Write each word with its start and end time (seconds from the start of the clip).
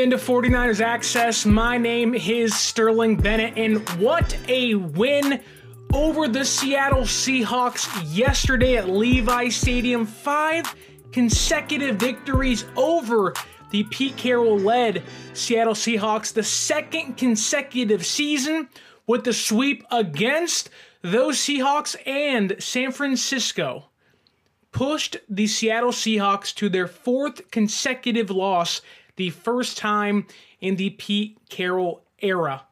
Into 0.00 0.16
49ers 0.16 0.80
Access. 0.80 1.44
My 1.44 1.76
name 1.76 2.14
is 2.14 2.58
Sterling 2.58 3.16
Bennett, 3.16 3.58
and 3.58 3.86
what 4.00 4.34
a 4.48 4.74
win 4.74 5.42
over 5.92 6.26
the 6.26 6.42
Seattle 6.42 7.02
Seahawks 7.02 7.86
yesterday 8.06 8.76
at 8.76 8.88
Levi 8.88 9.50
Stadium. 9.50 10.06
Five 10.06 10.74
consecutive 11.12 11.96
victories 11.96 12.64
over 12.76 13.34
the 13.70 13.84
Pete 13.84 14.16
Carroll 14.16 14.58
led 14.58 15.02
Seattle 15.34 15.74
Seahawks, 15.74 16.32
the 16.32 16.42
second 16.42 17.18
consecutive 17.18 18.06
season 18.06 18.70
with 19.06 19.24
the 19.24 19.34
sweep 19.34 19.84
against 19.90 20.70
those 21.02 21.36
Seahawks 21.36 21.94
and 22.06 22.56
San 22.58 22.90
Francisco 22.90 23.90
pushed 24.72 25.18
the 25.28 25.46
Seattle 25.46 25.92
Seahawks 25.92 26.54
to 26.54 26.68
their 26.70 26.86
fourth 26.86 27.50
consecutive 27.50 28.30
loss 28.30 28.80
the 29.20 29.28
first 29.28 29.76
time 29.76 30.26
in 30.62 30.76
the 30.76 30.88
Pete 30.88 31.36
Carroll 31.50 32.02
era 32.20 32.64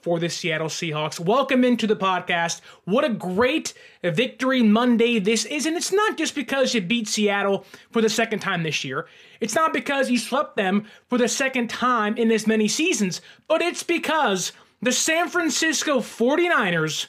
for 0.00 0.18
the 0.18 0.30
Seattle 0.30 0.68
Seahawks. 0.68 1.20
Welcome 1.20 1.64
into 1.64 1.86
the 1.86 1.94
podcast. 1.94 2.62
What 2.86 3.04
a 3.04 3.10
great 3.10 3.74
victory 4.02 4.62
Monday 4.62 5.18
this 5.18 5.44
is. 5.44 5.66
And 5.66 5.76
it's 5.76 5.92
not 5.92 6.16
just 6.16 6.34
because 6.34 6.72
you 6.72 6.80
beat 6.80 7.08
Seattle 7.08 7.66
for 7.90 8.00
the 8.00 8.08
second 8.08 8.38
time 8.38 8.62
this 8.62 8.82
year, 8.84 9.06
it's 9.38 9.54
not 9.54 9.74
because 9.74 10.10
you 10.10 10.16
swept 10.16 10.56
them 10.56 10.86
for 11.10 11.18
the 11.18 11.28
second 11.28 11.68
time 11.68 12.16
in 12.16 12.32
as 12.32 12.46
many 12.46 12.68
seasons, 12.68 13.20
but 13.46 13.60
it's 13.60 13.82
because 13.82 14.52
the 14.80 14.92
San 14.92 15.28
Francisco 15.28 15.98
49ers 15.98 17.08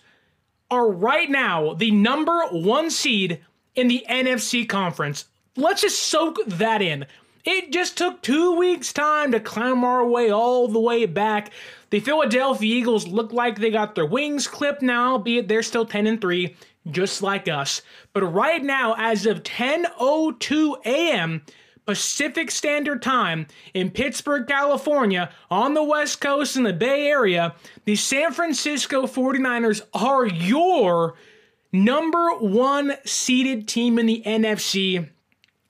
are 0.70 0.92
right 0.92 1.30
now 1.30 1.73
the 1.73 1.92
number 1.92 2.47
one 2.52 2.92
seed 2.92 3.40
in 3.75 3.88
the 3.88 4.06
NFC 4.09 4.68
conference. 4.68 5.23
Let's 5.56 5.84
just 5.84 6.03
soak 6.03 6.36
that 6.47 6.81
in. 6.81 7.06
It 7.46 7.74
just 7.74 7.98
took 7.98 8.22
two 8.22 8.56
weeks' 8.56 8.94
time 8.94 9.34
to 9.34 9.40
climb 9.40 9.84
our 9.84 10.06
way 10.06 10.30
all 10.30 10.70
the 10.70 10.80
way 10.80 11.06
back. 11.06 11.52
The 11.90 12.00
Philadelphia 12.00 12.76
Eagles 12.76 13.06
look 13.06 13.34
like 13.34 13.60
they 13.60 13.70
got 13.70 13.96
their 13.96 14.06
wings 14.06 14.48
clipped 14.48 14.82
now, 14.82 15.14
albeit 15.14 15.50
they're 15.50 15.62
still 15.62 15.86
10 15.86 16.08
and 16.08 16.22
3, 16.22 16.56
just 16.90 17.22
like 17.22 17.50
us. 17.50 17.82
But 18.14 18.24
right 18.24 18.64
now, 18.64 18.96
as 18.98 19.26
of 19.26 19.44
10:02 19.44 20.86
a.m. 20.86 21.42
Pacific 21.86 22.50
Standard 22.50 23.02
Time 23.02 23.48
in 23.74 23.92
Pittsburg, 23.92 24.48
California, 24.48 25.30
on 25.52 25.74
the 25.74 25.84
West 25.84 26.22
Coast 26.22 26.56
in 26.56 26.64
the 26.64 26.72
Bay 26.72 27.08
Area, 27.08 27.56
the 27.84 27.98
San 27.98 28.32
Francisco 28.32 29.06
49ers 29.06 29.82
are 29.94 30.26
your 30.26 31.16
number 31.74 32.30
one 32.38 32.94
seeded 33.04 33.68
team 33.68 34.00
in 34.00 34.06
the 34.06 34.24
NFC. 34.26 35.09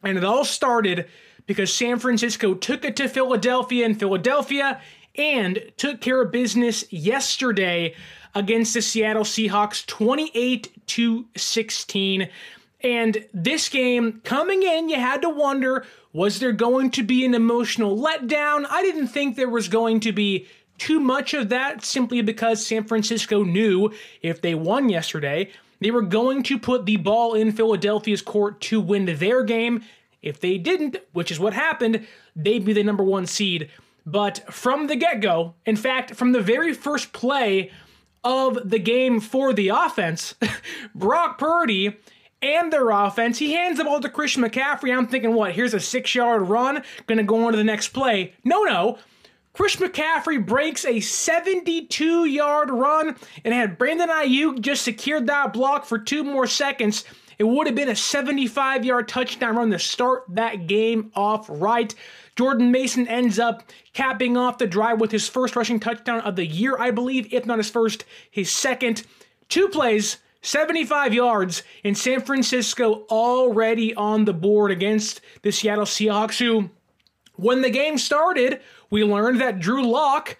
And 0.04 0.18
it 0.18 0.24
all 0.24 0.46
started 0.46 1.08
because 1.46 1.74
San 1.74 2.00
Francisco 2.00 2.54
took 2.54 2.86
it 2.86 2.96
to 2.96 3.08
Philadelphia 3.08 3.86
in 3.86 3.96
Philadelphia 3.96 4.82
and 5.16 5.72
took 5.78 6.02
care 6.02 6.22
of 6.22 6.32
business 6.32 6.92
yesterday 6.92 7.96
against 8.36 8.74
the 8.74 8.82
Seattle 8.82 9.24
Seahawks 9.24 9.86
28 9.86 10.88
to 10.88 11.26
16. 11.36 12.30
And 12.82 13.26
this 13.34 13.70
game 13.70 14.22
coming 14.24 14.64
in, 14.64 14.90
you 14.90 14.96
had 14.96 15.22
to 15.22 15.30
wonder 15.30 15.86
was 16.12 16.40
there 16.40 16.52
going 16.52 16.92
to 16.92 17.02
be 17.02 17.26
an 17.26 17.34
emotional 17.34 17.98
letdown? 17.98 18.68
I 18.70 18.84
didn't 18.84 19.08
think 19.08 19.36
there 19.36 19.50
was 19.50 19.68
going 19.68 20.00
to 20.02 20.12
be 20.12 20.48
too 20.78 21.00
much 21.00 21.34
of 21.34 21.50
that 21.50 21.84
simply 21.84 22.22
because 22.22 22.66
San 22.66 22.84
Francisco 22.84 23.44
knew 23.44 23.92
if 24.22 24.42
they 24.42 24.54
won 24.54 24.90
yesterday, 24.90 25.50
they 25.80 25.92
were 25.92 26.04
going 26.04 26.44
to 26.44 26.60
put 26.60 26.86
the 26.86 26.98
ball 26.98 27.34
in 27.34 27.52
Philadelphia's 27.52 28.22
court 28.22 28.62
to 28.62 28.80
win 28.80 29.06
their 29.06 29.44
game. 29.44 29.84
If 30.24 30.40
they 30.40 30.58
didn't, 30.58 30.98
which 31.12 31.30
is 31.30 31.40
what 31.40 31.54
happened, 31.54 32.08
they'd 32.36 32.66
be 32.66 32.74
the 32.74 32.84
number 32.84 33.04
one 33.04 33.28
seed. 33.28 33.70
But 34.06 34.52
from 34.52 34.88
the 34.88 34.96
get 34.96 35.22
go, 35.22 35.54
in 35.66 35.76
fact, 35.76 36.16
from 36.16 36.32
the 36.32 36.42
very 36.42 36.74
first 36.74 37.14
play 37.14 37.72
of 38.24 38.70
the 38.70 38.80
game 38.80 39.20
for 39.20 39.54
the 39.54 39.70
offense, 39.70 40.34
Brock 40.96 41.38
Purdy 41.38 41.98
and 42.42 42.72
their 42.72 42.90
offense, 42.90 43.38
he 43.38 43.54
hands 43.54 43.78
the 43.78 43.84
ball 43.84 44.02
to 44.02 44.10
Christian 44.10 44.44
McCaffrey. 44.44 44.96
I'm 44.96 45.08
thinking, 45.08 45.34
what, 45.34 45.54
here's 45.54 45.74
a 45.74 45.80
six 45.80 46.16
yard 46.16 46.44
run, 46.44 46.84
gonna 47.08 47.24
go 47.24 47.46
on 47.46 47.52
to 47.52 47.58
the 47.58 47.64
next 47.64 47.90
play. 47.90 48.34
No, 48.44 48.64
no. 48.64 48.98
Chris 49.54 49.76
McCaffrey 49.76 50.44
breaks 50.44 50.84
a 50.84 51.00
72 51.00 52.26
yard 52.26 52.72
run 52.72 53.16
and 53.46 53.54
had 53.54 53.78
Brandon 53.78 54.10
Aiyuk 54.10 54.62
just 54.62 54.82
secured 54.82 55.28
that 55.28 55.54
block 55.54 55.86
for 55.86 56.00
two 56.00 56.24
more 56.24 56.48
seconds. 56.48 57.06
It 57.38 57.46
would 57.46 57.68
have 57.68 57.76
been 57.76 57.90
a 57.90 57.96
75 57.96 58.86
yard 58.86 59.08
touchdown 59.08 59.56
run 59.56 59.72
to 59.72 59.80
start 59.80 60.24
that 60.30 60.68
game 60.68 61.12
off 61.16 61.48
right. 61.50 61.94
Jordan 62.36 62.72
Mason 62.72 63.08
ends 63.08 63.40
up 63.40 63.64
capping 63.94 64.38
off 64.38 64.58
the 64.58 64.68
drive 64.68 65.00
with 65.00 65.12
his 65.12 65.28
first 65.28 65.56
rushing 65.56 65.80
touchdown 65.80 66.22
of 66.22 66.36
the 66.36 66.46
year, 66.46 66.78
I 66.80 66.92
believe, 66.92 67.32
if 67.34 67.46
not 67.46 67.60
his 67.60 67.70
first, 67.70 68.06
his 68.30 68.52
second. 68.52 69.04
Two 69.50 69.70
plays, 69.70 70.18
75 70.42 71.14
yards, 71.14 71.64
in 71.84 71.96
San 71.96 72.22
Francisco 72.22 73.06
already 73.10 73.94
on 73.96 74.26
the 74.26 74.34
board 74.34 74.72
against 74.72 75.22
the 75.44 75.52
Seattle 75.52 75.86
Seahawks, 75.86 76.40
who, 76.40 76.70
when 77.36 77.62
the 77.62 77.70
game 77.70 77.98
started, 77.98 78.62
we 78.90 79.04
learned 79.04 79.42
that 79.42 79.60
Drew 79.60 79.86
Lock 79.86 80.38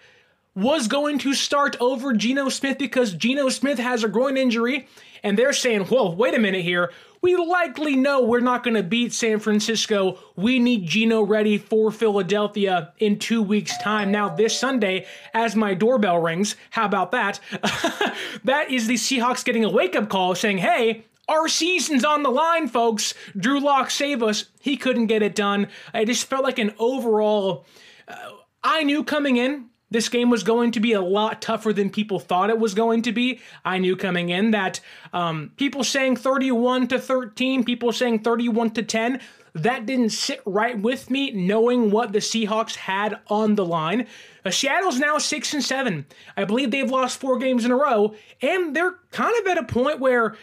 was 0.54 0.86
going 0.86 1.18
to 1.18 1.34
start 1.34 1.76
over 1.80 2.12
Geno 2.12 2.48
Smith 2.48 2.78
because 2.78 3.12
Geno 3.12 3.48
Smith 3.48 3.78
has 3.78 4.04
a 4.04 4.08
groin 4.08 4.36
injury 4.36 4.86
and 5.24 5.38
they're 5.38 5.54
saying, 5.54 5.86
whoa, 5.86 6.10
wait 6.10 6.34
a 6.34 6.38
minute 6.38 6.62
here. 6.62 6.92
We 7.22 7.34
likely 7.34 7.96
know 7.96 8.22
we're 8.22 8.40
not 8.40 8.62
going 8.62 8.74
to 8.74 8.82
beat 8.82 9.14
San 9.14 9.38
Francisco. 9.40 10.18
We 10.36 10.58
need 10.58 10.86
Geno 10.86 11.22
ready 11.22 11.56
for 11.56 11.90
Philadelphia 11.90 12.92
in 12.98 13.18
two 13.18 13.42
weeks' 13.42 13.78
time. 13.78 14.12
Now, 14.12 14.28
this 14.28 14.56
Sunday, 14.56 15.06
as 15.32 15.56
my 15.56 15.72
doorbell 15.72 16.20
rings, 16.20 16.56
how 16.68 16.84
about 16.84 17.12
that? 17.12 17.40
that 18.44 18.70
is 18.70 18.86
the 18.86 18.94
Seahawks 18.94 19.42
getting 19.42 19.64
a 19.64 19.70
wake 19.70 19.96
up 19.96 20.10
call 20.10 20.34
saying, 20.34 20.58
hey, 20.58 21.06
our 21.26 21.48
season's 21.48 22.04
on 22.04 22.22
the 22.22 22.30
line, 22.30 22.68
folks. 22.68 23.14
Drew 23.34 23.58
Lock 23.58 23.90
save 23.90 24.22
us. 24.22 24.44
He 24.60 24.76
couldn't 24.76 25.06
get 25.06 25.22
it 25.22 25.34
done. 25.34 25.68
I 25.94 26.04
just 26.04 26.26
felt 26.26 26.44
like 26.44 26.58
an 26.58 26.74
overall. 26.78 27.64
Uh, 28.06 28.32
I 28.62 28.82
knew 28.82 29.02
coming 29.02 29.38
in 29.38 29.70
this 29.94 30.08
game 30.08 30.28
was 30.28 30.42
going 30.42 30.72
to 30.72 30.80
be 30.80 30.92
a 30.92 31.00
lot 31.00 31.40
tougher 31.40 31.72
than 31.72 31.88
people 31.88 32.18
thought 32.18 32.50
it 32.50 32.58
was 32.58 32.74
going 32.74 33.02
to 33.02 33.12
be. 33.12 33.40
I 33.64 33.78
knew 33.78 33.94
coming 33.94 34.28
in 34.28 34.50
that 34.50 34.80
um, 35.12 35.52
people 35.56 35.84
saying 35.84 36.16
31 36.16 36.88
to 36.88 36.98
13, 36.98 37.62
people 37.62 37.92
saying 37.92 38.24
31 38.24 38.72
to 38.72 38.82
10, 38.82 39.20
that 39.54 39.86
didn't 39.86 40.10
sit 40.10 40.42
right 40.44 40.76
with 40.76 41.10
me, 41.10 41.30
knowing 41.30 41.92
what 41.92 42.12
the 42.12 42.18
Seahawks 42.18 42.74
had 42.74 43.20
on 43.28 43.54
the 43.54 43.64
line. 43.64 44.08
Uh, 44.44 44.50
Seattle's 44.50 44.98
now 44.98 45.18
six 45.18 45.54
and 45.54 45.62
seven. 45.62 46.06
I 46.36 46.42
believe 46.42 46.72
they've 46.72 46.90
lost 46.90 47.20
four 47.20 47.38
games 47.38 47.64
in 47.64 47.70
a 47.70 47.76
row, 47.76 48.16
and 48.42 48.74
they're 48.74 48.96
kind 49.12 49.34
of 49.38 49.46
at 49.46 49.58
a 49.58 49.62
point 49.62 50.00
where 50.00 50.36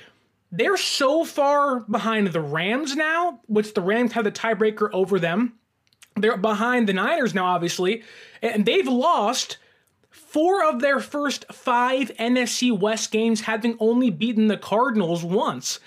they're 0.50 0.78
so 0.78 1.26
far 1.26 1.82
behind 1.82 2.28
the 2.28 2.40
Rams 2.40 2.96
now, 2.96 3.42
which 3.48 3.74
the 3.74 3.82
Rams 3.82 4.14
have 4.14 4.24
the 4.24 4.32
tiebreaker 4.32 4.90
over 4.94 5.20
them. 5.20 5.56
They're 6.16 6.38
behind 6.38 6.88
the 6.88 6.94
Niners 6.94 7.34
now, 7.34 7.46
obviously, 7.46 8.04
and 8.42 8.66
they've 8.66 8.88
lost 8.88 9.58
four 10.10 10.64
of 10.64 10.80
their 10.80 11.00
first 11.00 11.46
five 11.52 12.12
NFC 12.18 12.78
West 12.78 13.12
games, 13.12 13.42
having 13.42 13.76
only 13.80 14.10
beaten 14.10 14.48
the 14.48 14.58
Cardinals 14.58 15.24
once. 15.24 15.80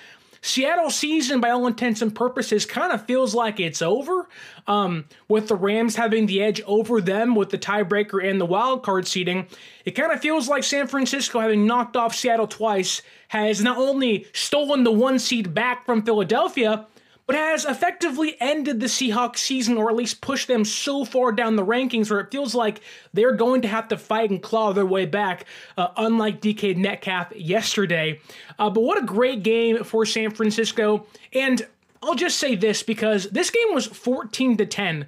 Seattle 0.45 0.91
season, 0.91 1.41
by 1.41 1.49
all 1.49 1.67
intents 1.67 2.03
and 2.03 2.15
purposes, 2.15 2.67
kind 2.67 2.93
of 2.93 3.07
feels 3.07 3.35
like 3.35 3.59
it's 3.59 3.81
over. 3.81 4.29
Um, 4.67 5.07
with 5.27 5.49
the 5.49 5.55
Rams 5.55 5.97
having 5.97 6.27
the 6.27 6.43
edge 6.43 6.61
over 6.67 7.01
them 7.01 7.35
with 7.35 7.49
the 7.49 7.57
tiebreaker 7.57 8.23
and 8.23 8.39
the 8.39 8.45
wild 8.45 8.83
card 8.83 9.07
seeding, 9.07 9.47
it 9.87 9.93
kind 9.93 10.13
of 10.13 10.21
feels 10.21 10.47
like 10.47 10.63
San 10.63 10.87
Francisco, 10.87 11.41
having 11.41 11.67
knocked 11.67 11.97
off 11.97 12.15
Seattle 12.15 12.47
twice, 12.47 13.01
has 13.29 13.63
not 13.63 13.79
only 13.79 14.27
stolen 14.35 14.85
the 14.85 14.93
one 14.93 15.19
seed 15.19 15.55
back 15.55 15.87
from 15.87 16.03
Philadelphia, 16.03 16.87
but 17.27 17.37
has 17.37 17.65
effectively 17.65 18.37
ended 18.41 18.81
the 18.81 18.87
Seahawks 18.87 19.39
season 19.39 19.77
or 19.77 19.89
at 19.89 19.97
least 19.97 20.21
pushed 20.21 20.49
them 20.49 20.65
so 20.65 21.05
far 21.05 21.33
down 21.33 21.57
the 21.57 21.65
rankings 21.65 22.11
where 22.11 22.21
it 22.21 22.31
feels 22.31 22.55
like 22.55 22.81
they're 23.13 23.35
going 23.35 23.63
to 23.63 23.69
have 23.69 23.89
to 23.89 23.97
fight 23.97 24.31
and 24.31 24.43
claw 24.43 24.73
their 24.73 24.85
way 24.85 25.07
back, 25.07 25.47
uh, 25.79 25.89
unlike 25.97 26.41
DK 26.41 26.77
Metcalf 26.77 27.35
yesterday. 27.35 28.21
Uh, 28.59 28.69
but 28.69 28.83
what 28.83 29.03
a 29.03 29.07
great 29.07 29.43
game 29.43 29.85
for 29.85 30.05
San 30.05 30.31
Francisco. 30.31 31.07
And 31.33 31.67
I'll 32.03 32.15
just 32.15 32.39
say 32.39 32.55
this 32.55 32.83
because 32.83 33.31
this 33.31 33.51
game 33.51 33.73
was 33.73 33.87
14 33.87 34.59
to 34.59 34.67
10 34.67 35.07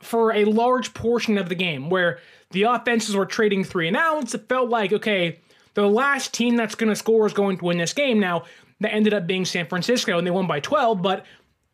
for 0.00 0.32
a 0.32 0.44
large 0.44 0.94
portion 0.94 1.38
of 1.38 1.48
the 1.48 1.54
game 1.54 1.90
where 1.90 2.18
the 2.50 2.64
offenses 2.64 3.14
were 3.14 3.26
trading 3.26 3.62
three 3.62 3.86
and 3.86 3.96
outs. 3.96 4.34
It 4.34 4.48
felt 4.48 4.68
like, 4.68 4.92
okay, 4.92 5.38
the 5.74 5.86
last 5.86 6.34
team 6.34 6.56
that's 6.56 6.74
going 6.74 6.90
to 6.90 6.96
score 6.96 7.26
is 7.26 7.32
going 7.32 7.58
to 7.58 7.64
win 7.64 7.78
this 7.78 7.92
game. 7.92 8.18
Now, 8.18 8.44
that 8.80 8.92
ended 8.92 9.14
up 9.14 9.26
being 9.26 9.44
San 9.44 9.66
Francisco 9.66 10.18
and 10.18 10.26
they 10.26 10.30
won 10.30 10.46
by 10.46 10.60
12, 10.60 11.02
but 11.02 11.24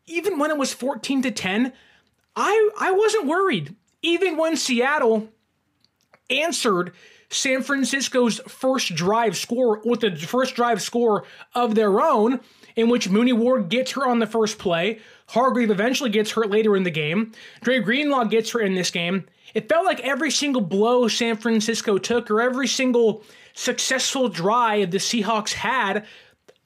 even 0.05 0.39
when 0.39 0.51
it 0.51 0.57
was 0.57 0.73
14 0.73 1.21
to 1.23 1.31
10, 1.31 1.73
I 2.35 2.69
I 2.79 2.91
wasn't 2.91 3.27
worried. 3.27 3.75
Even 4.01 4.37
when 4.37 4.55
Seattle 4.55 5.29
answered 6.29 6.93
San 7.29 7.61
Francisco's 7.61 8.39
first 8.47 8.95
drive 8.95 9.35
score 9.35 9.81
with 9.83 10.01
the 10.01 10.15
first 10.15 10.55
drive 10.55 10.81
score 10.81 11.25
of 11.53 11.75
their 11.75 11.99
own, 11.99 12.39
in 12.75 12.89
which 12.89 13.09
Mooney 13.09 13.33
Ward 13.33 13.69
gets 13.69 13.91
her 13.93 14.07
on 14.07 14.19
the 14.19 14.27
first 14.27 14.59
play. 14.59 14.99
Hargrave 15.27 15.71
eventually 15.71 16.09
gets 16.09 16.31
hurt 16.31 16.49
later 16.49 16.77
in 16.77 16.83
the 16.83 16.91
game. 16.91 17.33
Dre 17.61 17.79
Greenlaw 17.79 18.25
gets 18.25 18.51
her 18.51 18.61
in 18.61 18.75
this 18.75 18.91
game. 18.91 19.25
It 19.53 19.67
felt 19.67 19.85
like 19.85 19.99
every 20.01 20.31
single 20.31 20.61
blow 20.61 21.07
San 21.07 21.35
Francisco 21.35 21.97
took, 21.97 22.29
or 22.29 22.39
every 22.41 22.67
single 22.67 23.23
successful 23.53 24.29
drive 24.29 24.91
the 24.91 24.99
Seahawks 24.99 25.53
had, 25.53 26.05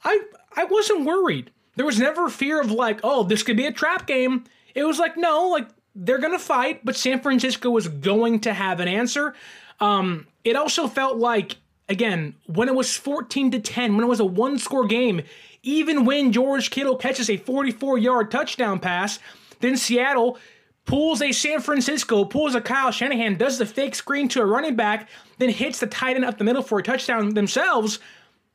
I 0.04 0.22
I 0.56 0.66
wasn't 0.66 1.06
worried. 1.06 1.52
There 1.76 1.86
was 1.86 2.00
never 2.00 2.30
fear 2.30 2.62
of 2.62 2.72
like, 2.72 3.00
oh, 3.04 3.24
this 3.24 3.44
could 3.44 3.58
be 3.58 3.66
a 3.66 3.72
trap 3.72 4.08
game. 4.08 4.44
It 4.76 4.84
was 4.84 5.00
like, 5.00 5.18
no, 5.18 5.48
like 5.50 5.68
they're 5.96 6.20
gonna 6.20 6.40
fight, 6.40 6.86
but 6.86 6.96
San 6.96 7.20
Francisco 7.22 7.70
was 7.70 7.88
going 7.88 8.40
to 8.42 8.54
have 8.54 8.80
an 8.80 8.88
answer. 8.88 9.34
Um, 9.80 10.28
it 10.44 10.56
also 10.56 10.88
felt 10.88 11.18
like, 11.18 11.58
again, 11.90 12.36
when 12.46 12.68
it 12.68 12.76
was 12.76 12.96
14 12.96 13.52
to 13.52 13.60
10, 13.60 13.96
when 13.96 14.06
it 14.06 14.10
was 14.10 14.20
a 14.20 14.26
one 14.26 14.60
score 14.60 14.86
game, 14.86 15.22
even 15.64 16.06
when 16.06 16.32
George 16.32 16.70
Kittle 16.70 16.96
catches 16.96 17.30
a 17.30 17.38
44 17.38 17.98
yard 17.98 18.32
touchdown 18.32 18.80
pass, 18.80 19.20
then 19.60 19.78
Seattle 19.78 20.38
pulls 20.86 21.22
a 21.22 21.32
San 21.32 21.62
Francisco, 21.62 22.26
pulls 22.26 22.56
a 22.56 22.62
Kyle 22.62 22.92
Shanahan, 22.92 23.36
does 23.36 23.58
the 23.58 23.66
fake 23.66 23.96
screen 23.96 24.28
to 24.30 24.42
a 24.42 24.46
running 24.46 24.76
back, 24.76 25.10
then 25.38 25.50
hits 25.50 25.80
the 25.80 25.88
tight 25.88 26.16
end 26.16 26.26
up 26.26 26.38
the 26.38 26.44
middle 26.44 26.64
for 26.64 26.80
a 26.80 26.84
touchdown 26.84 27.34
themselves. 27.34 28.00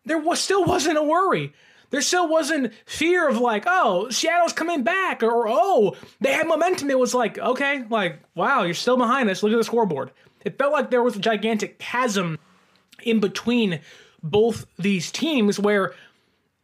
There 0.06 0.19
was 0.19 0.41
still 0.41 0.64
wasn't 0.64 0.99
a 0.99 1.03
worry. 1.03 1.53
There 1.91 2.00
still 2.00 2.29
wasn't 2.29 2.73
fear 2.85 3.29
of 3.29 3.38
like, 3.38 3.64
oh, 3.67 4.08
Seattle's 4.11 4.53
coming 4.53 4.82
back, 4.82 5.23
or 5.23 5.47
oh, 5.49 5.94
they 6.20 6.32
had 6.32 6.49
momentum. 6.49 6.91
It 6.91 6.99
was 6.99 7.14
like, 7.14 7.38
okay, 7.38 7.85
like, 7.91 8.20
wow, 8.35 8.62
you're 8.62 8.75
still 8.75 8.97
behind 8.97 9.31
us. 9.31 9.43
Look 9.43 9.53
at 9.53 9.56
the 9.58 9.64
scoreboard. 9.64 10.11
It 10.44 10.58
felt 10.58 10.73
like 10.73 10.91
there 10.91 11.03
was 11.03 11.17
a 11.17 11.20
gigantic 11.20 11.79
chasm 11.79 12.38
in 13.03 13.20
between 13.20 13.81
both 14.23 14.67
these 14.79 15.12
teams 15.12 15.61
where 15.61 15.94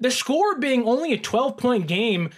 the 0.00 0.10
score 0.10 0.58
being 0.58 0.84
only 0.84 1.12
a 1.12 1.18
12 1.18 1.56
point 1.56 1.86
game 1.86 2.30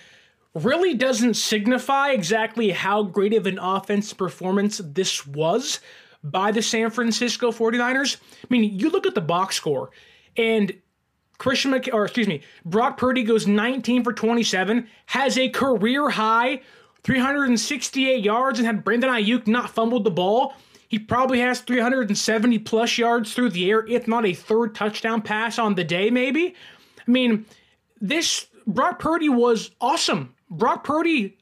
really 0.54 0.94
doesn't 0.94 1.34
signify 1.34 2.10
exactly 2.10 2.70
how 2.70 3.02
great 3.02 3.34
of 3.34 3.46
an 3.46 3.58
offense 3.58 4.12
performance 4.12 4.80
this 4.84 5.26
was 5.26 5.80
by 6.22 6.52
the 6.52 6.62
San 6.62 6.90
Francisco 6.90 7.50
49ers. 7.50 8.16
I 8.16 8.46
mean, 8.50 8.78
you 8.78 8.90
look 8.90 9.06
at 9.06 9.14
the 9.14 9.20
box 9.20 9.56
score 9.56 9.90
and 10.36 10.72
Christian 11.38 11.72
Mc, 11.72 11.90
or 11.92 12.04
excuse 12.04 12.28
me, 12.28 12.42
Brock 12.64 12.96
Purdy 12.96 13.22
goes 13.22 13.46
19 13.46 14.04
for 14.04 14.12
27, 14.12 14.86
has 15.06 15.36
a 15.36 15.48
career 15.48 16.10
high 16.10 16.60
368 17.02 18.24
yards 18.24 18.58
and 18.58 18.66
had 18.66 18.84
Brandon 18.84 19.10
Aiyuk 19.10 19.46
not 19.46 19.70
fumbled 19.70 20.04
the 20.04 20.10
ball. 20.10 20.54
He 20.88 20.98
probably 20.98 21.40
has 21.40 21.60
370 21.60 22.58
plus 22.60 22.98
yards 22.98 23.34
through 23.34 23.50
the 23.50 23.70
air, 23.70 23.86
if 23.86 24.06
not 24.06 24.24
a 24.24 24.32
third 24.32 24.74
touchdown 24.74 25.22
pass 25.22 25.58
on 25.58 25.74
the 25.74 25.84
day, 25.84 26.10
maybe. 26.10 26.54
I 27.06 27.10
mean, 27.10 27.44
this 28.00 28.46
Brock 28.66 28.98
Purdy 28.98 29.28
was 29.28 29.70
awesome. 29.80 30.34
Brock 30.50 30.84
Purdy 30.84 31.36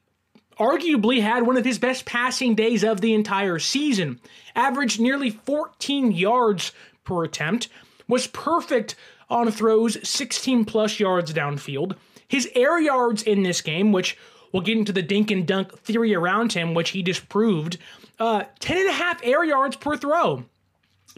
arguably 0.59 1.21
had 1.21 1.45
one 1.45 1.57
of 1.57 1.65
his 1.65 1.79
best 1.79 2.05
passing 2.05 2.55
days 2.55 2.83
of 2.83 3.01
the 3.01 3.13
entire 3.13 3.59
season. 3.59 4.19
Averaged 4.55 4.99
nearly 4.99 5.29
14 5.29 6.11
yards 6.11 6.71
per 7.03 7.23
attempt, 7.23 7.69
was 8.07 8.27
perfect 8.27 8.95
on 9.29 9.51
throws 9.51 9.97
16 10.07 10.65
plus 10.65 10.99
yards 10.99 11.33
downfield. 11.33 11.95
His 12.27 12.49
air 12.55 12.79
yards 12.79 13.23
in 13.23 13.43
this 13.43 13.61
game, 13.61 13.91
which 13.91 14.17
we'll 14.51 14.63
get 14.63 14.77
into 14.77 14.93
the 14.93 15.01
dink 15.01 15.31
and 15.31 15.45
dunk 15.45 15.77
theory 15.79 16.15
around 16.15 16.53
him, 16.53 16.73
which 16.73 16.91
he 16.91 17.01
disproved, 17.01 17.77
uh, 18.19 18.43
10 18.59 18.77
and 18.77 18.89
a 18.89 18.93
half 18.93 19.19
air 19.23 19.43
yards 19.43 19.75
per 19.75 19.97
throw. 19.97 20.45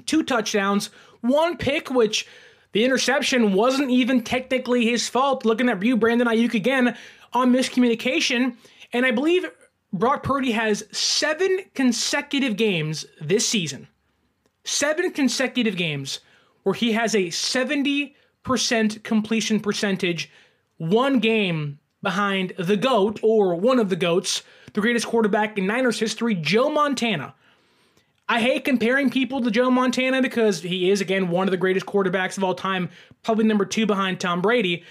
Two 0.05 0.23
touchdowns, 0.23 0.89
one 1.21 1.57
pick, 1.57 1.89
which 1.89 2.27
the 2.73 2.83
interception 2.83 3.53
wasn't 3.53 3.89
even 3.89 4.21
technically 4.21 4.85
his 4.85 5.07
fault. 5.07 5.45
Looking 5.45 5.69
at 5.69 5.81
you, 5.81 5.95
Brandon 5.95 6.27
Aiyuk 6.27 6.53
again 6.53 6.97
on 7.31 7.53
miscommunication. 7.53 8.55
And 8.91 9.05
I 9.05 9.11
believe 9.11 9.45
Brock 9.93 10.23
Purdy 10.23 10.51
has 10.51 10.83
seven 10.91 11.59
consecutive 11.73 12.57
games 12.57 13.05
this 13.21 13.47
season. 13.47 13.87
Seven 14.65 15.11
consecutive 15.11 15.77
games 15.77 16.19
where 16.65 16.73
he 16.73 16.93
has 16.93 17.13
a 17.13 17.27
70% 17.27 18.15
completion 19.03 19.59
percentage, 19.59 20.31
one 20.77 21.19
game 21.19 21.77
behind 22.01 22.53
the 22.57 22.75
GOAT, 22.75 23.19
or 23.21 23.53
one 23.53 23.77
of 23.77 23.89
the 23.89 23.95
GOATs, 23.95 24.41
the 24.73 24.81
greatest 24.81 25.05
quarterback 25.05 25.59
in 25.59 25.67
Niners 25.67 25.99
history, 25.99 26.33
Joe 26.33 26.69
Montana. 26.69 27.35
I 28.27 28.41
hate 28.41 28.65
comparing 28.65 29.11
people 29.11 29.41
to 29.41 29.51
Joe 29.51 29.69
Montana 29.69 30.23
because 30.23 30.63
he 30.63 30.89
is, 30.89 31.01
again, 31.01 31.29
one 31.29 31.47
of 31.47 31.51
the 31.51 31.57
greatest 31.57 31.85
quarterbacks 31.85 32.35
of 32.35 32.43
all 32.43 32.55
time, 32.55 32.89
probably 33.21 33.45
number 33.45 33.65
two 33.65 33.85
behind 33.85 34.19
Tom 34.19 34.41
Brady. 34.41 34.83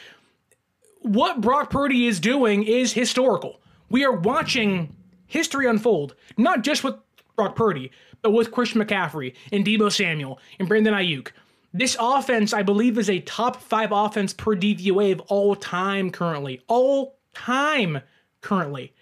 What 1.00 1.40
Brock 1.40 1.70
Purdy 1.70 2.06
is 2.06 2.20
doing 2.20 2.62
is 2.62 2.92
historical. 2.92 3.60
We 3.90 4.04
are 4.04 4.12
watching 4.12 4.94
history 5.26 5.66
unfold, 5.66 6.14
not 6.36 6.62
just 6.62 6.84
with 6.84 6.94
Brock 7.34 7.56
Purdy, 7.56 7.90
but 8.22 8.30
with 8.30 8.52
Christian 8.52 8.80
McCaffrey 8.80 9.34
and 9.50 9.66
Deebo 9.66 9.90
Samuel 9.90 10.38
and 10.60 10.68
Brandon 10.68 10.94
Aiyuk. 10.94 11.32
This 11.76 11.96
offense, 11.98 12.52
I 12.52 12.62
believe, 12.62 12.98
is 12.98 13.10
a 13.10 13.18
top 13.18 13.56
five 13.60 13.90
offense 13.90 14.32
per 14.32 14.54
DVOA 14.54 15.10
of 15.10 15.20
all 15.22 15.56
time 15.56 16.12
currently. 16.12 16.62
All 16.68 17.18
time 17.34 18.00
currently. 18.40 18.94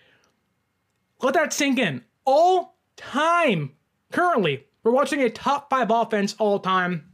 Let 1.20 1.34
that 1.34 1.52
sink 1.52 1.78
in. 1.78 2.02
All 2.24 2.78
time 2.96 3.72
currently. 4.10 4.66
We're 4.82 4.92
watching 4.92 5.20
a 5.20 5.28
top 5.28 5.68
five 5.68 5.90
offense 5.90 6.34
all 6.38 6.58
time 6.58 7.12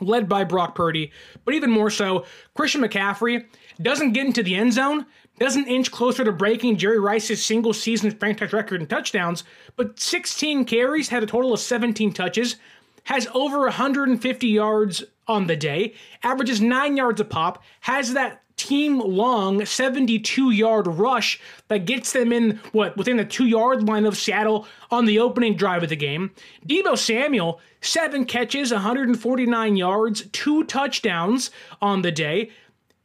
led 0.00 0.26
by 0.26 0.42
Brock 0.42 0.74
Purdy, 0.74 1.12
but 1.44 1.54
even 1.54 1.70
more 1.70 1.90
so, 1.90 2.24
Christian 2.54 2.80
McCaffrey 2.80 3.46
doesn't 3.82 4.12
get 4.12 4.26
into 4.26 4.42
the 4.42 4.54
end 4.54 4.72
zone, 4.72 5.06
doesn't 5.38 5.68
inch 5.68 5.90
closer 5.90 6.24
to 6.24 6.32
breaking 6.32 6.76
Jerry 6.76 6.98
Rice's 6.98 7.44
single 7.44 7.72
season 7.72 8.10
franchise 8.10 8.52
record 8.52 8.80
in 8.80 8.86
touchdowns, 8.86 9.44
but 9.76 10.00
16 10.00 10.64
carries, 10.64 11.08
had 11.08 11.22
a 11.22 11.26
total 11.26 11.52
of 11.52 11.60
17 11.60 12.12
touches, 12.12 12.56
has 13.04 13.28
over 13.34 13.60
150 13.60 14.46
yards 14.48 15.04
on 15.26 15.46
the 15.46 15.56
day, 15.56 15.94
averages 16.22 16.60
nine 16.60 16.96
yards 16.96 17.20
a 17.20 17.24
pop, 17.24 17.62
has 17.80 18.12
that 18.12 18.42
team 18.56 19.00
long 19.00 19.64
72 19.64 20.50
yard 20.50 20.86
rush 20.86 21.40
that 21.68 21.86
gets 21.86 22.12
them 22.12 22.32
in 22.32 22.60
what 22.72 22.96
within 22.96 23.16
the 23.16 23.24
two 23.24 23.46
yard 23.46 23.82
line 23.86 24.06
of 24.06 24.16
Seattle 24.16 24.66
on 24.90 25.06
the 25.06 25.18
opening 25.18 25.56
drive 25.56 25.82
of 25.82 25.88
the 25.88 25.96
game. 25.96 26.30
Deebo 26.66 26.96
Samuel, 26.96 27.60
seven 27.80 28.24
catches, 28.24 28.72
149 28.72 29.76
yards, 29.76 30.24
two 30.32 30.64
touchdowns 30.64 31.50
on 31.82 32.02
the 32.02 32.12
day. 32.12 32.50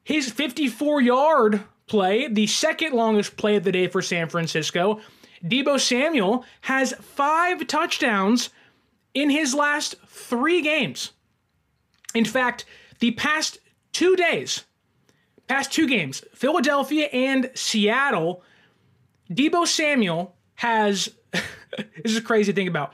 His 0.03 0.29
54 0.29 1.01
yard 1.01 1.63
play, 1.88 2.27
the 2.27 2.48
second 2.48 2.94
longest 2.94 3.36
play 3.36 3.56
of 3.56 3.63
the 3.63 3.72
day 3.72 3.88
for 3.88 4.01
San 4.01 4.29
Francisco. 4.29 5.01
Deebo 5.44 5.79
Samuel 5.79 6.46
has 6.62 6.94
five 6.94 7.65
touchdowns 7.68 8.50
in 9.20 9.30
his 9.30 9.54
last 9.54 9.96
three 10.08 10.62
games. 10.62 11.12
In 12.16 12.24
fact, 12.24 12.64
the 13.00 13.12
past 13.12 13.60
two 13.92 14.16
days, 14.16 14.64
past 15.48 15.74
two 15.74 15.88
games, 15.88 16.24
Philadelphia 16.34 17.08
and 17.08 17.52
Seattle, 17.54 18.44
Deebo 19.30 19.68
Samuel 19.68 20.36
has 20.56 21.10
this 21.32 22.14
is 22.14 22.20
crazy 22.22 22.54
to 22.54 22.56
think 22.56 22.70
about. 22.70 22.94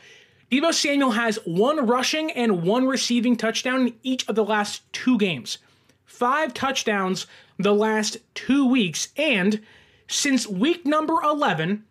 Deebo 0.51 0.73
Samuel 0.73 1.11
has 1.11 1.37
one 1.45 1.85
rushing 1.85 2.31
and 2.31 2.63
one 2.63 2.87
receiving 2.87 3.35
touchdown 3.35 3.87
in 3.87 3.95
each 4.01 4.27
of 4.27 4.33
the 4.33 4.43
last 4.43 4.81
two 4.93 5.19
games. 5.19 5.59
Five 6.05 6.55
touchdowns 6.55 7.27
the 7.59 7.73
last 7.73 8.17
two 8.33 8.67
weeks, 8.67 9.09
and 9.15 9.61
since 10.07 10.47
week 10.47 10.87
number 10.87 11.21
11, 11.21 11.83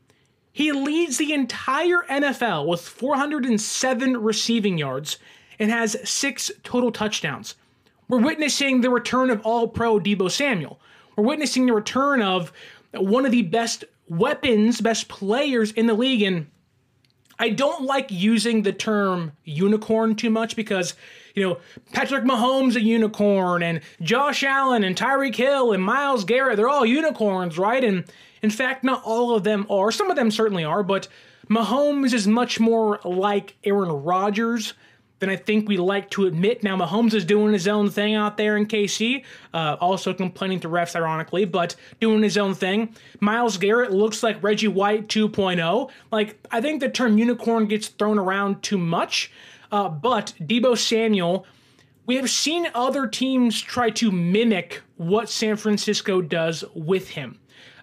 he 0.54 0.70
leads 0.70 1.18
the 1.18 1.32
entire 1.32 2.04
NFL 2.08 2.68
with 2.68 2.80
407 2.80 4.16
receiving 4.18 4.78
yards 4.78 5.18
and 5.58 5.68
has 5.68 5.96
six 6.08 6.49
total 6.62 6.92
touchdowns. 6.92 7.56
We're 8.06 8.20
witnessing 8.20 8.80
the 8.80 8.88
return 8.88 9.30
of 9.30 9.40
all 9.44 9.66
pro 9.66 9.99
Deebo 9.99 10.30
Samuel. 10.30 10.78
We're 11.16 11.25
witnessing 11.25 11.66
the 11.66 11.73
return 11.73 12.23
of 12.23 12.52
one 12.92 13.26
of 13.26 13.32
the 13.32 13.42
best 13.42 13.82
weapons, 14.08 14.80
best 14.80 15.08
players 15.08 15.73
in 15.73 15.87
the 15.87 15.94
league. 15.94 16.23
And 16.23 16.46
I 17.37 17.49
don't 17.49 17.82
like 17.82 18.12
using 18.12 18.62
the 18.62 18.73
term 18.73 19.32
unicorn 19.42 20.14
too 20.14 20.30
much 20.30 20.54
because, 20.54 20.94
you 21.34 21.42
know, 21.42 21.58
Patrick 21.92 22.23
Mahomes 22.23 22.76
a 22.76 22.80
unicorn 22.80 23.64
and 23.64 23.80
Josh 24.02 24.44
Allen 24.44 24.84
and 24.84 24.94
Tyreek 24.94 25.34
Hill 25.34 25.73
and 25.73 25.82
Myles 25.82 26.23
Garrett, 26.23 26.58
they're 26.58 26.68
all 26.68 26.87
unicorns, 26.87 27.58
right? 27.58 27.82
And 27.82 28.04
in 28.44 28.50
fact, 28.50 28.84
not 28.84 29.02
all 29.04 29.34
of 29.34 29.42
them 29.42 29.66
are. 29.70 29.90
Some 29.90 30.10
of 30.10 30.16
them 30.16 30.30
certainly 30.30 30.64
are, 30.64 30.82
but 30.82 31.08
Mahomes 31.48 32.12
is 32.12 32.28
much 32.28 32.60
more 32.60 33.00
like 33.02 33.56
Aaron 33.64 33.88
Rodgers 33.88 34.74
than 35.18 35.30
I 35.30 35.36
think 35.36 35.66
we 35.66 35.78
like 35.78 36.10
to 36.10 36.26
admit. 36.26 36.62
Now, 36.62 36.76
Mahomes 36.76 37.14
is 37.14 37.24
doing 37.24 37.54
his 37.54 37.66
own 37.66 37.88
thing 37.88 38.14
out 38.14 38.36
there 38.36 38.58
in 38.58 38.66
KC, 38.66 39.24
uh, 39.54 39.78
also 39.80 40.12
complaining 40.12 40.60
to 40.60 40.68
refs, 40.68 40.94
ironically, 40.94 41.46
but 41.46 41.74
doing 42.02 42.22
his 42.22 42.36
own 42.36 42.52
thing. 42.52 42.94
Myles 43.18 43.56
Garrett 43.56 43.92
looks 43.92 44.22
like 44.22 44.42
Reggie 44.42 44.68
White 44.68 45.08
2.0. 45.08 45.90
Like, 46.12 46.38
I 46.50 46.60
think 46.60 46.80
the 46.80 46.90
term 46.90 47.16
unicorn 47.16 47.64
gets 47.64 47.88
thrown 47.88 48.18
around 48.18 48.62
too 48.62 48.76
much, 48.76 49.32
uh, 49.72 49.88
but 49.88 50.34
Deebo 50.38 50.76
Samuel. 50.76 51.46
We 52.04 52.16
have 52.16 52.28
seen 52.28 52.68
other 52.74 53.06
teams 53.06 53.58
try 53.62 53.88
to 53.88 54.12
mimic 54.12 54.82
what 54.98 55.30
San 55.30 55.56
Francisco 55.56 56.20
does 56.20 56.62
with 56.74 57.08
him. 57.08 57.38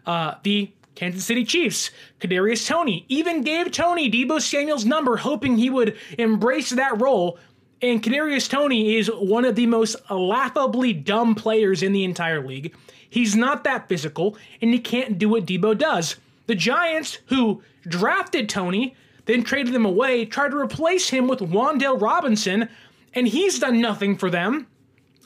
Uh, 0.06 0.36
the 0.44 0.72
Kansas 0.96 1.26
City 1.26 1.46
Chiefs, 1.46 1.92
Kadarius 2.20 2.68
Toney 2.68 3.06
even 3.08 3.42
gave 3.42 3.72
Toney 3.72 4.12
Deebo 4.12 4.42
Samuel's 4.42 4.86
number, 4.86 5.18
hoping 5.18 5.58
he 5.58 5.70
would 5.70 5.98
embrace 6.18 6.70
that 6.72 7.00
role. 7.02 7.40
And 7.82 8.04
Kadarius 8.04 8.50
Toney 8.50 8.98
is 8.98 9.08
one 9.08 9.46
of 9.46 9.56
the 9.56 9.66
most 9.66 9.96
laughably 10.10 10.94
dumb 10.94 11.34
players 11.34 11.82
in 11.82 11.94
the 11.94 12.04
entire 12.04 12.46
league. 12.46 12.76
He's 13.10 13.36
not 13.36 13.64
that 13.64 13.90
physical, 13.90 14.38
and 14.62 14.72
he 14.72 14.80
can't 14.80 15.18
do 15.18 15.30
what 15.30 15.46
Deebo 15.46 15.78
does. 15.78 16.18
The 16.48 16.56
Giants, 16.56 17.18
who 17.28 17.62
drafted 17.84 18.48
Toney, 18.48 18.96
then 19.26 19.44
traded 19.44 19.74
him 19.74 19.86
away, 19.86 20.26
tried 20.26 20.52
to 20.52 20.58
replace 20.58 21.10
him 21.10 21.28
with 21.28 21.40
Wan'Dale 21.40 22.02
Robinson, 22.02 22.70
and 23.14 23.28
he's 23.28 23.60
done 23.60 23.82
nothing 23.82 24.18
for 24.18 24.30
them 24.30 24.68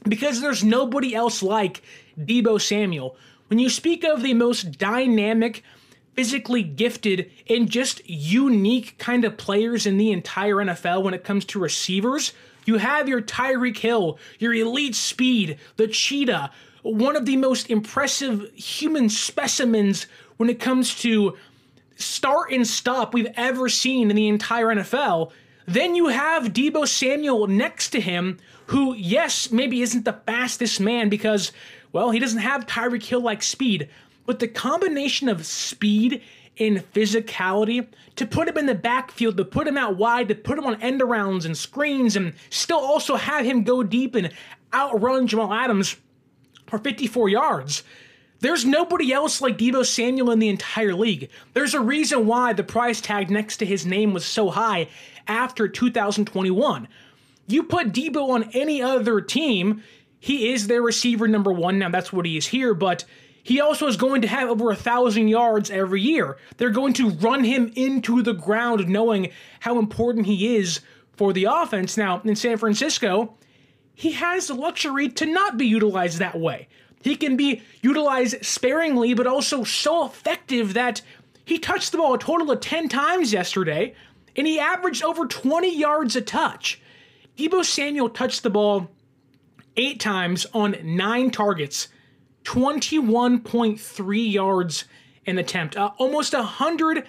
because 0.03 0.41
there's 0.41 0.63
nobody 0.63 1.15
else 1.15 1.43
like 1.43 1.81
Deebo 2.17 2.61
Samuel. 2.61 3.17
When 3.47 3.59
you 3.59 3.69
speak 3.69 4.03
of 4.03 4.23
the 4.23 4.33
most 4.33 4.77
dynamic, 4.77 5.63
physically 6.15 6.63
gifted, 6.63 7.31
and 7.47 7.69
just 7.69 8.01
unique 8.09 8.97
kind 8.97 9.23
of 9.23 9.37
players 9.37 9.85
in 9.85 9.97
the 9.97 10.11
entire 10.11 10.55
NFL 10.55 11.03
when 11.03 11.13
it 11.13 11.23
comes 11.23 11.45
to 11.45 11.59
receivers, 11.59 12.33
you 12.65 12.77
have 12.77 13.07
your 13.07 13.21
Tyreek 13.21 13.77
Hill, 13.77 14.17
your 14.39 14.53
elite 14.53 14.95
speed, 14.95 15.59
the 15.77 15.87
cheetah, 15.87 16.51
one 16.81 17.15
of 17.15 17.25
the 17.25 17.37
most 17.37 17.69
impressive 17.69 18.51
human 18.55 19.09
specimens 19.09 20.07
when 20.37 20.49
it 20.49 20.59
comes 20.59 20.95
to 21.01 21.37
start 21.95 22.51
and 22.51 22.67
stop 22.67 23.13
we've 23.13 23.31
ever 23.35 23.69
seen 23.69 24.09
in 24.09 24.15
the 24.15 24.27
entire 24.27 24.67
NFL. 24.67 25.31
Then 25.67 25.95
you 25.95 26.07
have 26.07 26.53
Deebo 26.53 26.87
Samuel 26.87 27.47
next 27.47 27.89
to 27.89 28.01
him, 28.01 28.37
who, 28.67 28.93
yes, 28.95 29.51
maybe 29.51 29.81
isn't 29.81 30.05
the 30.05 30.13
fastest 30.25 30.79
man 30.79 31.09
because 31.09 31.51
well, 31.95 32.11
he 32.11 32.19
doesn't 32.19 32.39
have 32.39 32.67
Tyreek 32.67 33.03
Hill 33.03 33.21
like 33.21 33.41
speed, 33.41 33.87
but 34.25 34.39
the 34.39 34.49
combination 34.49 35.29
of 35.29 35.45
speed 35.45 36.21
and 36.59 36.79
physicality 36.91 37.87
to 38.17 38.25
put 38.25 38.49
him 38.49 38.57
in 38.57 38.65
the 38.65 38.75
backfield, 38.75 39.37
to 39.37 39.45
put 39.45 39.65
him 39.65 39.77
out 39.77 39.95
wide, 39.95 40.27
to 40.27 40.35
put 40.35 40.57
him 40.57 40.65
on 40.65 40.81
end 40.81 40.99
arounds 40.99 41.45
and 41.45 41.57
screens, 41.57 42.17
and 42.17 42.33
still 42.49 42.79
also 42.79 43.15
have 43.15 43.45
him 43.45 43.63
go 43.63 43.81
deep 43.81 44.13
and 44.13 44.29
outrun 44.73 45.25
Jamal 45.25 45.53
Adams 45.53 45.95
for 46.67 46.79
54 46.79 47.29
yards. 47.29 47.83
There's 48.41 48.65
nobody 48.65 49.13
else 49.13 49.39
like 49.39 49.57
Deebo 49.57 49.85
Samuel 49.85 50.31
in 50.31 50.39
the 50.39 50.49
entire 50.49 50.93
league. 50.93 51.29
There's 51.53 51.75
a 51.75 51.79
reason 51.79 52.27
why 52.27 52.51
the 52.51 52.65
price 52.65 52.99
tag 52.99 53.31
next 53.31 53.55
to 53.57 53.65
his 53.65 53.85
name 53.85 54.13
was 54.13 54.25
so 54.25 54.49
high 54.49 54.89
after 55.29 55.69
2021. 55.69 56.89
You 57.47 57.63
put 57.63 57.93
Deebo 57.93 58.31
on 58.31 58.49
any 58.51 58.81
other 58.81 59.21
team, 59.21 59.81
he 60.19 60.53
is 60.53 60.67
their 60.67 60.81
receiver 60.81 61.27
number 61.27 61.51
one. 61.51 61.79
Now, 61.79 61.89
that's 61.89 62.11
what 62.13 62.25
he 62.25 62.37
is 62.37 62.47
here, 62.47 62.73
but 62.73 63.05
he 63.43 63.61
also 63.61 63.85
is 63.85 63.95
going 63.95 64.23
to 64.23 64.27
have 64.27 64.49
over 64.49 64.71
a 64.71 64.75
thousand 64.75 65.27
yards 65.27 65.69
every 65.69 66.01
year. 66.01 66.37
They're 66.57 66.71
going 66.71 66.93
to 66.93 67.11
run 67.11 67.43
him 67.43 67.71
into 67.75 68.23
the 68.23 68.33
ground, 68.33 68.87
knowing 68.89 69.29
how 69.59 69.77
important 69.77 70.25
he 70.25 70.55
is 70.55 70.79
for 71.15 71.31
the 71.31 71.45
offense. 71.45 71.95
Now, 71.95 72.21
in 72.23 72.35
San 72.35 72.57
Francisco, 72.57 73.37
he 73.93 74.13
has 74.13 74.47
the 74.47 74.55
luxury 74.55 75.09
to 75.09 75.25
not 75.25 75.57
be 75.57 75.67
utilized 75.67 76.17
that 76.19 76.39
way. 76.39 76.67
He 77.03 77.15
can 77.15 77.37
be 77.37 77.61
utilized 77.83 78.43
sparingly, 78.43 79.13
but 79.13 79.27
also 79.27 79.63
so 79.63 80.05
effective 80.05 80.73
that 80.73 81.03
he 81.45 81.59
touched 81.59 81.91
the 81.91 81.99
ball 81.99 82.15
a 82.15 82.17
total 82.17 82.49
of 82.49 82.61
10 82.61 82.89
times 82.89 83.31
yesterday, 83.31 83.93
and 84.35 84.47
he 84.47 84.59
averaged 84.59 85.03
over 85.03 85.27
20 85.27 85.77
yards 85.77 86.15
a 86.15 86.21
touch. 86.21 86.81
Deebo 87.37 87.63
Samuel 87.63 88.09
touched 88.09 88.41
the 88.41 88.49
ball 88.49 88.89
eight 89.77 89.99
times 89.99 90.45
on 90.53 90.75
nine 90.83 91.31
targets, 91.31 91.87
21.3 92.43 94.31
yards 94.31 94.85
an 95.25 95.37
attempt, 95.37 95.75
uh, 95.75 95.91
almost 95.97 96.33
100, 96.33 97.07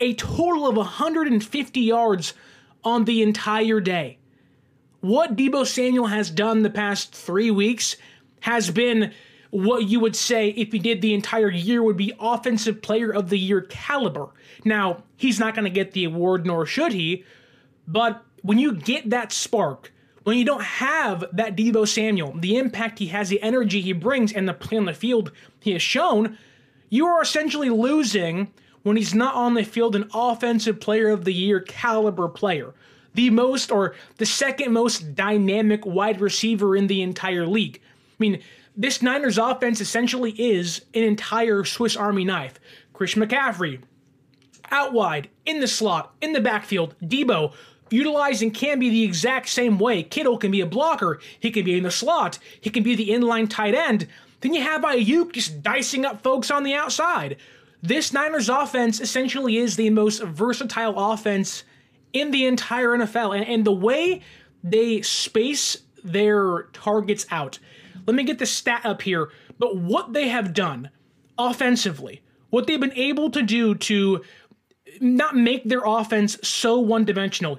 a 0.00 0.14
total 0.14 0.66
of 0.66 0.76
150 0.76 1.80
yards 1.80 2.34
on 2.82 3.04
the 3.04 3.22
entire 3.22 3.80
day. 3.80 4.18
What 5.00 5.36
Deebo 5.36 5.66
Samuel 5.66 6.06
has 6.06 6.30
done 6.30 6.62
the 6.62 6.70
past 6.70 7.14
three 7.14 7.50
weeks 7.50 7.96
has 8.40 8.70
been 8.70 9.12
what 9.50 9.84
you 9.84 10.00
would 10.00 10.16
say 10.16 10.48
if 10.50 10.72
he 10.72 10.78
did 10.78 11.00
the 11.00 11.14
entire 11.14 11.50
year 11.50 11.82
would 11.82 11.96
be 11.96 12.12
offensive 12.18 12.82
player 12.82 13.12
of 13.12 13.28
the 13.28 13.38
year 13.38 13.60
caliber. 13.62 14.28
Now, 14.64 15.04
he's 15.16 15.38
not 15.38 15.54
going 15.54 15.64
to 15.64 15.70
get 15.70 15.92
the 15.92 16.04
award, 16.04 16.46
nor 16.46 16.66
should 16.66 16.92
he, 16.92 17.24
but 17.86 18.24
when 18.42 18.58
you 18.58 18.72
get 18.72 19.10
that 19.10 19.32
spark, 19.32 19.92
when 20.26 20.36
you 20.36 20.44
don't 20.44 20.64
have 20.64 21.24
that 21.34 21.54
Deebo 21.54 21.86
Samuel, 21.86 22.32
the 22.36 22.56
impact 22.56 22.98
he 22.98 23.06
has, 23.06 23.28
the 23.28 23.40
energy 23.42 23.80
he 23.80 23.92
brings, 23.92 24.32
and 24.32 24.48
the 24.48 24.52
play 24.52 24.76
on 24.76 24.84
the 24.84 24.92
field 24.92 25.30
he 25.60 25.70
has 25.70 25.80
shown, 25.80 26.36
you 26.88 27.06
are 27.06 27.22
essentially 27.22 27.70
losing 27.70 28.52
when 28.82 28.96
he's 28.96 29.14
not 29.14 29.36
on 29.36 29.54
the 29.54 29.62
field 29.62 29.94
an 29.94 30.10
offensive 30.12 30.80
player 30.80 31.10
of 31.10 31.24
the 31.24 31.32
year 31.32 31.60
caliber 31.60 32.26
player. 32.26 32.74
The 33.14 33.30
most 33.30 33.70
or 33.70 33.94
the 34.16 34.26
second 34.26 34.72
most 34.72 35.14
dynamic 35.14 35.86
wide 35.86 36.20
receiver 36.20 36.74
in 36.74 36.88
the 36.88 37.02
entire 37.02 37.46
league. 37.46 37.80
I 37.84 38.16
mean, 38.18 38.42
this 38.76 39.02
Niners 39.02 39.38
offense 39.38 39.80
essentially 39.80 40.32
is 40.32 40.84
an 40.92 41.04
entire 41.04 41.62
Swiss 41.62 41.94
Army 41.94 42.24
knife. 42.24 42.58
Chris 42.92 43.14
McCaffrey, 43.14 43.80
out 44.72 44.92
wide, 44.92 45.28
in 45.44 45.60
the 45.60 45.68
slot, 45.68 46.16
in 46.20 46.32
the 46.32 46.40
backfield, 46.40 46.96
Deebo, 47.00 47.52
utilizing 47.90 48.50
can 48.50 48.78
be 48.78 48.90
the 48.90 49.04
exact 49.04 49.48
same 49.48 49.78
way. 49.78 50.02
Kittle 50.02 50.38
can 50.38 50.50
be 50.50 50.60
a 50.60 50.66
blocker, 50.66 51.20
he 51.38 51.50
can 51.50 51.64
be 51.64 51.76
in 51.76 51.84
the 51.84 51.90
slot, 51.90 52.38
he 52.60 52.70
can 52.70 52.82
be 52.82 52.94
the 52.94 53.10
inline 53.10 53.48
tight 53.48 53.74
end. 53.74 54.08
Then 54.40 54.54
you 54.54 54.62
have 54.62 54.82
Aiyuk 54.82 55.32
just 55.32 55.62
dicing 55.62 56.04
up 56.04 56.22
folks 56.22 56.50
on 56.50 56.62
the 56.62 56.74
outside. 56.74 57.36
This 57.82 58.12
Niners 58.12 58.48
offense 58.48 59.00
essentially 59.00 59.56
is 59.56 59.76
the 59.76 59.90
most 59.90 60.22
versatile 60.22 61.12
offense 61.12 61.64
in 62.12 62.30
the 62.30 62.46
entire 62.46 62.88
NFL. 62.90 63.36
And, 63.36 63.46
and 63.46 63.64
the 63.64 63.72
way 63.72 64.22
they 64.62 65.02
space 65.02 65.78
their 66.02 66.64
targets 66.72 67.26
out. 67.30 67.58
Let 68.06 68.14
me 68.14 68.24
get 68.24 68.38
the 68.38 68.46
stat 68.46 68.84
up 68.84 69.02
here. 69.02 69.30
But 69.58 69.76
what 69.76 70.12
they 70.12 70.28
have 70.28 70.54
done 70.54 70.90
offensively, 71.38 72.22
what 72.50 72.66
they've 72.66 72.80
been 72.80 72.92
able 72.92 73.30
to 73.30 73.42
do 73.42 73.74
to 73.74 74.22
not 75.00 75.36
make 75.36 75.64
their 75.64 75.82
offense 75.84 76.38
so 76.42 76.78
one 76.78 77.04
dimensional. 77.04 77.58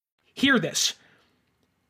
Hear 0.33 0.59
this. 0.59 0.93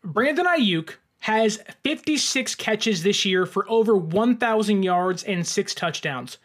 Brandon 0.03 0.45
Aiyuk 0.45 0.95
has 1.19 1.61
56 1.83 2.55
catches 2.55 3.03
this 3.03 3.25
year 3.25 3.45
for 3.45 3.69
over 3.69 3.95
1,000 3.95 4.83
yards 4.83 5.23
and 5.23 5.45
six 5.45 5.75
touchdowns. 5.75 6.37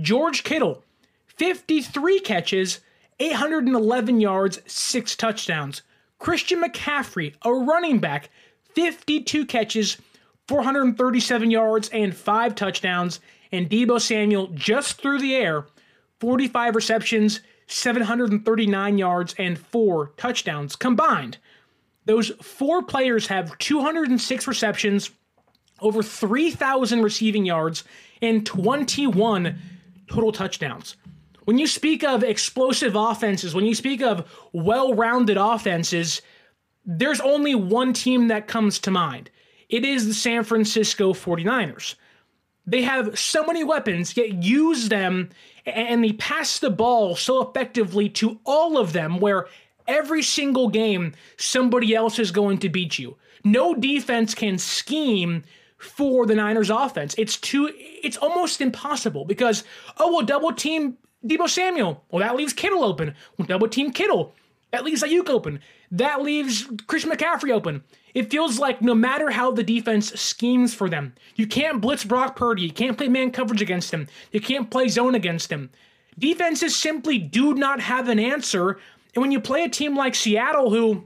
George 0.00 0.42
Kittle, 0.42 0.82
53 1.26 2.18
catches, 2.20 2.80
811 3.20 4.20
yards, 4.20 4.60
six 4.66 5.14
touchdowns. 5.14 5.82
Christian 6.18 6.62
McCaffrey, 6.62 7.34
a 7.42 7.52
running 7.52 8.00
back, 8.00 8.30
52 8.74 9.46
catches, 9.46 9.98
437 10.48 11.50
yards, 11.50 11.88
and 11.90 12.14
five 12.16 12.54
touchdowns. 12.54 13.20
and 13.52 13.70
Deebo 13.70 14.00
Samuel 14.00 14.48
just 14.48 15.00
through 15.00 15.20
the 15.20 15.36
air, 15.36 15.64
45 16.18 16.74
receptions, 16.74 17.40
739 17.66 18.98
yards, 18.98 19.34
and 19.38 19.58
four 19.58 20.12
touchdowns 20.16 20.76
combined. 20.76 21.38
Those 22.04 22.30
four 22.42 22.82
players 22.82 23.26
have 23.28 23.56
206 23.58 24.46
receptions, 24.46 25.10
over 25.80 26.02
3,000 26.02 27.02
receiving 27.02 27.44
yards, 27.44 27.84
and 28.20 28.44
21 28.44 29.58
total 30.08 30.32
touchdowns. 30.32 30.96
When 31.44 31.58
you 31.58 31.66
speak 31.66 32.04
of 32.04 32.22
explosive 32.22 32.96
offenses, 32.96 33.54
when 33.54 33.66
you 33.66 33.74
speak 33.74 34.02
of 34.02 34.30
well 34.52 34.94
rounded 34.94 35.36
offenses, 35.36 36.22
there's 36.86 37.20
only 37.20 37.54
one 37.54 37.92
team 37.92 38.28
that 38.28 38.48
comes 38.48 38.78
to 38.80 38.90
mind. 38.90 39.30
It 39.68 39.84
is 39.84 40.06
the 40.06 40.14
San 40.14 40.44
Francisco 40.44 41.12
49ers. 41.12 41.94
They 42.66 42.82
have 42.82 43.18
so 43.18 43.44
many 43.44 43.62
weapons, 43.62 44.16
yet 44.16 44.42
use 44.42 44.88
them 44.88 45.30
and 45.66 46.04
they 46.04 46.12
pass 46.12 46.58
the 46.58 46.70
ball 46.70 47.16
so 47.16 47.42
effectively 47.42 48.08
to 48.10 48.38
all 48.44 48.78
of 48.78 48.92
them 48.92 49.18
where 49.18 49.46
every 49.86 50.22
single 50.22 50.68
game 50.68 51.12
somebody 51.36 51.94
else 51.94 52.18
is 52.18 52.30
going 52.30 52.58
to 52.58 52.68
beat 52.68 52.98
you. 52.98 53.16
No 53.44 53.74
defense 53.74 54.34
can 54.34 54.58
scheme 54.58 55.42
for 55.78 56.26
the 56.26 56.34
Niners 56.34 56.70
offense. 56.70 57.14
It's 57.18 57.36
too 57.36 57.70
it's 57.76 58.16
almost 58.16 58.60
impossible 58.60 59.24
because 59.24 59.64
oh 59.98 60.10
we'll 60.10 60.26
double 60.26 60.52
team 60.52 60.96
Deebo 61.26 61.48
Samuel. 61.48 62.04
Well 62.10 62.20
that 62.20 62.36
leaves 62.36 62.52
Kittle 62.52 62.84
open. 62.84 63.14
We'll 63.36 63.46
double 63.46 63.68
team 63.68 63.90
Kittle. 63.90 64.34
That 64.74 64.82
leaves 64.84 65.04
Aiyuk 65.04 65.30
open. 65.30 65.60
That 65.92 66.22
leaves 66.22 66.66
Christian 66.88 67.12
McCaffrey 67.12 67.52
open. 67.52 67.84
It 68.12 68.28
feels 68.28 68.58
like 68.58 68.82
no 68.82 68.92
matter 68.92 69.30
how 69.30 69.52
the 69.52 69.62
defense 69.62 70.12
schemes 70.20 70.74
for 70.74 70.90
them, 70.90 71.14
you 71.36 71.46
can't 71.46 71.80
blitz 71.80 72.02
Brock 72.02 72.34
Purdy. 72.34 72.62
You 72.62 72.72
can't 72.72 72.98
play 72.98 73.06
man 73.06 73.30
coverage 73.30 73.62
against 73.62 73.94
him. 73.94 74.08
You 74.32 74.40
can't 74.40 74.72
play 74.72 74.88
zone 74.88 75.14
against 75.14 75.52
him. 75.52 75.70
Defenses 76.18 76.74
simply 76.74 77.18
do 77.18 77.54
not 77.54 77.78
have 77.82 78.08
an 78.08 78.18
answer. 78.18 78.80
And 79.14 79.22
when 79.22 79.30
you 79.30 79.40
play 79.40 79.62
a 79.62 79.68
team 79.68 79.96
like 79.96 80.16
Seattle, 80.16 80.70
who, 80.70 81.04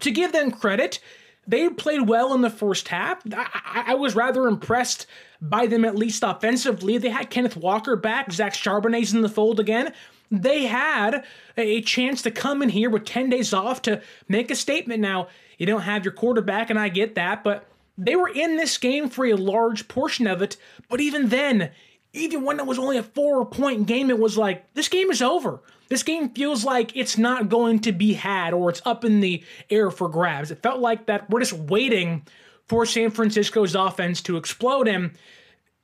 to 0.00 0.10
give 0.10 0.32
them 0.32 0.50
credit, 0.50 0.98
they 1.46 1.68
played 1.68 2.08
well 2.08 2.34
in 2.34 2.40
the 2.40 2.50
first 2.50 2.88
half. 2.88 3.22
I, 3.32 3.84
I, 3.86 3.94
was 3.94 4.16
rather 4.16 4.48
impressed 4.48 5.06
by 5.40 5.68
them, 5.68 5.84
at 5.84 5.94
least 5.94 6.24
offensively. 6.26 6.98
They 6.98 7.10
had 7.10 7.30
Kenneth 7.30 7.56
Walker 7.56 7.94
back, 7.94 8.32
Zach 8.32 8.54
Charbonnet's 8.54 9.14
in 9.14 9.22
the 9.22 9.28
fold 9.28 9.60
again. 9.60 9.94
They 10.30 10.66
had 10.66 11.24
a 11.56 11.80
chance 11.82 12.22
to 12.22 12.30
come 12.30 12.62
in 12.62 12.68
here 12.68 12.90
with 12.90 13.04
10 13.04 13.30
days 13.30 13.52
off 13.54 13.82
to 13.82 14.02
make 14.28 14.50
a 14.50 14.56
statement. 14.56 15.00
Now, 15.00 15.28
you 15.56 15.66
don't 15.66 15.82
have 15.82 16.04
your 16.04 16.12
quarterback, 16.12 16.70
and 16.70 16.78
I 16.78 16.88
get 16.88 17.14
that, 17.14 17.42
but 17.42 17.66
they 17.96 18.14
were 18.14 18.28
in 18.28 18.56
this 18.56 18.78
game 18.78 19.08
for 19.08 19.26
a 19.26 19.34
large 19.34 19.88
portion 19.88 20.26
of 20.26 20.42
it. 20.42 20.56
But 20.88 21.00
even 21.00 21.30
then, 21.30 21.70
even 22.12 22.44
when 22.44 22.58
it 22.58 22.66
was 22.66 22.78
only 22.78 22.96
a 22.96 23.02
four 23.02 23.44
point 23.46 23.86
game, 23.86 24.10
it 24.10 24.18
was 24.18 24.38
like, 24.38 24.72
this 24.74 24.88
game 24.88 25.10
is 25.10 25.22
over. 25.22 25.60
This 25.88 26.02
game 26.02 26.30
feels 26.30 26.64
like 26.64 26.94
it's 26.96 27.16
not 27.16 27.48
going 27.48 27.80
to 27.80 27.92
be 27.92 28.12
had 28.12 28.52
or 28.52 28.70
it's 28.70 28.82
up 28.84 29.04
in 29.04 29.20
the 29.20 29.42
air 29.70 29.90
for 29.90 30.08
grabs. 30.08 30.50
It 30.50 30.62
felt 30.62 30.80
like 30.80 31.06
that 31.06 31.28
we're 31.30 31.40
just 31.40 31.54
waiting 31.54 32.24
for 32.66 32.84
San 32.84 33.10
Francisco's 33.10 33.74
offense 33.74 34.20
to 34.22 34.36
explode. 34.36 34.86
And 34.86 35.12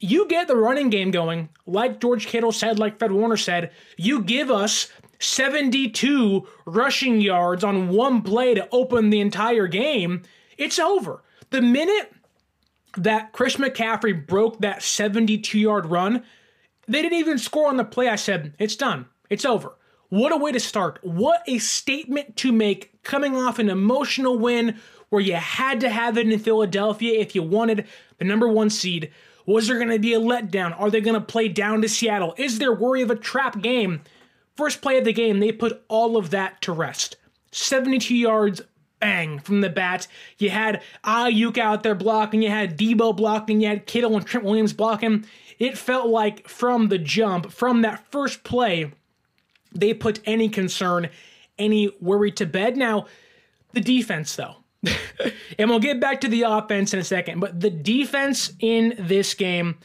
you 0.04 0.28
get 0.28 0.48
the 0.48 0.56
running 0.56 0.90
game 0.90 1.10
going, 1.10 1.48
like 1.66 1.98
George 1.98 2.26
Kittle 2.26 2.52
said, 2.52 2.78
like 2.78 2.98
Fred 2.98 3.10
Warner 3.10 3.38
said, 3.38 3.70
you 3.96 4.22
give 4.22 4.50
us 4.50 4.88
72 5.18 6.46
rushing 6.66 7.22
yards 7.22 7.64
on 7.64 7.88
one 7.88 8.20
play 8.20 8.54
to 8.54 8.68
open 8.70 9.08
the 9.08 9.20
entire 9.20 9.66
game, 9.66 10.22
it's 10.58 10.78
over. 10.78 11.22
The 11.48 11.62
minute 11.62 12.12
that 12.98 13.32
Chris 13.32 13.56
McCaffrey 13.56 14.26
broke 14.26 14.60
that 14.60 14.82
72 14.82 15.58
yard 15.58 15.86
run, 15.86 16.22
they 16.86 17.00
didn't 17.00 17.18
even 17.18 17.38
score 17.38 17.68
on 17.68 17.78
the 17.78 17.84
play. 17.84 18.08
I 18.08 18.16
said, 18.16 18.52
it's 18.58 18.76
done. 18.76 19.06
It's 19.30 19.46
over. 19.46 19.72
What 20.10 20.32
a 20.32 20.36
way 20.36 20.52
to 20.52 20.60
start. 20.60 20.98
What 21.02 21.42
a 21.46 21.56
statement 21.58 22.36
to 22.36 22.52
make 22.52 23.02
coming 23.02 23.34
off 23.34 23.58
an 23.58 23.70
emotional 23.70 24.38
win 24.38 24.78
where 25.08 25.22
you 25.22 25.34
had 25.34 25.80
to 25.80 25.88
have 25.88 26.18
it 26.18 26.30
in 26.30 26.38
Philadelphia 26.38 27.18
if 27.18 27.34
you 27.34 27.42
wanted 27.42 27.86
the 28.18 28.26
number 28.26 28.48
one 28.48 28.68
seed. 28.68 29.10
Was 29.46 29.66
there 29.66 29.76
going 29.76 29.90
to 29.90 29.98
be 29.98 30.14
a 30.14 30.20
letdown? 30.20 30.78
Are 30.78 30.90
they 30.90 31.00
going 31.00 31.20
to 31.20 31.20
play 31.20 31.48
down 31.48 31.82
to 31.82 31.88
Seattle? 31.88 32.34
Is 32.36 32.58
there 32.58 32.72
worry 32.72 33.02
of 33.02 33.10
a 33.10 33.16
trap 33.16 33.60
game? 33.60 34.02
First 34.56 34.80
play 34.80 34.98
of 34.98 35.04
the 35.04 35.12
game, 35.12 35.40
they 35.40 35.52
put 35.52 35.84
all 35.88 36.16
of 36.16 36.30
that 36.30 36.62
to 36.62 36.72
rest. 36.72 37.16
72 37.50 38.14
yards, 38.14 38.62
bang, 39.00 39.38
from 39.38 39.60
the 39.60 39.68
bat. 39.68 40.06
You 40.38 40.50
had 40.50 40.82
Aiyuk 41.04 41.58
out 41.58 41.82
there 41.82 41.94
blocking, 41.94 42.42
you 42.42 42.50
had 42.50 42.78
Deebo 42.78 43.16
blocking, 43.16 43.60
you 43.60 43.68
had 43.68 43.86
Kittle 43.86 44.16
and 44.16 44.24
Trent 44.24 44.46
Williams 44.46 44.72
blocking. 44.72 45.26
It 45.58 45.76
felt 45.76 46.08
like 46.08 46.48
from 46.48 46.88
the 46.88 46.98
jump, 46.98 47.52
from 47.52 47.82
that 47.82 48.10
first 48.10 48.44
play, 48.44 48.92
they 49.72 49.92
put 49.92 50.20
any 50.24 50.48
concern, 50.48 51.10
any 51.58 51.92
worry 52.00 52.30
to 52.32 52.46
bed. 52.46 52.76
Now, 52.76 53.06
the 53.72 53.80
defense, 53.80 54.36
though. 54.36 54.63
and 55.58 55.70
we'll 55.70 55.78
get 55.78 56.00
back 56.00 56.20
to 56.22 56.28
the 56.28 56.42
offense 56.42 56.92
in 56.92 57.00
a 57.00 57.04
second, 57.04 57.40
but 57.40 57.60
the 57.60 57.70
defense 57.70 58.52
in 58.60 58.94
this 58.98 59.34
game 59.34 59.78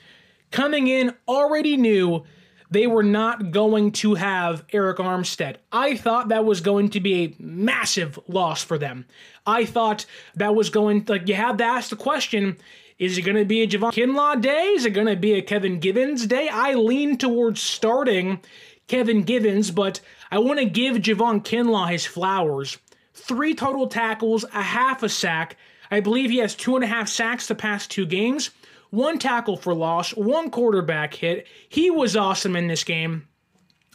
coming 0.52 0.88
in 0.88 1.14
already 1.28 1.78
knew 1.78 2.24
they 2.72 2.88
were 2.88 3.04
not 3.04 3.52
going 3.52 3.92
to 3.92 4.16
have 4.16 4.66
Arik 4.68 4.98
Armstead. 4.98 5.58
I 5.72 5.96
thought 5.96 6.30
that 6.30 6.46
was 6.46 6.62
going 6.62 6.90
to 6.90 7.00
be 7.00 7.24
a 7.24 7.36
massive 7.40 8.20
loss 8.28 8.64
for 8.64 8.78
them. 8.78 9.06
I 9.46 9.66
thought 9.66 10.06
that 10.36 10.56
was 10.56 10.70
going 10.70 11.06
like 11.08 11.28
you 11.28 11.36
had 11.36 11.58
to 11.58 11.64
ask 11.64 11.90
the 11.90 11.96
question 11.96 12.58
is 13.00 13.18
it 13.18 13.22
going 13.22 13.38
to 13.38 13.46
be 13.46 13.62
a 13.62 13.68
Javon 13.68 13.94
Kinlaw 13.94 14.42
day? 14.42 14.74
Is 14.76 14.86
it 14.86 14.92
going 14.92 15.08
to 15.08 15.16
be 15.16 15.34
a 15.34 15.42
Kevin 15.42 15.80
Givens 15.80 16.28
day? 16.28 16.50
I 16.50 16.74
lean 16.74 17.18
towards 17.18 17.62
starting 17.62 18.42
Kevin 18.90 19.24
Givens, 19.24 19.72
but 19.72 20.02
I 20.30 20.40
want 20.40 20.60
to 20.60 20.66
give 20.66 20.98
Javon 20.98 21.42
Kinlaw 21.42 21.90
his 21.90 22.06
flowers. 22.06 22.78
Three 23.20 23.54
total 23.54 23.88
tackles, 23.88 24.46
a 24.54 24.62
half 24.62 25.04
a 25.04 25.10
sack. 25.10 25.58
I 25.92 26.00
believe 26.00 26.30
he 26.30 26.38
has 26.38 26.56
two 26.56 26.76
and 26.76 26.84
a 26.84 26.88
half 26.88 27.10
sacks 27.10 27.48
the 27.48 27.56
past 27.56 27.92
two 27.92 28.06
games 28.06 28.52
one 28.90 29.20
tackle 29.20 29.56
for 29.56 29.74
loss, 29.74 30.16
one 30.16 30.50
quarterback 30.50 31.14
hit. 31.14 31.48
He 31.68 31.92
was 31.92 32.16
awesome 32.16 32.56
in 32.56 32.68
this 32.68 32.84
game. 32.84 33.28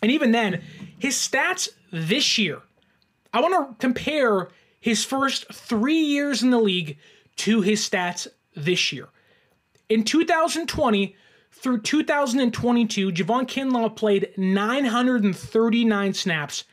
And 0.02 0.12
even 0.12 0.32
then, 0.32 0.62
his 0.98 1.14
stats 1.14 1.68
this 1.90 2.38
year, 2.38 2.60
I 3.32 3.40
want 3.40 3.54
to 3.54 3.76
compare 3.80 4.50
his 4.80 5.04
first 5.04 5.52
three 5.52 5.98
years 5.98 6.42
in 6.42 6.50
the 6.50 6.60
league 6.60 6.98
to 7.37 7.62
his 7.62 7.88
stats 7.88 8.28
this 8.54 8.92
year. 8.92 9.08
In 9.88 10.04
2020 10.04 11.16
through 11.50 11.80
2022, 11.80 13.12
Javon 13.12 13.46
Kinlaw 13.46 13.96
played 13.96 14.30
939 14.37 16.14
snaps, 16.14 16.64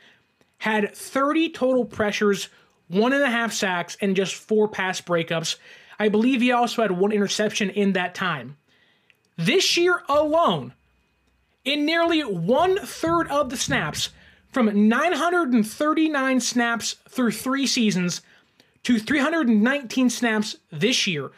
had 0.62 0.94
30 0.94 1.48
total 1.48 1.84
pressures, 1.84 2.48
one 2.86 3.12
and 3.12 3.24
a 3.24 3.28
half 3.28 3.52
sacks, 3.52 3.96
and 4.00 4.14
just 4.14 4.32
four 4.36 4.68
pass 4.68 5.00
breakups. 5.00 5.56
I 5.98 6.08
believe 6.08 6.40
he 6.40 6.52
also 6.52 6.82
had 6.82 6.92
one 6.92 7.10
interception 7.10 7.68
in 7.70 7.94
that 7.94 8.14
time. 8.14 8.56
This 9.36 9.76
year 9.76 10.04
alone, 10.08 10.72
in 11.64 11.84
nearly 11.84 12.20
one 12.20 12.78
third 12.78 13.26
of 13.26 13.50
the 13.50 13.56
snaps, 13.56 14.10
from 14.52 14.88
939 14.88 16.40
snaps 16.40 16.94
through 17.08 17.32
three 17.32 17.66
seasons 17.66 18.20
to 18.84 19.00
319 19.00 20.10
snaps 20.10 20.58
this 20.70 21.08
year, 21.08 21.32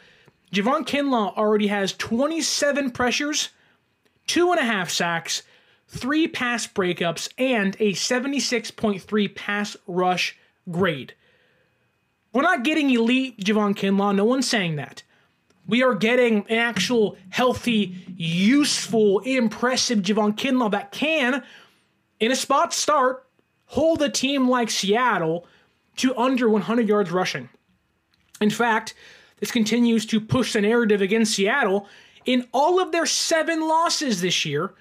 Javon 0.53 0.85
Kinlaw 0.85 1.35
already 1.35 1.65
has 1.65 1.93
27 1.93 2.91
pressures, 2.91 3.49
two 4.27 4.51
and 4.51 4.59
a 4.59 4.65
half 4.65 4.91
sacks, 4.91 5.41
three 5.87 6.27
pass 6.27 6.67
breakups, 6.67 7.29
and 7.37 7.75
a 7.79 7.93
76.3 7.93 9.35
pass 9.35 9.77
rush 9.87 10.37
grade. 10.69 11.13
We're 12.33 12.41
not 12.41 12.63
getting 12.63 12.89
elite 12.89 13.39
Javon 13.39 13.75
Kinlaw. 13.75 14.15
No 14.15 14.25
one's 14.25 14.47
saying 14.47 14.75
that. 14.75 15.03
We 15.67 15.83
are 15.83 15.95
getting 15.95 16.45
an 16.49 16.57
actual 16.57 17.17
healthy, 17.29 17.95
useful, 18.17 19.19
impressive 19.19 19.99
Javon 19.99 20.35
Kinlaw 20.35 20.71
that 20.71 20.91
can, 20.91 21.43
in 22.19 22.31
a 22.31 22.35
spot 22.35 22.73
start, 22.73 23.25
hold 23.67 24.01
a 24.01 24.09
team 24.09 24.49
like 24.49 24.69
Seattle 24.69 25.47
to 25.97 26.15
under 26.17 26.49
100 26.49 26.87
yards 26.87 27.11
rushing. 27.11 27.49
In 28.41 28.49
fact, 28.49 28.93
this 29.39 29.51
continues 29.51 30.05
to 30.07 30.19
push 30.19 30.53
the 30.53 30.61
narrative 30.61 31.01
against 31.01 31.35
Seattle. 31.35 31.87
In 32.25 32.47
all 32.51 32.79
of 32.79 32.91
their 32.91 33.05
seven 33.05 33.67
losses 33.67 34.21
this 34.21 34.45
year, 34.45 34.73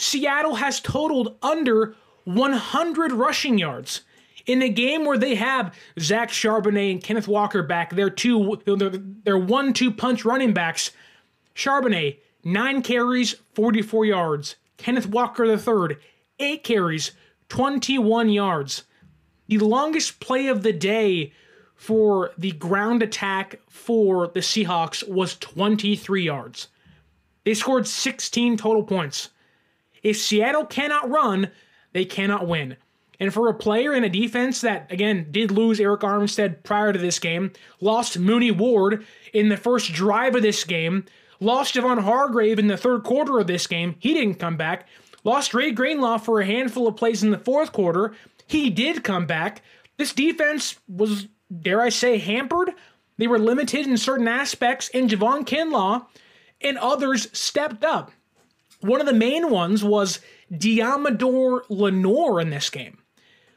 Seattle 0.00 0.56
has 0.56 0.80
totaled 0.80 1.36
under 1.42 1.94
100 2.24 3.12
rushing 3.12 3.58
yards 3.58 4.02
in 4.46 4.62
a 4.62 4.68
game 4.68 5.04
where 5.04 5.18
they 5.18 5.34
have 5.34 5.74
Zach 5.98 6.30
Charbonnet 6.30 6.92
and 6.92 7.02
Kenneth 7.02 7.28
Walker 7.28 7.62
back, 7.62 7.90
their 7.90 8.10
two, 8.10 8.60
their 9.24 9.38
one-two 9.38 9.92
punch 9.92 10.24
running 10.24 10.52
backs. 10.52 10.90
Charbonnet 11.54 12.18
nine 12.44 12.82
carries, 12.82 13.36
44 13.54 14.06
yards. 14.06 14.56
Kenneth 14.76 15.06
Walker 15.06 15.46
the 15.46 15.58
third, 15.58 15.98
eight 16.38 16.64
carries, 16.64 17.12
21 17.48 18.30
yards. 18.30 18.84
The 19.48 19.58
longest 19.58 20.20
play 20.20 20.46
of 20.46 20.62
the 20.62 20.72
day 20.72 21.32
for 21.74 22.30
the 22.38 22.52
ground 22.52 23.02
attack 23.02 23.60
for 23.68 24.28
the 24.28 24.40
Seahawks 24.40 25.06
was 25.06 25.36
23 25.36 26.24
yards. 26.24 26.68
They 27.44 27.54
scored 27.54 27.86
16 27.86 28.56
total 28.56 28.84
points. 28.84 29.30
If 30.02 30.16
Seattle 30.16 30.64
cannot 30.64 31.10
run, 31.10 31.50
they 31.92 32.04
cannot 32.04 32.46
win. 32.46 32.76
And 33.18 33.34
for 33.34 33.48
a 33.48 33.54
player 33.54 33.94
in 33.94 34.02
a 34.02 34.08
defense 34.08 34.62
that, 34.62 34.90
again, 34.90 35.26
did 35.30 35.50
lose 35.50 35.78
Arik 35.78 36.00
Armstead 36.00 36.62
prior 36.64 36.92
to 36.92 36.98
this 36.98 37.18
game, 37.18 37.52
lost 37.80 38.18
Mooney 38.18 38.50
Ward 38.50 39.04
in 39.34 39.50
the 39.50 39.58
first 39.58 39.92
drive 39.92 40.34
of 40.34 40.42
this 40.42 40.64
game, 40.64 41.04
lost 41.38 41.74
Javon 41.74 42.02
Hargrave 42.02 42.58
in 42.58 42.66
the 42.66 42.78
third 42.78 43.04
quarter 43.04 43.38
of 43.38 43.46
this 43.46 43.66
game, 43.66 43.96
he 43.98 44.14
didn't 44.14 44.36
come 44.36 44.56
back, 44.56 44.88
lost 45.22 45.50
Dre 45.50 45.70
Greenlaw 45.70 46.16
for 46.16 46.40
a 46.40 46.46
handful 46.46 46.88
of 46.88 46.96
plays 46.96 47.22
in 47.22 47.30
the 47.30 47.38
fourth 47.38 47.72
quarter, 47.72 48.14
he 48.46 48.70
did 48.70 49.04
come 49.04 49.26
back. 49.26 49.62
This 49.98 50.14
defense 50.14 50.76
was, 50.88 51.28
dare 51.60 51.82
I 51.82 51.90
say, 51.90 52.18
hampered. 52.18 52.70
They 53.18 53.28
were 53.28 53.38
limited 53.38 53.86
in 53.86 53.98
certain 53.98 54.26
aspects, 54.26 54.90
and 54.94 55.10
Javon 55.10 55.44
Kinlaw 55.44 56.06
and 56.62 56.78
others 56.78 57.28
stepped 57.32 57.84
up. 57.84 58.10
One 58.80 59.00
of 59.00 59.06
the 59.06 59.12
main 59.12 59.50
ones 59.50 59.84
was 59.84 60.20
Deommodore 60.50 61.62
Lenoir 61.68 62.40
in 62.40 62.50
this 62.50 62.70
game. 62.70 62.98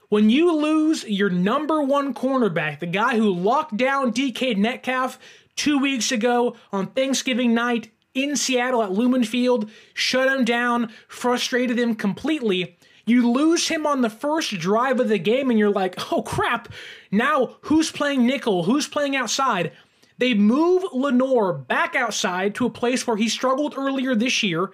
When 0.09 0.29
you 0.29 0.53
lose 0.55 1.05
your 1.05 1.29
number 1.29 1.81
one 1.81 2.13
cornerback, 2.13 2.79
the 2.79 2.85
guy 2.87 3.17
who 3.17 3.33
locked 3.33 3.77
down 3.77 4.13
DK 4.13 4.57
Metcalf 4.57 5.17
two 5.55 5.79
weeks 5.79 6.11
ago 6.11 6.55
on 6.71 6.87
Thanksgiving 6.87 7.53
night 7.53 7.89
in 8.13 8.35
Seattle 8.35 8.83
at 8.83 8.91
Lumen 8.91 9.23
Field, 9.23 9.71
shut 9.93 10.27
him 10.27 10.45
down, 10.45 10.91
frustrated 11.07 11.79
him 11.79 11.95
completely. 11.95 12.77
You 13.05 13.31
lose 13.31 13.67
him 13.67 13.87
on 13.87 14.01
the 14.01 14.09
first 14.09 14.59
drive 14.59 14.99
of 14.99 15.09
the 15.09 15.17
game, 15.17 15.49
and 15.49 15.57
you're 15.57 15.69
like, 15.69 16.11
oh 16.11 16.21
crap, 16.21 16.71
now 17.11 17.55
who's 17.61 17.91
playing 17.91 18.25
nickel? 18.25 18.63
Who's 18.63 18.87
playing 18.87 19.15
outside? 19.15 19.71
They 20.19 20.33
move 20.33 20.83
Lenoir 20.93 21.53
back 21.53 21.95
outside 21.95 22.55
to 22.55 22.65
a 22.65 22.69
place 22.69 23.07
where 23.07 23.17
he 23.17 23.27
struggled 23.27 23.73
earlier 23.75 24.15
this 24.15 24.43
year, 24.43 24.71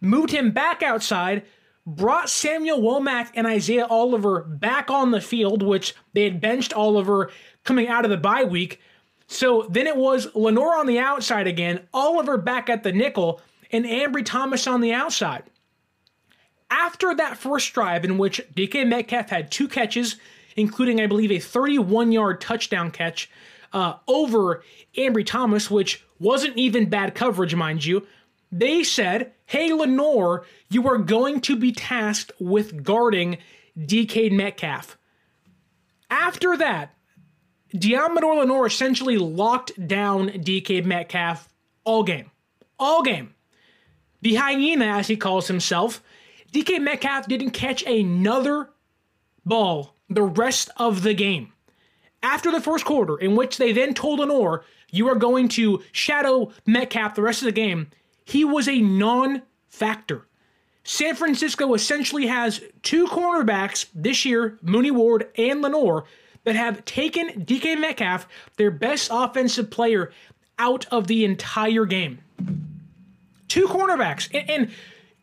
moved 0.00 0.30
him 0.30 0.50
back 0.50 0.82
outside, 0.82 1.44
brought 1.86 2.28
Samuel 2.28 2.80
Womack 2.80 3.30
and 3.34 3.46
Isaiah 3.46 3.86
Oliver 3.86 4.42
back 4.42 4.90
on 4.90 5.10
the 5.10 5.20
field, 5.20 5.62
which 5.62 5.94
they 6.12 6.24
had 6.24 6.40
benched 6.40 6.72
Oliver 6.72 7.30
coming 7.64 7.88
out 7.88 8.04
of 8.04 8.10
the 8.10 8.16
bye 8.16 8.44
week. 8.44 8.80
So 9.26 9.66
then 9.70 9.86
it 9.86 9.96
was 9.96 10.34
Lenoir 10.34 10.78
on 10.78 10.86
the 10.86 10.98
outside 10.98 11.46
again, 11.46 11.86
Oliver 11.92 12.38
back 12.38 12.68
at 12.68 12.82
the 12.82 12.92
nickel, 12.92 13.40
and 13.70 13.84
Ambry 13.84 14.24
Thomas 14.24 14.66
on 14.66 14.80
the 14.80 14.92
outside. 14.92 15.44
After 16.70 17.14
that 17.14 17.38
first 17.38 17.72
drive, 17.72 18.04
in 18.04 18.18
which 18.18 18.42
DK 18.54 18.86
Metcalf 18.86 19.30
had 19.30 19.50
two 19.50 19.68
catches, 19.68 20.16
including, 20.56 21.00
I 21.00 21.06
believe, 21.06 21.30
a 21.30 21.38
31 21.38 22.12
yard 22.12 22.40
touchdown 22.40 22.90
catch 22.90 23.30
uh, 23.72 23.94
over 24.06 24.62
Ambry 24.96 25.24
Thomas, 25.24 25.70
which 25.70 26.04
wasn't 26.18 26.56
even 26.56 26.88
bad 26.90 27.14
coverage, 27.14 27.54
mind 27.54 27.84
you, 27.84 28.06
they 28.50 28.82
said, 28.82 29.32
Hey, 29.48 29.72
Lenoir, 29.72 30.44
you 30.68 30.86
are 30.88 30.98
going 30.98 31.40
to 31.40 31.56
be 31.56 31.72
tasked 31.72 32.32
with 32.38 32.84
guarding 32.84 33.38
DK 33.78 34.30
Metcalf. 34.30 34.98
After 36.10 36.54
that, 36.58 36.94
Deommodore 37.74 38.40
Lenoir 38.40 38.66
essentially 38.66 39.16
locked 39.16 39.88
down 39.88 40.28
DK 40.28 40.84
Metcalf 40.84 41.48
all 41.84 42.02
game. 42.02 42.30
All 42.78 43.02
game. 43.02 43.34
The 44.20 44.34
hyena, 44.34 44.84
as 44.84 45.06
he 45.06 45.16
calls 45.16 45.48
himself, 45.48 46.02
DK 46.52 46.78
Metcalf 46.82 47.26
didn't 47.26 47.52
catch 47.52 47.82
another 47.86 48.68
ball 49.46 49.94
the 50.10 50.24
rest 50.24 50.68
of 50.76 51.02
the 51.02 51.14
game. 51.14 51.54
After 52.22 52.52
the 52.52 52.60
first 52.60 52.84
quarter, 52.84 53.16
in 53.16 53.34
which 53.34 53.56
they 53.56 53.72
then 53.72 53.94
told 53.94 54.18
Lenoir, 54.18 54.66
you 54.90 55.08
are 55.08 55.14
going 55.14 55.48
to 55.48 55.82
shadow 55.92 56.52
Metcalf 56.66 57.14
the 57.14 57.22
rest 57.22 57.40
of 57.40 57.46
the 57.46 57.52
game, 57.52 57.90
he 58.28 58.44
was 58.44 58.68
a 58.68 58.80
non 58.80 59.42
factor. 59.68 60.26
San 60.84 61.14
Francisco 61.14 61.72
essentially 61.72 62.26
has 62.26 62.60
two 62.82 63.06
cornerbacks 63.06 63.86
this 63.94 64.24
year, 64.26 64.58
Mooney 64.60 64.90
Ward 64.90 65.28
and 65.38 65.62
Lenoir, 65.62 66.04
that 66.44 66.54
have 66.54 66.84
taken 66.84 67.44
DK 67.46 67.80
Metcalf, 67.80 68.28
their 68.56 68.70
best 68.70 69.08
offensive 69.10 69.70
player, 69.70 70.12
out 70.58 70.84
of 70.90 71.06
the 71.06 71.24
entire 71.24 71.86
game. 71.86 72.18
Two 73.48 73.66
cornerbacks. 73.66 74.28
And, 74.34 74.50
and 74.50 74.70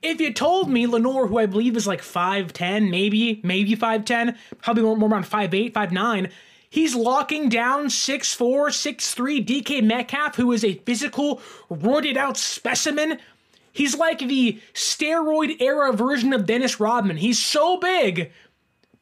if 0.02 0.20
you 0.20 0.34
told 0.34 0.70
me 0.70 0.88
Lenoir, 0.88 1.28
who 1.28 1.38
I 1.38 1.46
believe 1.46 1.78
is 1.78 1.86
like 1.86 2.02
5'10, 2.02 2.89
maybe, 2.89 3.39
maybe 3.44 3.76
5'10, 3.76 4.36
probably 4.63 4.82
more, 4.82 4.98
more 4.98 5.10
around 5.10 5.26
5'8, 5.26 5.74
5'9, 5.74 6.32
He's 6.76 6.94
locking 6.94 7.48
down 7.48 7.86
6'4, 7.86 8.68
6'3 8.68 9.46
DK 9.46 9.82
Metcalf, 9.82 10.36
who 10.36 10.52
is 10.52 10.66
a 10.66 10.74
physical, 10.80 11.42
roided 11.72 12.18
out 12.18 12.36
specimen. 12.36 13.20
He's 13.72 13.96
like 13.96 14.20
the 14.20 14.60
steroid 14.74 15.62
era 15.62 15.94
version 15.94 16.34
of 16.34 16.46
Dennis 16.46 16.78
Rodman. 16.78 17.16
He's 17.16 17.40
so 17.40 17.78
big. 17.78 18.30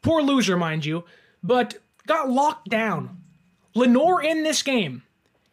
Poor 0.03 0.21
loser, 0.21 0.55
mind 0.55 0.85
you, 0.85 1.05
but 1.41 1.79
got 2.05 2.29
locked 2.29 2.69
down. 2.69 3.17
Lenoir 3.73 4.21
in 4.21 4.43
this 4.43 4.61
game 4.61 5.01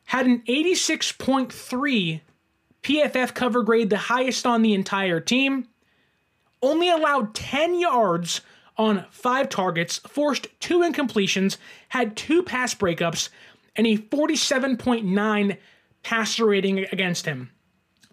had 0.04 0.26
an 0.26 0.42
86.3 0.46 2.20
PFF 2.82 3.32
cover 3.32 3.62
grade, 3.62 3.88
the 3.88 3.96
highest 3.96 4.44
on 4.44 4.60
the 4.60 4.74
entire 4.74 5.20
team. 5.20 5.68
Only 6.60 6.90
allowed 6.90 7.34
10 7.34 7.80
yards 7.80 8.42
on 8.80 9.04
five 9.10 9.50
targets, 9.50 9.98
forced 9.98 10.48
two 10.58 10.78
incompletions, 10.78 11.58
had 11.90 12.16
two 12.16 12.42
pass 12.42 12.74
breakups, 12.74 13.28
and 13.76 13.86
a 13.86 13.98
47.9 13.98 15.58
passer 16.02 16.46
rating 16.46 16.78
against 16.90 17.26
him. 17.26 17.50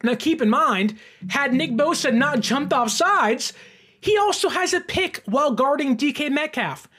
Now, 0.04 0.16
keep 0.16 0.42
in 0.42 0.50
mind, 0.50 1.00
had 1.30 1.54
Nick 1.54 1.72
Bosa 1.72 2.14
not 2.14 2.42
jumped 2.42 2.74
off 2.74 2.90
sides, 2.90 3.54
he 4.02 4.18
also 4.18 4.50
has 4.50 4.74
a 4.74 4.82
pick 4.82 5.24
while 5.26 5.54
guarding 5.54 5.96
DK 5.96 6.30
Metcalf. 6.30 6.90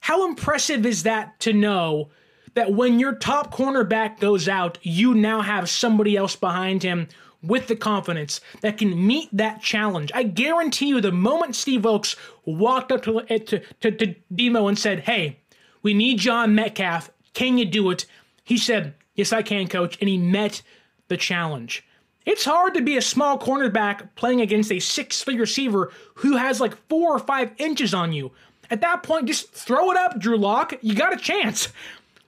How 0.00 0.28
impressive 0.28 0.84
is 0.84 1.02
that 1.04 1.40
to 1.40 1.54
know 1.54 2.10
that 2.52 2.74
when 2.74 3.00
your 3.00 3.14
top 3.14 3.54
cornerback 3.54 4.20
goes 4.20 4.48
out, 4.48 4.78
you 4.82 5.14
now 5.14 5.40
have 5.40 5.70
somebody 5.70 6.14
else 6.14 6.36
behind 6.36 6.82
him 6.82 7.08
with 7.46 7.66
the 7.68 7.76
confidence 7.76 8.40
that 8.60 8.78
can 8.78 9.06
meet 9.06 9.28
that 9.32 9.62
challenge. 9.62 10.10
I 10.14 10.22
guarantee 10.24 10.88
you, 10.88 11.00
the 11.00 11.12
moment 11.12 11.56
Steve 11.56 11.84
Wilks 11.84 12.16
walked 12.44 12.92
up 12.92 13.02
to, 13.04 13.20
eh, 13.28 13.38
to, 13.38 13.60
to, 13.80 13.90
to 13.90 14.14
Demo 14.34 14.68
and 14.68 14.78
said, 14.78 15.00
Hey, 15.00 15.38
we 15.82 15.94
need 15.94 16.18
John 16.18 16.54
Metcalf. 16.54 17.10
Can 17.34 17.58
you 17.58 17.64
do 17.64 17.90
it? 17.90 18.06
He 18.44 18.58
said, 18.58 18.94
Yes, 19.14 19.32
I 19.32 19.42
can, 19.42 19.68
coach. 19.68 19.96
And 20.00 20.08
he 20.08 20.18
met 20.18 20.62
the 21.08 21.16
challenge. 21.16 21.84
It's 22.24 22.44
hard 22.44 22.74
to 22.74 22.82
be 22.82 22.96
a 22.96 23.02
small 23.02 23.38
cornerback 23.38 24.08
playing 24.16 24.40
against 24.40 24.72
a 24.72 24.80
six 24.80 25.22
foot 25.22 25.36
receiver 25.36 25.92
who 26.16 26.36
has 26.36 26.60
like 26.60 26.76
four 26.88 27.14
or 27.14 27.20
five 27.20 27.52
inches 27.58 27.94
on 27.94 28.12
you. 28.12 28.32
At 28.68 28.80
that 28.80 29.04
point, 29.04 29.26
just 29.26 29.52
throw 29.52 29.92
it 29.92 29.96
up, 29.96 30.18
Drew 30.18 30.36
Lock. 30.36 30.74
You 30.82 30.94
got 30.94 31.12
a 31.12 31.16
chance. 31.16 31.68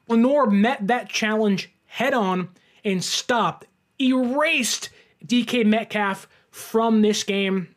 Lenoir 0.07 0.47
met 0.47 0.87
that 0.87 1.09
challenge 1.09 1.71
head 1.87 2.15
on 2.15 2.49
and 2.85 3.03
stopped, 3.03 3.67
erased 4.01 4.91
DK 5.27 5.65
Metcalf 5.67 6.29
from 6.51 7.03
this 7.03 7.23
game. 7.25 7.75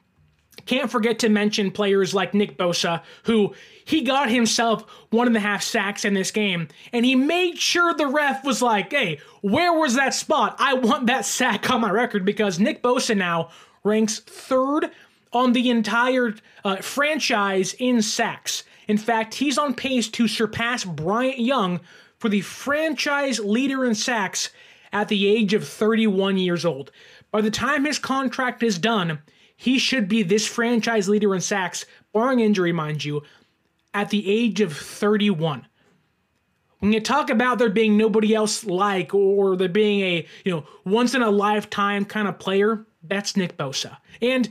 Can't 0.66 0.92
forget 0.92 1.20
to 1.20 1.30
mention 1.30 1.72
players 1.72 2.14
like 2.14 2.34
Nick 2.34 2.58
Bosa, 2.58 3.02
who 3.24 3.54
he 3.84 4.02
got 4.02 4.30
himself 4.30 4.86
one 5.10 5.28
and 5.28 5.36
a 5.36 5.40
half 5.40 5.64
sacks 5.64 6.06
in 6.06 6.14
this 6.14 6.32
game, 6.32 6.68
and 6.94 7.04
he 7.04 7.16
made 7.16 7.58
sure 7.58 7.94
the 7.94 8.08
ref 8.08 8.46
was 8.46 8.62
like, 8.62 8.92
hey, 8.92 9.20
where 9.42 9.74
was 9.74 9.96
that 9.96 10.14
spot? 10.14 10.56
I 10.60 10.76
want 10.76 11.08
that 11.08 11.26
sack 11.26 11.70
on 11.72 11.82
my 11.82 11.90
record 11.90 12.26
because 12.26 12.60
Nick 12.60 12.84
Bosa 12.84 13.18
now 13.18 13.50
ranks 13.84 14.20
third 14.20 14.92
on 15.34 15.54
the 15.54 15.70
entire 15.70 16.36
uh, 16.64 16.78
franchise 16.78 17.74
in 17.80 18.02
sacks. 18.02 18.64
In 18.88 18.98
fact, 18.98 19.36
he's 19.36 19.58
on 19.58 19.74
pace 19.74 20.10
to 20.10 20.28
surpass 20.28 20.84
Bryant 20.84 21.40
Young 21.40 21.80
for 22.20 22.30
the 22.30 22.42
franchise 22.42 23.40
leader 23.40 23.86
in 23.86 23.96
sacks 23.96 24.50
at 24.94 25.08
the 25.08 25.28
age 25.28 25.54
of 25.54 25.68
31 25.68 26.38
years 26.38 26.66
old. 26.66 26.92
By 27.32 27.42
the 27.42 27.52
time 27.52 27.86
his 27.86 28.00
contract 28.00 28.62
is 28.62 28.78
done, 28.78 29.20
he 29.56 29.80
should 29.80 30.08
be 30.08 30.24
this 30.24 30.48
franchise 30.48 31.08
leader 31.08 31.34
in 31.34 31.42
sacks, 31.42 31.86
barring 32.14 32.40
injury, 32.40 32.72
mind 32.72 33.06
you, 33.06 33.24
at 33.94 34.10
the 34.10 34.30
age 34.30 34.62
of 34.62 34.76
31. 34.76 35.68
When 36.80 36.94
you 36.94 37.00
talk 37.00 37.30
about 37.30 37.60
there 37.60 37.70
being 37.70 37.96
nobody 37.96 38.34
else 38.34 38.66
like, 38.66 39.14
or 39.14 39.56
there 39.56 39.70
being 39.70 40.02
a 40.02 40.28
you 40.44 40.52
know 40.52 40.66
once 40.84 41.14
in 41.14 41.22
a 41.22 41.30
lifetime 41.30 42.06
kind 42.06 42.28
of 42.28 42.40
player, 42.40 42.86
that's 43.04 43.38
Nick 43.38 43.56
Bosa. 43.56 43.98
And 44.22 44.50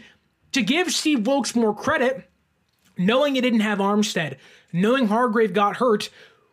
to 0.52 0.62
give 0.62 0.92
Steve 0.92 1.26
Wilks 1.26 1.56
more 1.56 1.74
credit, 1.74 2.30
knowing 2.96 3.34
he 3.34 3.40
didn't 3.40 3.60
have 3.60 3.78
Armstead, 3.78 4.36
knowing 4.72 5.08
Hargrave 5.08 5.52
got 5.52 5.76
hurt, 5.76 6.08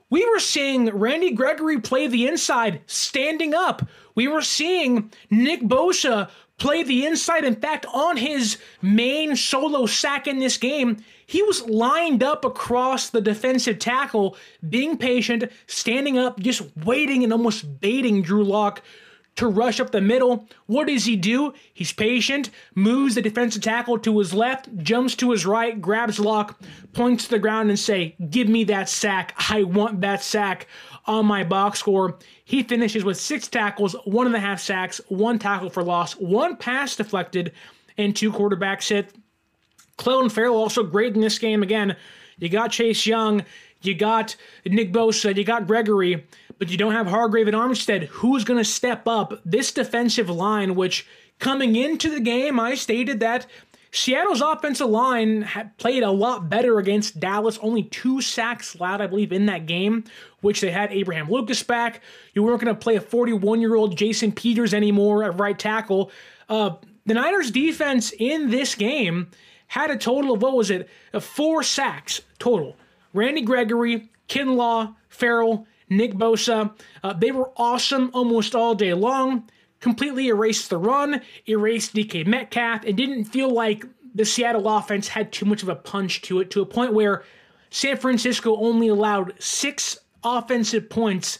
we 0.09 0.25
were 0.29 0.39
seeing 0.39 0.89
Randy 0.89 1.31
Gregory 1.31 1.79
play 1.79 2.07
the 2.07 2.27
inside 2.27 2.81
standing 2.87 3.53
up. 3.53 3.87
We 4.15 4.27
were 4.27 4.41
seeing 4.41 5.11
Nick 5.29 5.61
Bosa 5.61 6.29
play 6.57 6.83
the 6.83 7.05
inside. 7.05 7.43
In 7.43 7.55
fact, 7.55 7.85
on 7.93 8.17
his 8.17 8.57
main 8.81 9.35
solo 9.35 9.85
sack 9.85 10.27
in 10.27 10.39
this 10.39 10.57
game, 10.57 10.97
he 11.25 11.43
was 11.43 11.65
lined 11.67 12.23
up 12.23 12.45
across 12.45 13.09
the 13.09 13.21
defensive 13.21 13.79
tackle, 13.79 14.37
being 14.67 14.97
patient, 14.97 15.51
standing 15.67 16.17
up, 16.17 16.39
just 16.39 16.63
waiting 16.85 17.23
and 17.23 17.33
almost 17.33 17.79
baiting 17.81 18.21
Drew 18.21 18.43
Lock 18.43 18.81
to 19.37 19.47
rush 19.47 19.79
up 19.79 19.91
the 19.91 20.01
middle. 20.01 20.47
What 20.65 20.87
does 20.87 21.05
he 21.05 21.15
do? 21.15 21.53
He's 21.73 21.93
patient, 21.93 22.49
moves 22.75 23.15
the 23.15 23.21
defensive 23.21 23.61
tackle 23.61 23.97
to 23.99 24.19
his 24.19 24.33
left, 24.33 24.75
jumps 24.77 25.15
to 25.15 25.31
his 25.31 25.45
right, 25.45 25.79
grabs 25.81 26.19
lock, 26.19 26.59
points 26.93 27.25
to 27.25 27.31
the 27.31 27.39
ground 27.39 27.69
and 27.69 27.79
say, 27.79 28.15
"Give 28.29 28.49
me 28.49 28.63
that 28.65 28.89
sack. 28.89 29.33
I 29.49 29.63
want 29.63 30.01
that 30.01 30.23
sack." 30.23 30.67
On 31.05 31.25
my 31.25 31.43
box 31.43 31.79
score, 31.79 32.17
he 32.43 32.63
finishes 32.63 33.05
with 33.05 33.17
six 33.17 33.47
tackles, 33.47 33.95
one 34.03 34.27
and 34.27 34.35
a 34.35 34.39
half 34.39 34.59
sacks, 34.59 34.99
one 35.07 35.39
tackle 35.39 35.69
for 35.69 35.81
loss, 35.83 36.13
one 36.13 36.57
pass 36.57 36.97
deflected, 36.97 37.53
and 37.97 38.13
two 38.13 38.31
quarterbacks 38.31 38.89
hit. 38.89 39.15
Clelin 39.97 40.31
Ferrell 40.31 40.57
also 40.57 40.83
great 40.83 41.15
in 41.15 41.21
this 41.21 41.39
game 41.39 41.63
again. 41.63 41.95
You 42.39 42.49
got 42.49 42.71
Chase 42.71 43.07
Young, 43.07 43.45
you 43.81 43.95
got 43.95 44.35
Nick 44.65 44.91
Bosa, 44.91 45.35
you 45.35 45.43
got 45.43 45.65
Gregory, 45.65 46.25
but 46.59 46.69
you 46.69 46.77
don't 46.77 46.93
have 46.93 47.07
Hargrave 47.07 47.47
and 47.47 47.55
Armstead. 47.55 48.05
Who's 48.07 48.43
going 48.43 48.59
to 48.59 48.69
step 48.69 49.07
up 49.07 49.41
this 49.45 49.71
defensive 49.71 50.29
line, 50.29 50.75
which 50.75 51.07
coming 51.39 51.75
into 51.75 52.09
the 52.09 52.19
game, 52.19 52.59
I 52.59 52.75
stated 52.75 53.19
that 53.19 53.45
Seattle's 53.91 54.41
offensive 54.41 54.89
line 54.89 55.47
played 55.77 56.03
a 56.03 56.11
lot 56.11 56.49
better 56.49 56.77
against 56.77 57.19
Dallas. 57.19 57.57
Only 57.61 57.83
two 57.83 58.21
sacks 58.21 58.75
allowed, 58.75 59.01
I 59.01 59.07
believe, 59.07 59.31
in 59.31 59.45
that 59.47 59.65
game, 59.65 60.03
which 60.41 60.61
they 60.61 60.71
had 60.71 60.91
Abraham 60.91 61.29
Lucas 61.29 61.63
back. 61.63 62.01
You 62.33 62.43
weren't 62.43 62.61
going 62.61 62.73
to 62.73 62.79
play 62.79 62.95
a 62.95 63.01
41 63.01 63.61
year 63.61 63.75
old 63.75 63.97
Jason 63.97 64.31
Peters 64.31 64.73
anymore 64.73 65.23
at 65.23 65.39
right 65.39 65.57
tackle. 65.57 66.11
Uh, 66.49 66.75
the 67.05 67.13
Niners' 67.13 67.51
defense 67.51 68.11
in 68.19 68.49
this 68.49 68.75
game 68.75 69.31
had 69.67 69.89
a 69.89 69.97
total 69.97 70.33
of 70.33 70.41
what 70.41 70.53
was 70.53 70.69
it? 70.69 70.89
Four 71.19 71.63
sacks 71.63 72.21
total. 72.39 72.75
Randy 73.13 73.41
Gregory, 73.41 74.09
Kinlaw, 74.27 74.95
Ferrell, 75.09 75.65
Nick 75.89 76.13
Bosa. 76.13 76.73
Uh, 77.03 77.13
they 77.13 77.31
were 77.31 77.51
awesome 77.57 78.11
almost 78.13 78.55
all 78.55 78.75
day 78.75 78.93
long. 78.93 79.49
Completely 79.79 80.27
erased 80.27 80.69
the 80.69 80.77
run, 80.77 81.21
erased 81.47 81.93
DK 81.93 82.25
Metcalf, 82.25 82.83
and 82.83 82.97
didn't 82.97 83.25
feel 83.25 83.53
like 83.53 83.85
the 84.15 84.25
Seattle 84.25 84.67
offense 84.67 85.07
had 85.07 85.31
too 85.31 85.45
much 85.45 85.61
of 85.61 85.69
a 85.69 85.75
punch 85.75 86.21
to 86.23 86.39
it 86.39 86.49
to 86.51 86.61
a 86.61 86.65
point 86.65 86.93
where 86.93 87.23
San 87.69 87.97
Francisco 87.97 88.57
only 88.57 88.87
allowed 88.87 89.33
six 89.39 89.97
offensive 90.23 90.89
points 90.89 91.37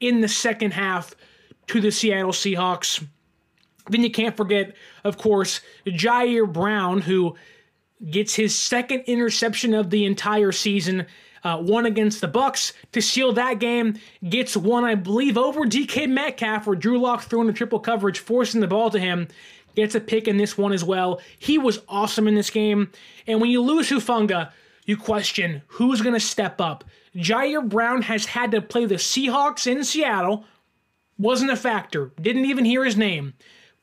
in 0.00 0.20
the 0.20 0.28
second 0.28 0.72
half 0.72 1.14
to 1.68 1.80
the 1.80 1.90
Seattle 1.90 2.32
Seahawks. 2.32 3.04
Then 3.88 4.02
you 4.02 4.10
can't 4.10 4.36
forget, 4.36 4.74
of 5.04 5.16
course, 5.16 5.60
Ji'Ayir 5.86 6.52
Brown, 6.52 7.00
who 7.00 7.36
gets 8.10 8.34
his 8.34 8.56
second 8.56 9.00
interception 9.06 9.74
of 9.74 9.90
the 9.90 10.04
entire 10.04 10.52
season. 10.52 11.06
Uh, 11.44 11.58
one 11.58 11.86
against 11.86 12.20
the 12.20 12.28
Bucs 12.28 12.72
to 12.92 13.00
seal 13.00 13.32
that 13.32 13.58
game. 13.58 13.98
Gets 14.28 14.56
one, 14.56 14.84
I 14.84 14.94
believe, 14.94 15.38
over 15.38 15.60
DK 15.60 16.08
Metcalf, 16.08 16.66
where 16.66 16.76
Drew 16.76 16.98
Lock 16.98 17.22
throwing 17.22 17.48
a 17.48 17.52
triple 17.52 17.80
coverage, 17.80 18.18
forcing 18.18 18.60
the 18.60 18.66
ball 18.66 18.90
to 18.90 18.98
him. 18.98 19.28
Gets 19.76 19.94
a 19.94 20.00
pick 20.00 20.26
in 20.26 20.36
this 20.36 20.58
one 20.58 20.72
as 20.72 20.82
well. 20.82 21.20
He 21.38 21.58
was 21.58 21.80
awesome 21.88 22.26
in 22.26 22.34
this 22.34 22.50
game. 22.50 22.90
And 23.26 23.40
when 23.40 23.50
you 23.50 23.62
lose 23.62 23.88
Hufanga, 23.88 24.50
you 24.86 24.96
question 24.96 25.62
who's 25.66 26.00
going 26.00 26.14
to 26.14 26.20
step 26.20 26.60
up. 26.60 26.84
Ji'Ayir 27.14 27.68
Brown 27.68 28.02
has 28.02 28.26
had 28.26 28.50
to 28.52 28.62
play 28.62 28.86
the 28.86 28.96
Seahawks 28.96 29.66
in 29.66 29.84
Seattle. 29.84 30.44
Wasn't 31.18 31.50
a 31.50 31.56
factor. 31.56 32.12
Didn't 32.20 32.46
even 32.46 32.64
hear 32.64 32.84
his 32.84 32.96
name. 32.96 33.34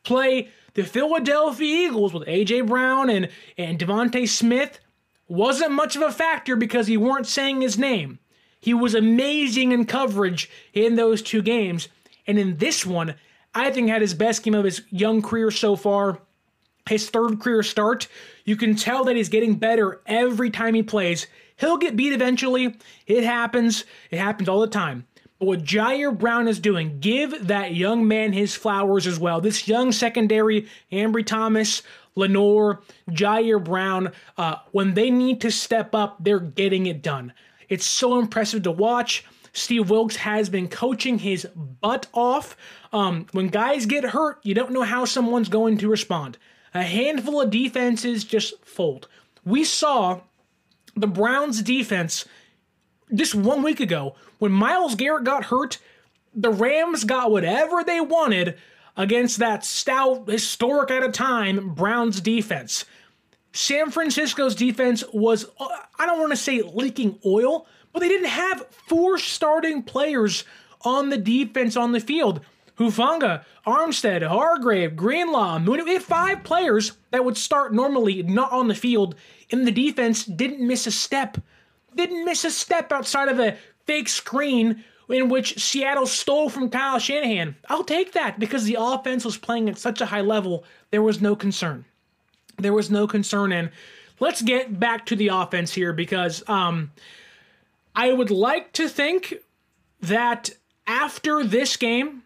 Play 0.04 0.50
the 0.74 0.84
Philadelphia 0.84 1.88
Eagles 1.88 2.14
with 2.14 2.28
A.J. 2.28 2.62
Brown 2.62 3.10
and, 3.10 3.30
and 3.58 3.80
DeVonta 3.80 4.28
Smith 4.28 4.80
wasn't 5.28 5.72
much 5.72 5.96
of 5.96 6.02
a 6.02 6.12
factor 6.12 6.56
because 6.56 6.88
he 6.88 6.98
weren't 6.98 7.28
saying 7.28 7.62
his 7.62 7.78
name. 7.78 8.20
He 8.60 8.74
was 8.74 8.96
amazing 8.96 9.72
in 9.72 9.86
coverage 9.86 10.50
in 10.74 10.96
those 10.96 11.22
two 11.22 11.42
games. 11.42 11.88
And 12.28 12.40
in 12.40 12.58
this 12.58 12.86
one, 12.86 13.16
I 13.54 13.72
think 13.72 13.90
had 13.90 14.02
his 14.02 14.14
best 14.14 14.44
game 14.44 14.56
of 14.56 14.66
his 14.66 14.82
young 14.90 15.22
career 15.22 15.52
so 15.52 15.76
far. 15.76 16.20
His 16.90 17.10
third 17.10 17.40
career 17.40 17.64
start. 17.64 18.08
You 18.44 18.56
can 18.56 18.76
tell 18.76 19.06
that 19.06 19.16
he's 19.16 19.30
getting 19.30 19.56
better 19.56 20.02
every 20.06 20.50
time 20.50 20.76
he 20.76 20.84
plays. 20.84 21.28
He'll 21.58 21.78
get 21.78 21.96
beat 21.96 22.14
eventually. 22.14 22.76
It 23.08 23.24
happens. 23.24 23.86
It 24.12 24.20
happens 24.20 24.50
all 24.50 24.60
the 24.60 24.68
time. 24.68 25.08
But 25.40 25.48
what 25.48 25.64
Ji'Ayir 25.64 26.18
Brown 26.18 26.48
is 26.48 26.60
doing, 26.60 27.00
give 27.00 27.48
that 27.48 27.76
young 27.76 28.08
man 28.08 28.34
his 28.34 28.56
flowers 28.56 29.06
as 29.06 29.20
well. 29.20 29.42
This 29.42 29.68
young 29.68 29.92
secondary, 29.92 30.68
Ambry 30.92 31.26
Thomas, 31.26 31.82
Lenoir, 32.16 32.82
Ji'Ayir 33.10 33.64
Brown, 33.64 34.12
uh, 34.38 34.58
when 34.72 34.94
they 34.94 35.10
need 35.10 35.42
to 35.42 35.52
step 35.52 35.94
up, 35.94 36.24
they're 36.24 36.40
getting 36.40 36.86
it 36.86 37.02
done. 37.02 37.34
It's 37.70 37.86
so 37.86 38.20
impressive 38.20 38.64
to 38.64 38.72
watch. 38.72 39.26
Steve 39.54 39.90
Wilks 39.90 40.18
has 40.18 40.50
been 40.50 40.68
coaching 40.68 41.20
his 41.20 41.46
butt 41.82 42.08
off. 42.14 42.58
Um, 42.92 43.26
when 43.32 43.48
guys 43.48 43.86
get 43.86 44.04
hurt, 44.04 44.40
you 44.44 44.54
don't 44.54 44.72
know 44.72 44.84
how 44.84 45.06
someone's 45.06 45.50
going 45.50 45.78
to 45.78 45.90
respond. 45.90 46.38
A 46.74 46.84
handful 46.84 47.42
of 47.42 47.52
defenses 47.52 48.24
just 48.26 48.54
fold. 48.66 49.08
We 49.46 49.64
saw 49.64 50.22
the 50.96 51.08
Browns 51.08 51.62
defense 51.62 52.26
just 53.14 53.36
one 53.36 53.64
week 53.64 53.80
ago 53.80 54.16
when 54.40 54.52
Myles 54.52 54.96
Garrett 54.96 55.24
got 55.24 55.46
hurt, 55.46 55.78
the 56.34 56.50
Rams 56.50 57.04
got 57.04 57.32
whatever 57.32 57.84
they 57.84 58.02
wanted 58.02 58.58
against 58.98 59.38
that 59.40 59.66
stout, 59.66 60.30
historic 60.30 60.92
at 60.92 61.04
a 61.04 61.12
time 61.12 61.74
Browns 61.74 62.22
defense. 62.22 62.86
San 63.52 63.90
Francisco's 63.90 64.56
defense 64.56 65.04
was, 65.14 65.46
uh, 65.60 65.68
I 65.98 66.06
don't 66.06 66.20
want 66.20 66.32
to 66.32 66.38
say 66.38 66.62
leaking 66.62 67.20
oil, 67.26 67.68
but 67.94 68.00
they 68.00 68.10
didn't 68.10 68.28
have 68.28 68.68
four 68.88 69.18
starting 69.18 69.84
players 69.84 70.44
on 70.82 71.10
the 71.10 71.18
defense 71.18 71.78
on 71.78 71.94
the 71.94 72.00
field. 72.00 72.42
Hufanga, 72.78 73.46
Armstead, 73.66 74.28
Hargrave, 74.28 74.98
Greenlaw, 74.98 75.60
Mooney. 75.60 75.84
We 75.84 75.94
had 75.94 76.04
five 76.04 76.44
players 76.44 76.94
that 77.12 77.24
would 77.24 77.38
start 77.38 77.74
normally 77.74 78.22
not 78.24 78.52
on 78.52 78.68
the 78.68 78.76
field, 78.76 79.16
and 79.52 79.66
the 79.66 79.72
defense 79.72 80.26
didn't 80.26 80.66
miss 80.66 80.86
a 80.86 80.92
step. 80.92 81.38
Didn't 81.96 82.26
miss 82.26 82.44
a 82.44 82.52
step 82.52 82.92
outside 82.92 83.30
of 83.30 83.40
a 83.40 83.58
fake 83.86 84.10
screen 84.10 84.84
in 85.10 85.30
which 85.30 85.60
Seattle 85.60 86.08
stole 86.08 86.50
from 86.50 86.70
Kyle 86.70 87.00
Shanahan. 87.00 87.56
I'll 87.70 87.84
take 87.84 88.14
that 88.14 88.40
because 88.40 88.66
the 88.66 88.78
offense 88.80 89.24
was 89.26 89.38
playing 89.38 89.70
at 89.70 89.78
such 89.78 90.02
a 90.02 90.08
high 90.08 90.22
level, 90.22 90.64
there 90.92 91.02
was 91.02 91.22
no 91.22 91.36
concern. 91.36 91.86
There 92.58 92.74
was 92.74 92.90
no 92.90 93.08
concern. 93.08 93.52
And 93.52 93.70
let's 94.20 94.42
get 94.42 94.80
back 94.80 95.06
to 95.08 95.16
the 95.16 95.28
offense 95.30 95.74
here 95.74 95.94
because 95.94 96.44
um, 96.48 96.92
I 97.96 98.12
would 98.12 98.32
like 98.32 98.74
to 98.74 98.90
think 98.90 99.36
that 100.02 100.52
after 100.88 101.44
this 101.44 101.78
game, 101.78 102.24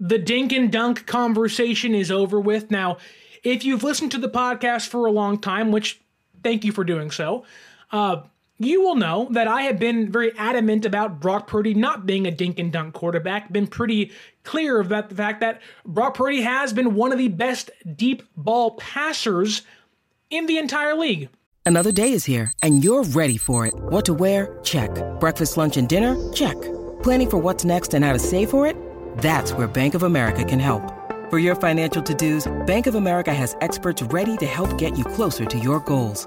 the 0.00 0.18
dink 0.18 0.52
and 0.52 0.70
dunk 0.70 1.06
conversation 1.06 1.94
is 1.94 2.10
over 2.10 2.40
with. 2.40 2.70
Now, 2.70 2.98
if 3.44 3.64
you've 3.64 3.82
listened 3.84 4.10
to 4.12 4.18
the 4.18 4.28
podcast 4.28 4.88
for 4.88 5.06
a 5.06 5.12
long 5.12 5.38
time, 5.38 5.70
which 5.70 6.00
thank 6.42 6.64
you 6.64 6.72
for 6.72 6.84
doing 6.84 7.10
so, 7.10 7.44
uh, 7.90 8.22
you 8.58 8.80
will 8.80 8.94
know 8.94 9.28
that 9.32 9.48
I 9.48 9.62
have 9.62 9.78
been 9.78 10.10
very 10.10 10.36
adamant 10.38 10.84
about 10.84 11.20
Brock 11.20 11.46
Purdy 11.46 11.74
not 11.74 12.06
being 12.06 12.26
a 12.26 12.30
dink 12.30 12.58
and 12.58 12.72
dunk 12.72 12.94
quarterback. 12.94 13.52
Been 13.52 13.66
pretty 13.66 14.12
clear 14.44 14.80
about 14.80 15.08
the 15.08 15.14
fact 15.14 15.40
that 15.40 15.60
Brock 15.84 16.14
Purdy 16.14 16.42
has 16.42 16.72
been 16.72 16.94
one 16.94 17.12
of 17.12 17.18
the 17.18 17.28
best 17.28 17.70
deep 17.96 18.22
ball 18.36 18.72
passers 18.72 19.62
in 20.30 20.46
the 20.46 20.58
entire 20.58 20.94
league. 20.94 21.28
Another 21.64 21.92
day 21.92 22.12
is 22.12 22.24
here, 22.24 22.52
and 22.62 22.82
you're 22.82 23.04
ready 23.04 23.36
for 23.36 23.66
it. 23.66 23.74
What 23.74 24.04
to 24.06 24.14
wear? 24.14 24.58
Check. 24.64 24.90
Breakfast, 25.20 25.56
lunch, 25.56 25.76
and 25.76 25.88
dinner? 25.88 26.32
Check. 26.32 26.60
Planning 27.02 27.30
for 27.30 27.38
what's 27.38 27.64
next 27.64 27.94
and 27.94 28.04
how 28.04 28.12
to 28.12 28.18
save 28.18 28.50
for 28.50 28.66
it? 28.66 28.76
That's 29.18 29.52
where 29.52 29.68
Bank 29.68 29.94
of 29.94 30.02
America 30.02 30.44
can 30.44 30.58
help. 30.58 30.82
For 31.30 31.38
your 31.38 31.54
financial 31.54 32.02
to 32.02 32.14
dos, 32.14 32.50
Bank 32.66 32.86
of 32.86 32.94
America 32.94 33.32
has 33.32 33.56
experts 33.60 34.02
ready 34.02 34.36
to 34.38 34.46
help 34.46 34.76
get 34.76 34.98
you 34.98 35.04
closer 35.04 35.44
to 35.44 35.58
your 35.58 35.80
goals. 35.80 36.26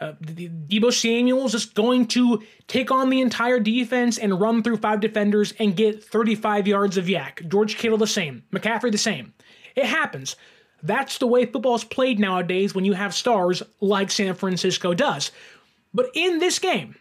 uh, 0.00 0.12
Deebo 0.22 0.92
Samuel's 0.92 1.52
just 1.52 1.74
going 1.74 2.06
to 2.08 2.42
take 2.68 2.90
on 2.90 3.08
the 3.08 3.20
entire 3.20 3.58
defense 3.58 4.18
and 4.18 4.40
run 4.40 4.62
through 4.62 4.76
five 4.76 5.00
defenders 5.00 5.54
and 5.58 5.76
get 5.76 6.04
35 6.04 6.66
yards 6.66 6.96
of 6.96 7.06
YAC. 7.06 7.48
George 7.48 7.76
Kittle 7.76 7.98
the 7.98 8.06
same. 8.06 8.42
McCaffrey 8.52 8.92
the 8.92 8.98
same. 8.98 9.32
It 9.74 9.86
happens. 9.86 10.36
That's 10.82 11.18
the 11.18 11.26
way 11.26 11.46
football's 11.46 11.84
played 11.84 12.18
nowadays 12.18 12.74
when 12.74 12.84
you 12.84 12.92
have 12.92 13.14
stars 13.14 13.62
like 13.80 14.10
San 14.10 14.34
Francisco 14.34 14.92
does. 14.92 15.30
But 15.94 16.10
in 16.14 16.38
this 16.38 16.58
game, 16.58 16.96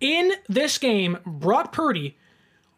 in 0.00 0.32
this 0.48 0.78
game, 0.78 1.18
Brock 1.26 1.72
Purdy 1.72 2.16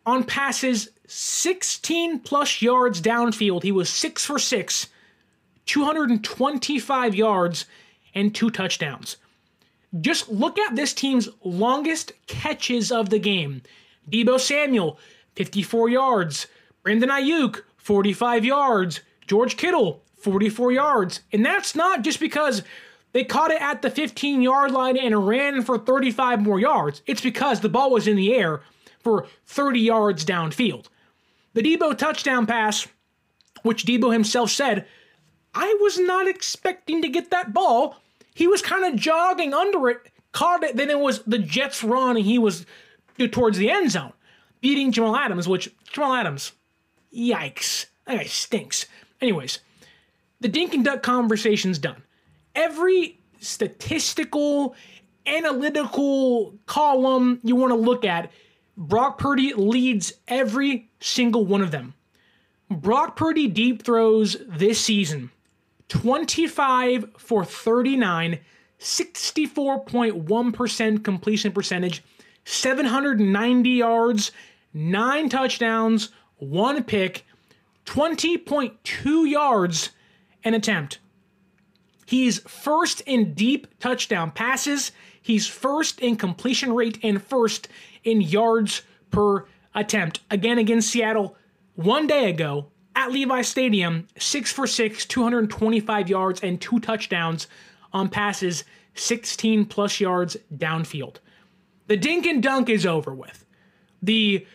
on 0.07 0.25
passes 0.25 0.89
16 1.07 2.21
plus 2.21 2.63
yards 2.63 3.03
downfield, 3.03 3.63
he 3.63 3.73
was 3.73 3.91
6 3.91 4.25
for 4.25 4.39
6, 4.39 4.89
225 5.67 7.15
yards 7.15 7.67
and 8.17 8.35
two 8.35 8.51
touchdowns. 8.51 9.19
Just 10.01 10.29
look 10.29 10.59
at 10.59 10.75
this 10.75 10.93
team's 10.93 11.29
longest 11.45 12.13
catches 12.27 12.91
of 12.91 13.11
the 13.11 13.21
game. 13.21 13.63
Deebo 14.11 14.41
Samuel, 14.41 14.99
54 15.37 15.89
yards. 15.91 16.47
Brandon 16.83 17.11
Aiyuk, 17.11 17.63
45 17.77 18.45
yards. 18.45 19.01
George 19.29 19.57
Kittle, 19.57 20.03
44 20.17 20.73
yards. 20.73 21.21
And 21.33 21.45
that's 21.45 21.77
not 21.77 22.03
just 22.03 22.19
because 22.19 22.63
they 23.13 23.25
caught 23.25 23.51
it 23.51 23.63
at 23.63 23.83
the 23.83 23.91
15 23.91 24.43
yard 24.43 24.73
line 24.73 24.97
and 24.97 25.27
ran 25.27 25.63
for 25.63 25.79
35 25.79 26.43
more 26.43 26.59
yards. 26.59 27.03
It's 27.07 27.21
because 27.21 27.61
the 27.61 27.69
ball 27.69 27.91
was 27.91 28.09
in 28.09 28.17
the 28.17 28.35
air 28.35 28.63
for 28.99 29.27
30 29.47 29.81
yards 29.81 30.25
downfield. 30.25 30.87
The 31.55 31.63
Deebo 31.63 31.97
touchdown 31.97 32.47
pass, 32.47 32.87
which 33.63 33.87
Deebo 33.87 34.13
himself 34.13 34.51
said, 34.51 34.87
I 35.55 35.77
was 35.81 35.99
not 35.99 36.29
expecting 36.29 37.01
to 37.01 37.09
get 37.09 37.31
that 37.31 37.55
ball. 37.55 37.97
He 38.37 38.47
was 38.47 38.61
kind 38.61 38.85
of 38.85 39.01
jogging 39.01 39.55
under 39.55 39.89
it, 39.89 40.13
caught 40.33 40.63
it, 40.63 40.77
then 40.77 40.91
it 40.91 41.01
was 41.01 41.23
the 41.23 41.39
Jets 41.39 41.83
run 41.83 42.19
and 42.19 42.27
he 42.27 42.39
was 42.39 42.67
towards 43.33 43.57
the 43.57 43.71
end 43.71 43.91
zone, 43.91 44.13
beating 44.61 44.93
Jamal 44.93 45.17
Adams, 45.17 45.49
which 45.49 45.75
Jamal 45.91 46.13
Adams, 46.13 46.53
yikes, 47.17 47.87
that 48.05 48.19
guy 48.19 48.25
stinks. 48.25 48.85
Anyways, 49.23 49.61
the 50.41 50.49
dink 50.49 50.75
and 50.75 50.85
dunk 50.85 51.03
conversation's 51.03 51.79
done. 51.79 52.03
Every 52.55 53.19
statistical, 53.41 54.77
analytical 55.25 56.59
column 56.67 57.41
you 57.43 57.57
want 57.57 57.71
to 57.71 57.77
look 57.79 58.05
at, 58.05 58.31
Brock 58.77 59.17
Purdy 59.17 59.55
leads 59.55 60.13
every 60.29 60.91
single 61.01 61.47
one 61.47 61.63
of 61.63 61.71
them. 61.71 61.95
Brock 62.71 63.17
Purdy 63.17 63.49
deep 63.49 63.83
throws 63.83 64.37
this 64.47 64.79
season 64.79 65.31
25 65.89 67.13
for 67.17 67.45
39, 67.45 68.41
64.1% 68.81 71.05
completion 71.05 71.53
percentage, 71.53 72.03
790 72.45 73.71
yards, 73.71 74.33
9 74.75 75.29
touchdowns, 75.29 76.11
1 76.39 76.85
pick, 76.85 77.25
20.2 77.87 79.31
yards 79.31 79.91
an 80.45 80.55
attempt. 80.55 80.99
He's 82.05 82.41
first 82.41 83.01
in 83.03 83.35
deep 83.35 83.67
touchdown 83.81 84.31
passes, 84.31 84.93
he's 85.21 85.47
first 85.47 86.01
in 86.01 86.17
completion 86.17 86.73
rate, 86.73 86.99
and 87.03 87.23
first 87.23 87.69
in 88.05 88.21
yards 88.21 88.83
per 89.11 89.47
attempt. 89.75 90.21
Again 90.31 90.59
against 90.59 90.91
Seattle 90.91 91.37
one 91.75 92.07
day 92.07 92.31
ago, 92.31 92.71
at 92.97 93.13
Levi 93.13 93.43
Stadium, 93.43 94.09
six 94.19 94.51
for 94.51 94.67
six, 94.67 95.05
225 95.07 96.09
yards, 96.09 96.41
and 96.41 96.61
two 96.61 96.81
touchdowns 96.81 97.47
on 97.93 98.09
passes, 98.09 98.65
16 98.95 99.67
plus 99.67 100.01
yards 100.01 100.37
downfield. 100.57 101.17
The 101.87 101.97
dink 101.97 102.27
and 102.27 102.43
dunk 102.43 102.69
is 102.69 102.85
over 102.85 103.15
with. 103.15 103.45
The 104.03 104.47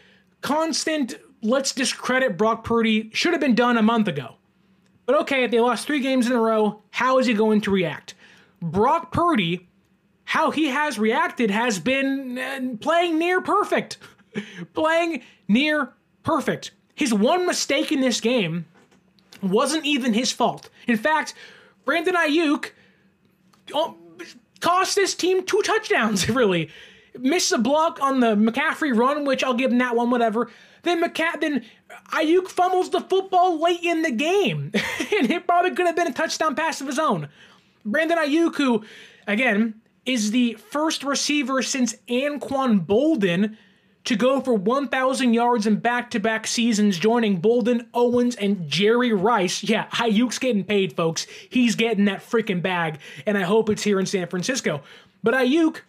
constant 0.42 1.16
let's 1.42 1.72
discredit 1.72 2.38
Brock 2.38 2.64
Purdy 2.64 3.10
should 3.14 3.32
have 3.32 3.42
been 3.42 3.56
done 3.56 3.78
a 3.78 3.82
month 3.82 4.08
ago. 4.08 4.36
But 5.06 5.22
okay, 5.22 5.44
if 5.44 5.52
they 5.52 5.60
lost 5.60 5.88
three 5.88 6.00
games 6.00 6.28
in 6.28 6.34
a 6.34 6.40
row, 6.40 6.82
how 6.92 7.20
is 7.20 7.28
he 7.28 7.34
going 7.34 7.62
to 7.62 7.72
react? 7.72 8.16
Brock 8.62 9.12
Purdy, 9.12 9.68
how 10.24 10.52
he 10.52 10.68
has 10.68 11.00
reacted 11.00 11.52
has 11.52 11.80
been 11.80 12.38
uh, 12.38 12.78
playing 12.80 13.18
near 13.18 13.42
perfect. 13.42 13.98
playing 14.74 15.24
near 15.48 15.94
perfect. 16.24 16.72
His 17.02 17.16
one 17.16 17.48
mistake 17.48 17.92
in 17.92 18.00
this 18.00 18.22
game 18.22 18.66
wasn't 19.42 19.88
even 19.88 20.14
his 20.14 20.32
fault. 20.32 20.70
In 20.88 20.98
fact, 20.98 21.34
Brandon 21.84 22.14
Aiyuk 22.14 22.74
oh, 23.74 23.98
cost 24.60 24.98
this 24.98 25.16
team 25.16 25.44
two 25.44 25.64
touchdowns, 25.64 26.30
really. 26.30 26.70
Missed 27.18 27.54
a 27.54 27.58
block 27.58 27.98
on 28.04 28.20
the 28.20 28.36
McCaffrey 28.36 28.96
run, 28.96 29.26
which 29.26 29.44
I'll 29.44 29.56
give 29.56 29.72
him 29.72 29.80
that 29.80 29.96
one, 29.96 30.12
whatever. 30.12 30.52
Then 30.84 31.04
McCa- 31.04 31.42
then 31.42 31.66
Aiyuk 32.12 32.48
fumbles 32.48 32.92
the 32.92 33.02
football 33.02 33.60
late 33.60 33.82
in 33.82 34.04
the 34.04 34.12
game, 34.12 34.72
and 34.76 35.32
it 35.32 35.48
probably 35.48 35.72
could 35.72 35.88
have 35.88 35.96
been 35.96 36.06
a 36.06 36.14
touchdown 36.14 36.54
pass 36.54 36.82
of 36.82 36.88
his 36.88 37.00
own. 37.00 37.30
Brandon 37.84 38.20
Aiyuk, 38.20 38.58
who, 38.58 38.86
again, 39.26 39.82
is 40.06 40.30
the 40.30 40.54
first 40.54 41.04
receiver 41.04 41.64
since 41.64 41.96
Anquan 42.08 42.86
Boldin 42.86 43.58
to 44.04 44.16
go 44.16 44.42
for 44.42 44.54
1,000 44.54 45.34
yards 45.34 45.68
in 45.68 45.76
back 45.78 46.10
to 46.12 46.20
back 46.20 46.48
seasons, 46.48 46.98
joining 46.98 47.42
Boldin, 47.42 47.86
Owens, 47.94 48.36
and 48.36 48.68
Jerry 48.68 49.14
Rice. 49.14 49.64
Yeah, 49.64 49.88
Aiyuk's 49.92 50.40
getting 50.40 50.64
paid, 50.64 50.94
folks. 50.96 51.28
He's 51.50 51.76
getting 51.76 52.06
that 52.06 52.22
freaking 52.22 52.62
bag, 52.62 53.00
and 53.26 53.38
I 53.38 53.44
hope 53.44 53.70
it's 53.70 53.84
here 53.84 54.00
in 54.00 54.06
San 54.06 54.28
Francisco. 54.28 54.82
But 55.22 55.36
Aiyuk, 55.36 55.82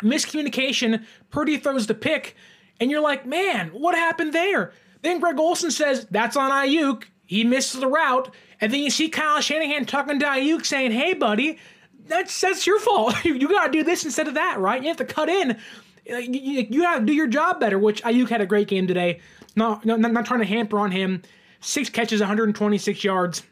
miscommunication, 0.00 1.04
Purdy 1.30 1.56
throws 1.58 1.86
the 1.86 1.94
pick, 1.94 2.34
and 2.80 2.90
you're 2.90 3.00
like, 3.00 3.24
man, 3.24 3.68
what 3.68 3.94
happened 3.94 4.32
there? 4.32 4.72
Then 5.02 5.20
Greg 5.20 5.38
Olsen 5.38 5.70
says, 5.70 6.06
that's 6.10 6.36
on 6.36 6.50
Aiyuk. 6.50 7.04
He 7.26 7.44
missed 7.44 7.78
the 7.78 7.86
route. 7.86 8.34
And 8.60 8.72
then 8.72 8.80
you 8.80 8.90
see 8.90 9.08
Kyle 9.08 9.40
Shanahan 9.40 9.84
talking 9.84 10.18
to 10.18 10.26
Aiyuk 10.26 10.64
saying, 10.64 10.92
hey, 10.92 11.14
buddy, 11.14 11.58
that's, 12.06 12.40
that's 12.40 12.66
your 12.66 12.80
fault. 12.80 13.14
you 13.24 13.48
got 13.48 13.66
to 13.66 13.72
do 13.72 13.84
this 13.84 14.04
instead 14.04 14.28
of 14.28 14.34
that, 14.34 14.58
right? 14.58 14.82
You 14.82 14.88
have 14.88 14.96
to 14.96 15.04
cut 15.04 15.28
in 15.28 15.58
you, 16.06 16.66
you 16.68 16.82
to 16.82 17.04
do 17.04 17.12
your 17.12 17.26
job 17.26 17.60
better. 17.60 17.78
Which 17.78 18.02
Aiyuk 18.02 18.28
had 18.28 18.40
a 18.40 18.46
great 18.46 18.68
game 18.68 18.86
today. 18.86 19.20
Not, 19.56 19.84
not 19.84 20.00
not 20.00 20.26
trying 20.26 20.40
to 20.40 20.46
hamper 20.46 20.78
on 20.78 20.90
him. 20.90 21.22
Six 21.60 21.88
catches, 21.88 22.20
126 22.20 23.04
yards, 23.04 23.42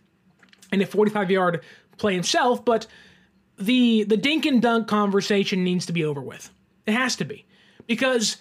and 0.71 0.83
a 0.83 0.87
45 0.87 1.31
yard 1.31 1.63
play 1.97 2.15
himself. 2.15 2.65
But 2.65 2.87
the 3.59 4.05
the 4.05 4.17
dink 4.17 4.47
and 4.47 4.61
dunk 4.61 4.89
conversation 4.89 5.65
needs 5.65 5.87
to 5.87 5.93
be 5.93 6.05
over 6.05 6.21
with. 6.21 6.51
It 6.87 6.93
has 6.93 7.17
to 7.17 7.25
be 7.25 7.47
because 7.87 8.37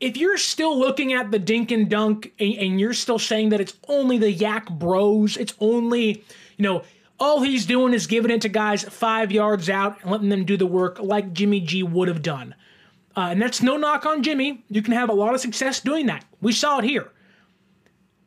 if 0.00 0.16
you're 0.16 0.38
still 0.38 0.78
looking 0.78 1.12
at 1.12 1.30
the 1.30 1.38
dink 1.38 1.70
and 1.70 1.88
dunk 1.88 2.32
and, 2.38 2.54
and, 2.54 2.80
you're 2.80 2.94
still 2.94 3.18
saying 3.18 3.48
that 3.48 3.60
it's 3.60 3.74
only 3.88 4.16
the 4.16 4.32
YAC 4.32 4.70
bros, 4.78 5.36
it's 5.36 5.54
only, 5.58 6.22
you 6.56 6.62
know, 6.62 6.82
all 7.18 7.42
he's 7.42 7.66
doing 7.66 7.92
is 7.92 8.06
giving 8.06 8.30
it 8.30 8.42
to 8.42 8.48
guys 8.48 8.84
five 8.84 9.32
yards 9.32 9.68
out 9.68 10.00
and 10.02 10.10
letting 10.12 10.28
them 10.28 10.44
do 10.44 10.56
the 10.56 10.66
work 10.66 11.00
like 11.00 11.32
Jimmy 11.32 11.60
G 11.60 11.82
would 11.82 12.06
have 12.06 12.22
done. 12.22 12.54
Uh, 13.18 13.30
and 13.30 13.42
that's 13.42 13.60
no 13.60 13.76
knock 13.76 14.06
on 14.06 14.22
Jimmy. 14.22 14.64
You 14.70 14.80
can 14.80 14.92
have 14.92 15.08
a 15.08 15.12
lot 15.12 15.34
of 15.34 15.40
success 15.40 15.80
doing 15.80 16.06
that. 16.06 16.24
We 16.40 16.52
saw 16.52 16.78
it 16.78 16.84
here. 16.84 17.10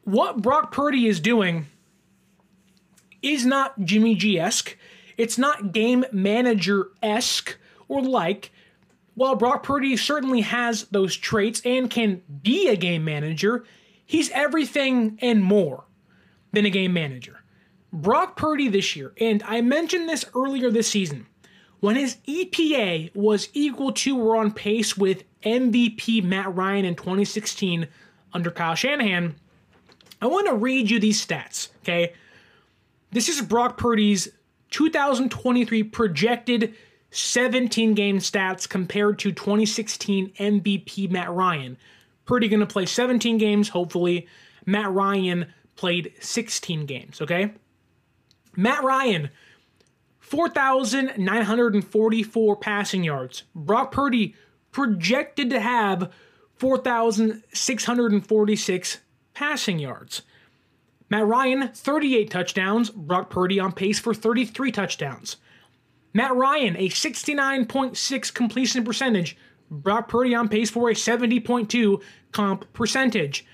What 0.04 0.42
Brock 0.42 0.74
Purdy 0.74 1.08
is 1.08 1.22
doing 1.22 1.68
is 3.22 3.46
not 3.46 3.86
Jimmy 3.86 4.16
G 4.16 4.38
esque. 4.38 4.76
It's 5.16 5.38
not 5.38 5.72
game 5.72 6.04
manager 6.12 6.90
esque 7.02 7.58
or 7.88 8.02
like. 8.02 8.52
While 9.16 9.38
Brock 9.38 9.64
Purdy 9.64 9.96
certainly 9.96 10.42
has 10.42 10.84
those 10.92 11.16
traits 11.16 11.62
and 11.64 11.90
can 11.90 12.22
be 12.44 12.68
a 12.68 12.76
game 12.76 13.06
manager, 13.06 13.64
he's 14.06 14.30
everything 14.32 15.18
and 15.22 15.42
more 15.42 15.86
than 16.52 16.66
a 16.66 16.70
game 16.70 16.92
manager. 16.92 17.40
Brock 17.94 18.36
Purdy 18.36 18.68
this 18.68 18.98
year, 18.98 19.14
and 19.22 19.42
I 19.44 19.62
mentioned 19.62 20.10
this 20.10 20.26
earlier 20.36 20.70
this 20.70 20.90
season, 20.90 21.28
when 21.82 21.96
his 21.96 22.18
EPA 22.28 23.14
was 23.14 23.50
equal 23.54 23.92
to 23.92 24.18
or 24.18 24.38
on 24.38 24.52
pace 24.52 24.96
with 24.96 25.24
MVP 25.44 26.24
Matt 26.24 26.56
Ryan 26.56 26.86
in 26.86 26.96
2016 26.96 27.88
under 28.34 28.52
Kyle 28.52 28.76
Shanahan, 28.76 29.36
I 30.22 30.28
want 30.28 30.48
to 30.48 30.54
read 30.54 30.90
you 30.90 31.00
these 31.00 31.24
stats, 31.24 31.70
okay? 31.80 32.14
This 33.12 33.28
is 33.28 33.42
Brock 33.42 33.78
Purdy's 33.78 34.30
2023 34.70 35.84
projected 35.84 36.76
17 37.10 37.96
game 37.96 38.20
stats 38.20 38.70
compared 38.70 39.18
to 39.20 39.32
2016 39.32 40.30
MVP 40.34 41.10
Matt 41.10 41.32
Ryan. 41.32 41.78
Purdy 42.26 42.48
going 42.48 42.60
to 42.62 42.68
play 42.68 42.86
17 42.86 43.40
games, 43.40 43.70
hopefully. 43.70 44.28
Matt 44.68 44.92
Ryan 44.92 45.48
played 45.76 46.14
16 46.20 46.86
games, 46.86 47.20
okay? 47.22 47.54
Matt 48.56 48.84
Ryan 48.84 49.32
4,944 50.32 52.56
passing 52.56 53.04
yards. 53.04 53.44
Brock 53.54 53.92
Purdy 53.92 54.34
projected 54.72 55.50
to 55.50 55.60
have 55.60 56.10
4,646 56.56 59.00
passing 59.34 59.78
yards. 59.78 60.22
Matt 61.10 61.28
Ryan, 61.28 61.68
38 61.74 62.32
touchdowns. 62.32 62.90
Brock 62.92 63.30
Purdy 63.30 63.60
on 63.60 63.74
pace 63.74 64.00
for 64.00 64.14
33 64.14 64.72
touchdowns. 64.72 65.36
Matt 66.14 66.34
Ryan, 66.34 66.78
a 66.78 66.88
69.6 66.88 68.34
completion 68.34 68.86
percentage. 68.86 69.36
Brock 69.70 70.08
Purdy 70.08 70.34
on 70.34 70.48
pace 70.48 70.70
for 70.70 70.90
a 70.90 70.94
70.2 70.94 72.02
comp 72.32 72.72
percentage. 72.72 73.46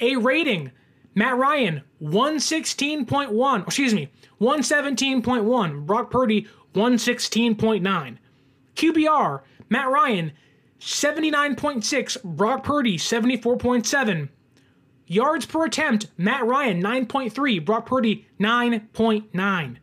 A 0.00 0.16
rating, 0.16 0.72
Matt 1.14 1.36
Ryan, 1.36 1.82
116.1, 2.02 3.66
excuse 3.66 3.94
me, 3.94 4.10
117.1. 4.40 5.86
Brock 5.86 6.10
Purdy, 6.10 6.48
116.9. 6.74 8.18
QBR, 8.74 9.40
Matt 9.68 9.90
Ryan, 9.90 10.32
79.6. 10.80 12.22
Brock 12.24 12.64
Purdy, 12.64 12.98
74.7. 12.98 14.28
Yards 15.06 15.46
per 15.46 15.66
attempt, 15.66 16.06
Matt 16.16 16.44
Ryan, 16.44 16.82
9.3. 16.82 17.64
Brock 17.64 17.86
Purdy, 17.86 18.26
9.9. 18.40 19.76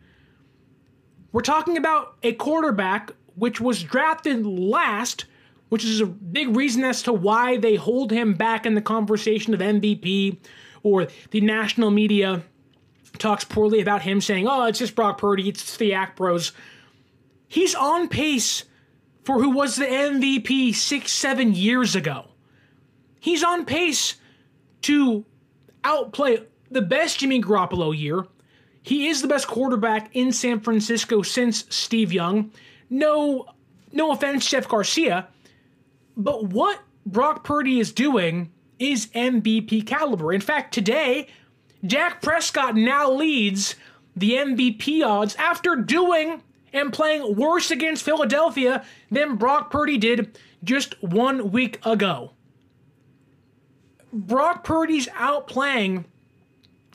We're 1.32 1.42
talking 1.42 1.78
about 1.78 2.18
a 2.24 2.34
quarterback 2.34 3.12
which 3.36 3.62
was 3.62 3.82
drafted 3.84 4.46
last, 4.46 5.26
which 5.70 5.86
is 5.86 6.02
a 6.02 6.06
big 6.06 6.56
reason 6.56 6.84
as 6.84 7.02
to 7.04 7.14
why 7.14 7.56
they 7.56 7.76
hold 7.76 8.12
him 8.12 8.34
back 8.34 8.66
in 8.66 8.76
the 8.76 8.82
conversation 8.82 9.54
of 9.54 9.62
MVP 9.62 10.38
or 10.84 11.08
the 11.32 11.42
national 11.42 11.92
media 11.92 12.44
talks 13.18 13.44
poorly 13.44 13.82
about 13.82 14.02
him 14.02 14.22
saying, 14.22 14.48
oh, 14.48 14.66
it's 14.66 14.80
just 14.80 14.96
Brock 14.96 15.18
Purdy, 15.18 15.50
it's 15.50 15.78
the 15.78 15.92
YAC 15.92 16.16
Bros. 16.16 16.52
He's 17.48 17.76
on 17.76 18.08
pace 18.08 18.64
for 19.24 19.42
who 19.42 19.52
was 19.52 19.76
the 19.76 19.86
MVP 19.86 20.74
six, 20.74 21.12
seven 21.12 21.54
years 21.54 21.96
ago. 21.96 22.26
He's 23.20 23.44
on 23.44 23.66
pace 23.66 24.16
to 24.84 25.26
outplay 25.84 26.40
the 26.72 26.82
best 26.82 27.20
Jimmy 27.20 27.42
Garoppolo 27.42 27.98
year. 27.98 28.26
He 28.82 29.08
is 29.08 29.22
the 29.22 29.28
best 29.28 29.48
quarterback 29.48 30.10
in 30.16 30.32
San 30.32 30.60
Francisco 30.60 31.22
since 31.22 31.66
Steve 31.70 32.12
Young. 32.12 32.52
No, 32.90 33.46
no 33.92 34.12
offense, 34.12 34.50
Jeff 34.50 34.68
Garcia, 34.68 35.28
but 36.18 36.46
what 36.46 36.80
Brock 37.06 37.44
Purdy 37.44 37.80
is 37.80 37.92
doing 37.92 38.52
is 38.82 39.08
MVP 39.08 39.86
caliber. 39.86 40.34
In 40.34 40.42
fact, 40.42 40.74
today, 40.74 41.28
Dak 41.86 42.22
Prescott 42.22 42.76
now 42.76 43.12
leads 43.12 43.76
the 44.16 44.32
MVP 44.32 45.06
odds 45.06 45.36
after 45.36 45.76
doing 45.76 46.42
and 46.74 46.92
playing 46.92 47.36
worse 47.36 47.70
against 47.70 48.04
Philadelphia 48.04 48.84
than 49.10 49.36
Brock 49.36 49.72
Purdy 49.72 49.98
did 49.98 50.38
just 50.64 51.02
one 51.04 51.52
week 51.52 51.80
ago. 51.86 52.32
Brock 54.12 54.64
Purdy's 54.64 55.08
outplaying 55.10 56.06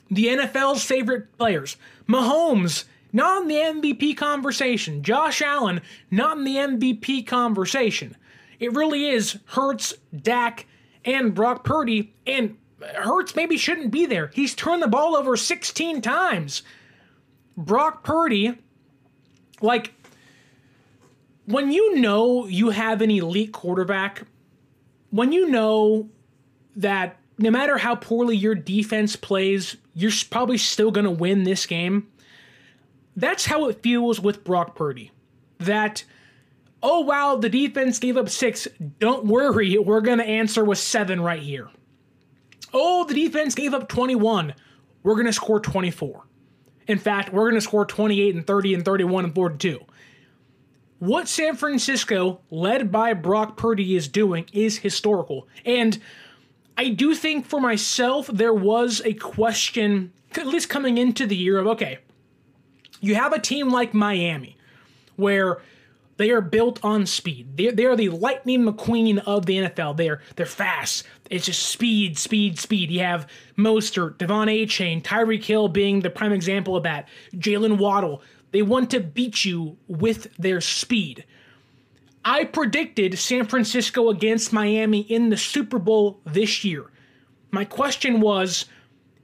the 0.09 0.25
NFL's 0.27 0.83
favorite 0.83 1.35
players. 1.37 1.77
Mahomes, 2.07 2.85
not 3.13 3.43
in 3.43 3.47
the 3.47 3.55
MVP 3.55 4.17
conversation. 4.17 5.03
Josh 5.03 5.41
Allen, 5.41 5.81
not 6.11 6.37
in 6.37 6.43
the 6.43 6.55
MVP 6.55 7.25
conversation. 7.25 8.15
It 8.59 8.73
really 8.73 9.07
is 9.07 9.37
Hurts, 9.47 9.93
Dak, 10.15 10.65
and 11.07 11.33
Brock 11.33 11.63
Purdy, 11.63 12.13
and 12.27 12.57
Hurts 12.79 13.35
maybe 13.35 13.57
shouldn't 13.57 13.89
be 13.89 14.05
there. 14.05 14.29
He's 14.33 14.53
turned 14.53 14.83
the 14.83 14.87
ball 14.87 15.15
over 15.15 15.35
16 15.35 16.01
times. 16.01 16.61
Brock 17.55 18.03
Purdy, 18.03 18.55
like, 19.61 19.93
when 21.45 21.71
you 21.71 21.95
know 21.95 22.45
you 22.45 22.69
have 22.69 23.01
an 23.01 23.09
elite 23.09 23.53
quarterback, 23.53 24.23
when 25.09 25.31
you 25.31 25.49
know 25.49 26.09
that 26.75 27.17
no 27.39 27.49
matter 27.49 27.77
how 27.77 27.95
poorly 27.95 28.35
your 28.35 28.53
defense 28.53 29.15
plays, 29.15 29.77
you're 29.95 30.11
probably 30.29 30.57
still 30.57 30.91
going 30.91 31.05
to 31.05 31.11
win 31.11 31.43
this 31.43 31.65
game. 31.65 32.07
That's 33.15 33.45
how 33.45 33.67
it 33.69 33.81
feels 33.81 34.19
with 34.19 34.43
Brock 34.43 34.75
Purdy. 34.75 35.11
That, 35.59 36.03
oh 36.81 37.01
wow, 37.01 37.35
the 37.35 37.49
defense 37.49 37.99
gave 37.99 38.17
up 38.17 38.29
six. 38.29 38.67
Don't 38.99 39.25
worry, 39.25 39.77
we're 39.77 40.01
going 40.01 40.19
to 40.19 40.25
answer 40.25 40.63
with 40.63 40.77
seven 40.77 41.21
right 41.21 41.41
here. 41.41 41.69
Oh, 42.73 43.05
the 43.05 43.13
defense 43.13 43.55
gave 43.55 43.73
up 43.73 43.87
21. 43.87 44.53
We're 45.03 45.13
going 45.13 45.25
to 45.25 45.33
score 45.33 45.59
24. 45.59 46.25
In 46.87 46.97
fact, 46.97 47.33
we're 47.33 47.49
going 47.49 47.55
to 47.55 47.61
score 47.61 47.85
28 47.85 48.35
and 48.35 48.45
30 48.47 48.73
and 48.75 48.85
31 48.85 49.25
and 49.25 49.35
42. 49.35 49.79
What 50.99 51.27
San 51.27 51.55
Francisco, 51.55 52.41
led 52.49 52.91
by 52.91 53.13
Brock 53.13 53.55
Purdy, 53.55 53.95
is 53.95 54.07
doing 54.07 54.47
is 54.51 54.79
historical. 54.79 55.47
And 55.65 55.99
I 56.77 56.89
do 56.89 57.13
think 57.13 57.45
for 57.45 57.59
myself, 57.59 58.27
there 58.27 58.53
was 58.53 59.01
a 59.05 59.13
question, 59.13 60.11
at 60.35 60.47
least 60.47 60.69
coming 60.69 60.97
into 60.97 61.25
the 61.25 61.35
year, 61.35 61.59
of 61.59 61.67
okay, 61.67 61.99
you 62.99 63.15
have 63.15 63.33
a 63.33 63.39
team 63.39 63.69
like 63.69 63.93
Miami 63.93 64.57
where 65.15 65.61
they 66.17 66.31
are 66.31 66.41
built 66.41 66.83
on 66.83 67.05
speed. 67.05 67.55
They, 67.57 67.69
they 67.69 67.85
are 67.85 67.95
the 67.95 68.09
lightning 68.09 68.63
McQueen 68.63 69.19
of 69.25 69.45
the 69.45 69.57
NFL. 69.57 69.97
They're 69.97 70.21
they're 70.35 70.45
fast. 70.45 71.05
It's 71.29 71.45
just 71.45 71.63
speed, 71.67 72.17
speed, 72.17 72.59
speed. 72.59 72.91
You 72.91 72.99
have 73.01 73.27
Mostert, 73.57 74.17
De'Von 74.17 74.47
Achane, 74.47 75.01
Tyreek 75.01 75.43
Hill 75.43 75.67
being 75.67 76.01
the 76.01 76.09
prime 76.09 76.33
example 76.33 76.75
of 76.75 76.83
that. 76.83 77.07
Jalen 77.33 77.77
Waddle. 77.77 78.21
They 78.51 78.61
want 78.61 78.91
to 78.91 78.99
beat 78.99 79.45
you 79.45 79.77
with 79.87 80.33
their 80.37 80.61
speed. 80.61 81.25
I 82.23 82.45
predicted 82.45 83.19
San 83.19 83.45
Francisco 83.45 84.09
against 84.09 84.53
Miami 84.53 85.01
in 85.01 85.29
the 85.29 85.37
Super 85.37 85.79
Bowl 85.79 86.19
this 86.25 86.63
year. 86.63 86.85
My 87.51 87.65
question 87.65 88.19
was 88.19 88.65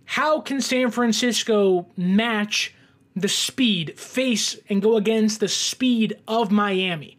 how 0.05 0.41
can 0.41 0.61
San 0.61 0.91
Francisco 0.91 1.87
match 1.97 2.73
the 3.15 3.27
speed, 3.27 3.97
face, 3.99 4.57
and 4.69 4.81
go 4.81 4.97
against 4.97 5.39
the 5.39 5.47
speed 5.47 6.17
of 6.27 6.51
Miami? 6.51 7.17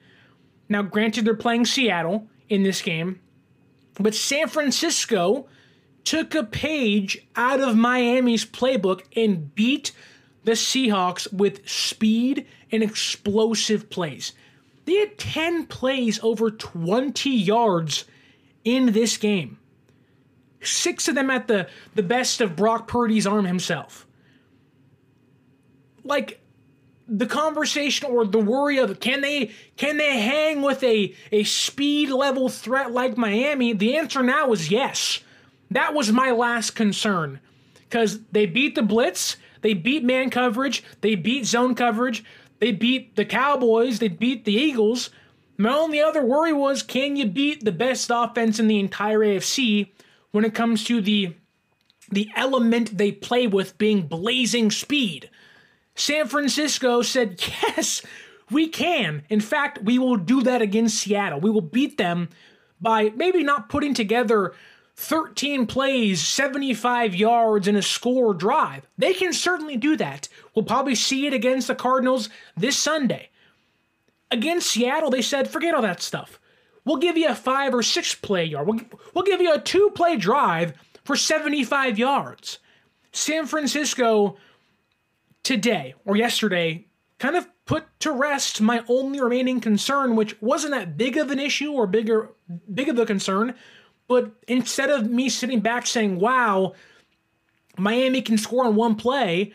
Now, 0.69 0.83
granted, 0.83 1.25
they're 1.25 1.35
playing 1.35 1.67
Seattle 1.67 2.27
in 2.49 2.63
this 2.63 2.83
game, 2.83 3.21
but 3.95 4.15
San 4.15 4.49
Francisco 4.49 5.47
took 6.05 6.35
a 6.35 6.45
page 6.45 7.27
out 7.37 7.61
of 7.61 7.77
Miami's 7.77 8.45
playbook 8.45 9.03
and 9.17 9.55
beat 9.55 9.93
the 10.45 10.53
Seahawks 10.53 11.33
with 11.33 11.67
speed 11.69 12.47
and 12.71 12.83
explosive 12.83 13.89
plays. 13.89 14.33
They 14.85 14.97
had 14.97 15.19
10 15.19 15.67
plays 15.67 16.21
over 16.23 16.51
20 16.51 17.31
yards 17.31 18.05
in 18.65 18.93
this 18.93 19.17
game. 19.17 19.59
Six 20.61 21.09
of 21.09 21.15
them 21.15 21.31
at 21.31 21.49
the, 21.49 21.69
the 21.95 22.03
best 22.03 22.41
of 22.41 22.57
Brock 22.57 22.89
Purdy's 22.89 23.27
arm 23.27 23.47
himself. 23.47 24.07
Like 26.05 26.41
the 27.07 27.27
conversation 27.27 28.11
or 28.11 28.25
the 28.25 28.39
worry 28.39 28.79
of 28.79 28.99
can 29.01 29.21
they 29.21 29.51
can 29.77 29.97
they 29.97 30.21
hang 30.21 30.63
with 30.63 30.83
a, 30.83 31.15
a 31.33 31.45
speed 31.45 32.11
level 32.11 32.49
threat 32.49 32.93
like 32.93 33.17
Miami? 33.17 33.73
The 33.73 33.97
answer 33.97 34.23
now 34.23 34.53
is 34.53 34.71
yes. 34.71 35.21
That 35.71 35.95
was 35.95 36.13
my 36.13 36.31
last 36.31 36.73
concern. 36.73 37.41
Because 37.75 38.21
they 38.33 38.47
beat 38.47 38.75
the 38.75 38.83
blitz, 38.83 39.37
they 39.61 39.75
beat 39.75 40.05
man 40.05 40.31
coverage, 40.31 40.83
they 41.01 41.15
beat 41.15 41.47
zone 41.47 41.75
coverage, 41.75 42.25
they 42.59 42.73
beat 42.73 43.17
the 43.17 43.25
Cowboys, 43.25 43.99
they 43.99 44.09
beat 44.09 44.45
the 44.45 44.55
Eagles. 44.55 45.11
My 45.57 45.71
only 45.71 46.01
other 46.01 46.25
worry 46.25 46.53
was 46.53 46.83
can 46.83 47.17
you 47.17 47.27
beat 47.27 47.65
the 47.65 47.73
best 47.73 48.11
offense 48.13 48.59
in 48.59 48.67
the 48.67 48.81
entire 48.81 49.21
AFC 49.21 49.91
when 50.31 50.45
it 50.45 50.55
comes 50.55 50.85
to 50.85 51.01
the 51.01 51.35
the 52.11 52.31
element 52.37 52.99
they 52.99 53.13
play 53.13 53.47
with 53.47 53.79
being 53.79 54.07
blazing 54.07 54.71
speed? 54.71 55.31
San 55.95 56.27
Francisco 56.27 57.03
said, 57.03 57.41
"Yes, 57.63 58.03
we 58.51 58.69
can. 58.69 59.23
In 59.29 59.41
fact, 59.41 59.83
we 59.83 59.99
will 59.99 60.17
do 60.17 60.43
that 60.43 60.63
against 60.63 60.99
Seattle. 60.99 61.41
We 61.41 61.51
will 61.51 61.61
beat 61.61 61.99
them 61.99 62.29
by 62.81 63.11
maybe 63.17 63.43
not 63.43 63.69
putting 63.69 63.95
together 63.95 64.55
13 64.97 65.67
plays, 65.67 66.23
75 66.23 67.15
yards, 67.15 67.67
and 67.67 67.77
a 67.77 67.83
score 67.83 68.33
drive. 68.33 68.87
They 68.97 69.13
can 69.13 69.33
certainly 69.33 69.77
do 69.77 69.97
that. 69.97 70.29
We'll 70.55 70.65
probably 70.65 70.95
see 70.95 71.27
it 71.27 71.35
against 71.35 71.67
the 71.67 71.75
Cardinals 71.75 72.29
this 72.57 72.77
Sunday. 72.77 73.31
Against 74.31 74.71
Seattle, 74.71 75.11
they 75.11 75.23
said, 75.23 75.49
forget 75.49 75.75
all 75.75 75.83
that 75.83 76.03
stuff. 76.03 76.39
We'll 76.85 76.99
give 76.99 77.17
you 77.17 77.29
a 77.29 77.35
five 77.35 77.75
or 77.75 77.83
six 77.83 78.15
play 78.15 78.45
yard. 78.45 78.67
We'll, 78.67 78.81
we'll 79.15 79.25
give 79.25 79.41
you 79.41 79.53
a 79.55 79.61
two 79.61 79.91
play 79.95 80.17
drive 80.17 80.75
for 81.05 81.17
75 81.17 81.99
yards. 81.99 82.59
San 83.11 83.47
Francisco 83.47 84.37
today 85.45 85.95
or 86.05 86.17
yesterday 86.17 86.87
kind 87.19 87.37
of 87.37 87.47
put 87.65 87.85
to 88.01 88.11
rest 88.11 88.61
my 88.61 88.83
only 88.89 89.21
remaining 89.21 89.61
concern, 89.61 90.17
which 90.17 90.41
wasn't 90.43 90.75
that 90.75 90.97
big 90.97 91.17
of 91.17 91.31
an 91.31 91.39
issue 91.39 91.71
or 91.71 91.87
bigger 91.87 92.31
big 92.73 92.89
of 92.89 92.99
a 92.99 93.07
concern, 93.07 93.55
but 94.09 94.33
instead 94.49 94.91
of 94.91 95.09
me 95.09 95.29
sitting 95.29 95.61
back 95.61 95.87
saying, 95.87 96.19
wow, 96.19 96.75
Miami 97.79 98.21
can 98.21 98.37
score 98.37 98.67
on 98.67 98.75
one 98.75 98.97
play, 98.97 99.53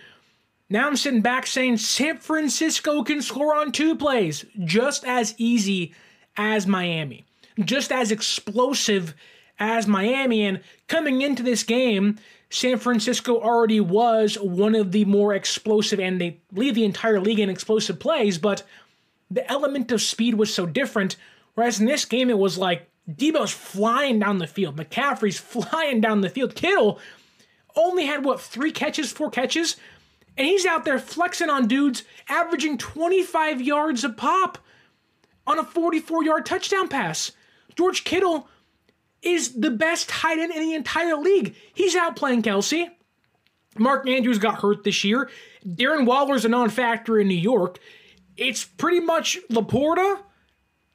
now 0.69 0.87
I'm 0.87 0.95
sitting 0.95 1.21
back 1.21 1.47
saying 1.47 1.77
San 1.77 2.17
Francisco 2.17 3.03
can 3.03 3.21
score 3.21 3.55
on 3.55 3.71
two 3.71 3.95
plays 3.95 4.45
just 4.63 5.03
as 5.05 5.35
easy 5.37 5.93
as 6.37 6.65
Miami, 6.65 7.25
just 7.59 7.91
as 7.91 8.11
explosive 8.11 9.13
as 9.59 9.87
Miami. 9.87 10.45
And 10.45 10.61
coming 10.87 11.21
into 11.21 11.43
this 11.43 11.63
game, 11.63 12.17
San 12.49 12.79
Francisco 12.79 13.39
already 13.39 13.79
was 13.79 14.35
one 14.39 14.75
of 14.75 14.91
the 14.91 15.05
more 15.05 15.33
explosive, 15.33 15.99
and 15.99 16.19
they 16.19 16.39
lead 16.51 16.75
the 16.75 16.85
entire 16.85 17.19
league 17.19 17.39
in 17.39 17.49
explosive 17.49 17.99
plays, 17.99 18.37
but 18.37 18.63
the 19.29 19.49
element 19.49 19.91
of 19.91 20.01
speed 20.01 20.35
was 20.35 20.53
so 20.53 20.65
different. 20.65 21.15
Whereas 21.53 21.79
in 21.79 21.85
this 21.85 22.05
game, 22.05 22.29
it 22.29 22.37
was 22.37 22.57
like 22.57 22.89
Deebo's 23.09 23.51
flying 23.51 24.19
down 24.19 24.39
the 24.39 24.47
field. 24.47 24.77
McCaffrey's 24.77 25.39
flying 25.39 26.01
down 26.01 26.21
the 26.21 26.29
field. 26.29 26.55
Kittle 26.55 26.99
only 27.75 28.05
had, 28.05 28.25
what, 28.25 28.41
three 28.41 28.71
catches, 28.71 29.11
four 29.11 29.29
catches? 29.29 29.75
And 30.35 30.47
he's 30.47 30.65
out 30.65 30.85
there 30.85 30.99
flexing 30.99 31.49
on 31.49 31.67
dudes, 31.67 32.03
averaging 32.27 32.77
25 32.77 33.61
yards 33.61 34.03
a 34.03 34.09
pop 34.09 34.57
on 35.45 35.59
a 35.59 35.63
44 35.63 36.23
yard 36.23 36.45
touchdown 36.45 36.87
pass. 36.87 37.31
George 37.75 38.03
Kittle 38.03 38.47
is 39.21 39.59
the 39.59 39.71
best 39.71 40.09
tight 40.09 40.39
end 40.39 40.53
in 40.53 40.61
the 40.61 40.73
entire 40.73 41.15
league. 41.15 41.55
He's 41.73 41.95
out 41.95 42.15
playing 42.15 42.43
Kelce. 42.43 42.89
Mark 43.77 44.07
Andrews 44.07 44.39
got 44.39 44.61
hurt 44.61 44.83
this 44.83 45.03
year. 45.03 45.29
Darren 45.65 46.05
Waller's 46.05 46.45
a 46.45 46.49
non 46.49 46.69
factor 46.69 47.19
in 47.19 47.27
New 47.27 47.35
York. 47.35 47.79
it's 48.37 48.63
pretty 48.63 49.01
much 49.01 49.37
Laporta, 49.51 50.21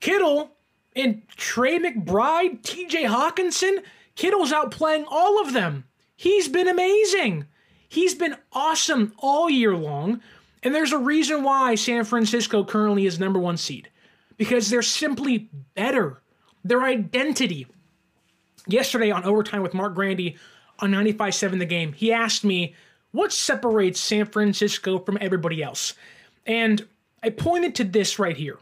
Kittle, 0.01 0.53
and 0.97 1.23
Trey 1.29 1.79
McBride, 1.79 2.63
TJ 2.63 3.07
Hockenson. 3.07 3.83
Kittle's 4.17 4.53
outplaying 4.53 5.05
all 5.09 5.41
of 5.41 5.53
them. 5.53 5.85
He's 6.17 6.49
been 6.49 6.69
amazing. 6.69 7.47
He's 7.89 8.15
been 8.15 8.37
awesome 8.53 9.13
all 9.19 9.51
year 9.51 9.77
long. 9.77 10.21
And 10.63 10.75
there's 10.75 10.93
a 10.93 10.99
reason 10.99 11.43
why 11.43 11.75
San 11.75 12.05
Francisco 12.05 12.65
currently 12.65 13.07
is 13.07 13.21
number 13.21 13.39
one 13.39 13.57
seed 13.57 13.91
because 14.37 14.71
they're 14.71 14.83
simply 14.83 15.51
better. 15.75 16.23
Their 16.65 16.83
identity. 16.83 17.67
Yesterday 18.67 19.11
on 19.11 19.25
Overtime 19.25 19.63
with 19.63 19.75
Mark 19.75 19.95
Grandy 19.95 20.37
on 20.79 20.91
95.7 20.91 21.59
The 21.59 21.67
Game, 21.67 21.93
he 21.93 22.13
asked 22.13 22.45
me, 22.45 22.75
what 23.13 23.33
separates 23.33 24.01
San 24.01 24.27
Francisco 24.27 24.99
from 24.99 25.19
everybody 25.21 25.63
else? 25.63 25.95
And 26.47 26.87
I 27.23 27.31
pointed 27.31 27.75
to 27.77 27.85
this 27.85 28.19
right 28.19 28.37
here. 28.37 28.59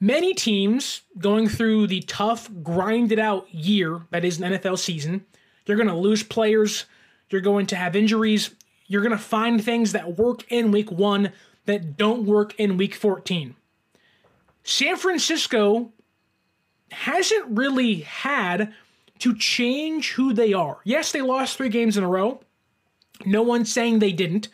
Many 0.00 0.32
teams 0.32 1.02
going 1.18 1.46
through 1.46 1.88
the 1.88 2.00
tough, 2.00 2.48
grinded 2.62 3.18
out 3.18 3.52
year 3.54 4.00
that 4.10 4.24
is 4.24 4.40
an 4.40 4.54
NFL 4.54 4.78
season, 4.78 5.26
you're 5.66 5.76
going 5.76 5.88
to 5.88 5.94
lose 5.94 6.22
players, 6.22 6.86
you're 7.28 7.42
going 7.42 7.66
to 7.66 7.76
have 7.76 7.94
injuries, 7.94 8.54
you're 8.86 9.02
going 9.02 9.12
to 9.12 9.18
find 9.18 9.62
things 9.62 9.92
that 9.92 10.16
work 10.16 10.50
in 10.50 10.72
week 10.72 10.90
one 10.90 11.32
that 11.66 11.96
don't 11.96 12.24
work 12.24 12.54
in 12.58 12.76
week 12.76 12.94
14. 12.94 13.54
San 14.64 14.96
Francisco 14.96 15.92
hasn't 16.90 17.46
really 17.48 18.00
had 18.00 18.72
to 19.20 19.36
change 19.36 20.12
who 20.12 20.32
they 20.32 20.52
are. 20.52 20.78
Yes, 20.84 21.12
they 21.12 21.20
lost 21.20 21.56
three 21.56 21.68
games 21.68 21.96
in 21.96 22.04
a 22.04 22.08
row. 22.08 22.40
No 23.26 23.42
one's 23.42 23.72
saying 23.72 23.98
they 23.98 24.12
didn't, 24.12 24.48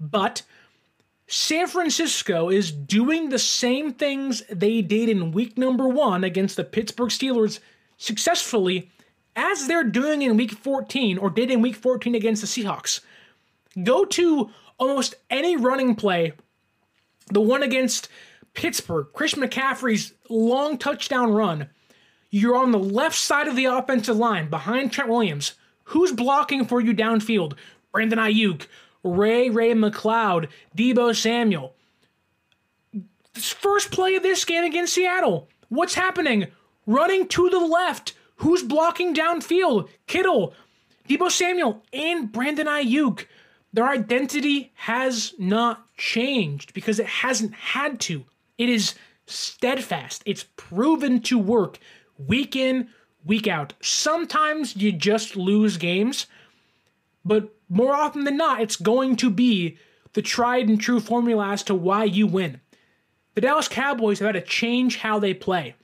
but 0.00 0.42
San 1.28 1.66
Francisco 1.66 2.48
is 2.48 2.70
doing 2.70 3.28
the 3.28 3.38
same 3.38 3.92
things 3.92 4.42
they 4.50 4.80
did 4.80 5.08
in 5.08 5.32
week 5.32 5.58
number 5.58 5.88
one 5.88 6.24
against 6.24 6.56
the 6.56 6.64
Pittsburgh 6.64 7.10
Steelers 7.10 7.58
successfully 7.98 8.90
as 9.34 9.66
they're 9.66 9.84
doing 9.84 10.22
in 10.22 10.36
week 10.36 10.52
14 10.52 11.18
or 11.18 11.28
did 11.28 11.50
in 11.50 11.60
week 11.60 11.76
14 11.76 12.14
against 12.14 12.42
the 12.42 12.48
Seahawks. 12.48 13.00
Go 13.82 14.04
to 14.06 14.50
almost 14.78 15.14
any 15.28 15.56
running 15.56 15.94
play, 15.94 16.32
the 17.30 17.40
one 17.40 17.62
against 17.62 18.08
Pittsburgh, 18.54 19.08
Chris 19.12 19.34
McCaffrey's 19.34 20.12
long 20.30 20.78
touchdown 20.78 21.32
run. 21.32 21.68
You're 22.36 22.56
on 22.56 22.70
the 22.70 22.78
left 22.78 23.16
side 23.16 23.48
of 23.48 23.56
the 23.56 23.64
offensive 23.64 24.18
line 24.18 24.50
behind 24.50 24.92
Trent 24.92 25.08
Williams. 25.08 25.54
Who's 25.84 26.12
blocking 26.12 26.66
for 26.66 26.82
you 26.82 26.92
downfield? 26.92 27.54
Brandon 27.92 28.18
Aiyuk, 28.18 28.66
Ray 29.02 29.48
Ray 29.48 29.72
McCloud, 29.72 30.48
Deebo 30.76 31.16
Samuel. 31.16 31.74
This 33.32 33.52
first 33.52 33.90
play 33.90 34.16
of 34.16 34.22
this 34.22 34.44
game 34.44 34.64
against 34.64 34.92
Seattle. 34.92 35.48
What's 35.70 35.94
happening? 35.94 36.48
Running 36.86 37.26
to 37.28 37.48
the 37.48 37.58
left. 37.58 38.12
Who's 38.36 38.62
blocking 38.62 39.14
downfield? 39.14 39.88
Kittle, 40.06 40.52
Deebo 41.08 41.30
Samuel, 41.30 41.82
and 41.90 42.30
Brandon 42.30 42.66
Aiyuk. 42.66 43.24
Their 43.72 43.88
identity 43.88 44.72
has 44.74 45.32
not 45.38 45.86
changed 45.96 46.74
because 46.74 46.98
it 46.98 47.06
hasn't 47.06 47.54
had 47.54 47.98
to. 48.00 48.26
It 48.58 48.68
is 48.68 48.94
steadfast. 49.26 50.22
It's 50.26 50.44
proven 50.56 51.22
to 51.22 51.38
work 51.38 51.78
week 52.18 52.56
in, 52.56 52.88
week 53.24 53.46
out. 53.46 53.74
Sometimes 53.80 54.76
you 54.76 54.92
just 54.92 55.36
lose 55.36 55.76
games, 55.76 56.26
but 57.24 57.54
more 57.68 57.94
often 57.94 58.24
than 58.24 58.36
not, 58.36 58.60
it's 58.60 58.76
going 58.76 59.16
to 59.16 59.30
be 59.30 59.78
the 60.12 60.22
tried 60.22 60.68
and 60.68 60.80
true 60.80 61.00
formula 61.00 61.50
as 61.50 61.62
to 61.64 61.74
why 61.74 62.04
you 62.04 62.26
win. 62.26 62.60
The 63.34 63.40
Dallas 63.42 63.68
Cowboys 63.68 64.20
have 64.20 64.34
had 64.34 64.44
to 64.44 64.50
change 64.50 64.96
how 64.98 65.18
they 65.18 65.34
play. 65.34 65.74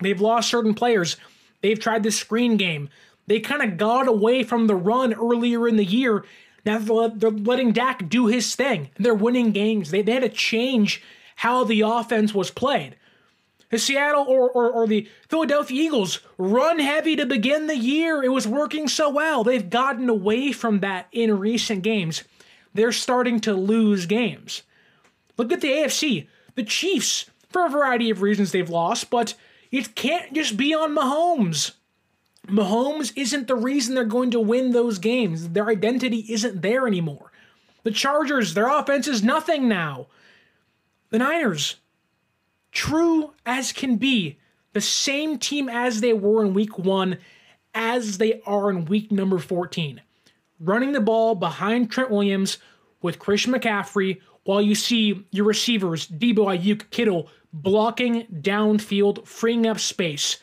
They've 0.00 0.20
lost 0.20 0.48
certain 0.48 0.74
players. 0.74 1.16
They've 1.60 1.78
tried 1.78 2.02
the 2.02 2.10
screen 2.10 2.56
game. 2.56 2.88
They 3.26 3.40
kind 3.40 3.62
of 3.62 3.76
got 3.76 4.08
away 4.08 4.42
from 4.42 4.66
the 4.66 4.76
run 4.76 5.12
earlier 5.12 5.68
in 5.68 5.76
the 5.76 5.84
year. 5.84 6.24
Now 6.64 6.78
they're 6.78 7.30
letting 7.30 7.72
Dak 7.72 8.08
do 8.08 8.26
his 8.26 8.54
thing. 8.54 8.90
They're 8.98 9.14
winning 9.14 9.52
games. 9.52 9.90
They, 9.90 10.02
they 10.02 10.12
had 10.12 10.22
to 10.22 10.28
change 10.28 11.02
how 11.36 11.64
the 11.64 11.82
offense 11.82 12.32
was 12.32 12.50
played. 12.50 12.96
The 13.70 13.78
Seattle 13.78 14.24
or, 14.26 14.50
or, 14.50 14.70
or 14.70 14.86
the 14.86 15.08
Philadelphia 15.28 15.82
Eagles 15.82 16.20
run 16.38 16.78
heavy 16.78 17.16
to 17.16 17.26
begin 17.26 17.66
the 17.66 17.76
year. 17.76 18.22
It 18.22 18.32
was 18.32 18.48
working 18.48 18.88
so 18.88 19.10
well. 19.10 19.44
They've 19.44 19.68
gotten 19.68 20.08
away 20.08 20.52
from 20.52 20.80
that 20.80 21.08
in 21.12 21.38
recent 21.38 21.82
games. 21.82 22.24
They're 22.72 22.92
starting 22.92 23.40
to 23.40 23.52
lose 23.52 24.06
games. 24.06 24.62
Look 25.36 25.52
at 25.52 25.60
the 25.60 25.68
AFC. 25.68 26.26
The 26.54 26.64
Chiefs, 26.64 27.30
for 27.50 27.66
a 27.66 27.70
variety 27.70 28.10
of 28.10 28.22
reasons, 28.22 28.52
they've 28.52 28.68
lost, 28.68 29.10
but 29.10 29.34
it 29.70 29.94
can't 29.94 30.32
just 30.32 30.56
be 30.56 30.74
on 30.74 30.94
Mahomes. 30.96 31.72
Mahomes 32.46 33.12
isn't 33.16 33.46
the 33.46 33.54
reason 33.54 33.94
they're 33.94 34.04
going 34.04 34.30
to 34.30 34.40
win 34.40 34.72
those 34.72 34.98
games. 34.98 35.50
Their 35.50 35.68
identity 35.68 36.24
isn't 36.30 36.62
there 36.62 36.86
anymore. 36.86 37.30
The 37.82 37.90
Chargers, 37.90 38.54
their 38.54 38.68
offense 38.68 39.06
is 39.06 39.22
nothing 39.22 39.68
now. 39.68 40.06
The 41.10 41.18
Niners, 41.18 41.76
true 42.72 43.32
as 43.46 43.72
can 43.72 43.96
be, 43.96 44.38
the 44.72 44.80
same 44.80 45.38
team 45.38 45.68
as 45.68 46.00
they 46.00 46.12
were 46.12 46.44
in 46.44 46.54
week 46.54 46.78
one 46.78 47.18
as 47.74 48.18
they 48.18 48.40
are 48.46 48.70
in 48.70 48.84
week 48.84 49.10
number 49.10 49.38
14. 49.38 50.00
Running 50.60 50.92
the 50.92 51.00
ball 51.00 51.34
behind 51.34 51.90
Trent 51.90 52.10
Williams 52.10 52.58
with 53.00 53.18
Christian 53.18 53.52
McCaffrey 53.52 54.20
while 54.44 54.62
you 54.62 54.74
see 54.74 55.26
your 55.30 55.44
receivers, 55.44 56.06
Deebo 56.08 56.58
Aiyuk, 56.58 56.90
Kittle, 56.90 57.28
blocking 57.52 58.26
downfield, 58.40 59.26
freeing 59.26 59.66
up 59.66 59.78
space. 59.78 60.38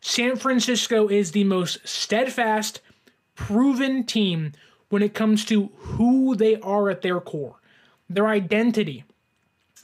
San 0.00 0.36
Francisco 0.36 1.08
is 1.08 1.32
the 1.32 1.44
most 1.44 1.78
steadfast, 1.86 2.80
proven 3.34 4.04
team 4.04 4.52
when 4.88 5.02
it 5.02 5.14
comes 5.14 5.44
to 5.46 5.70
who 5.76 6.36
they 6.36 6.56
are 6.60 6.90
at 6.90 7.02
their 7.02 7.20
core, 7.20 7.60
their 8.08 8.28
identity. 8.28 9.04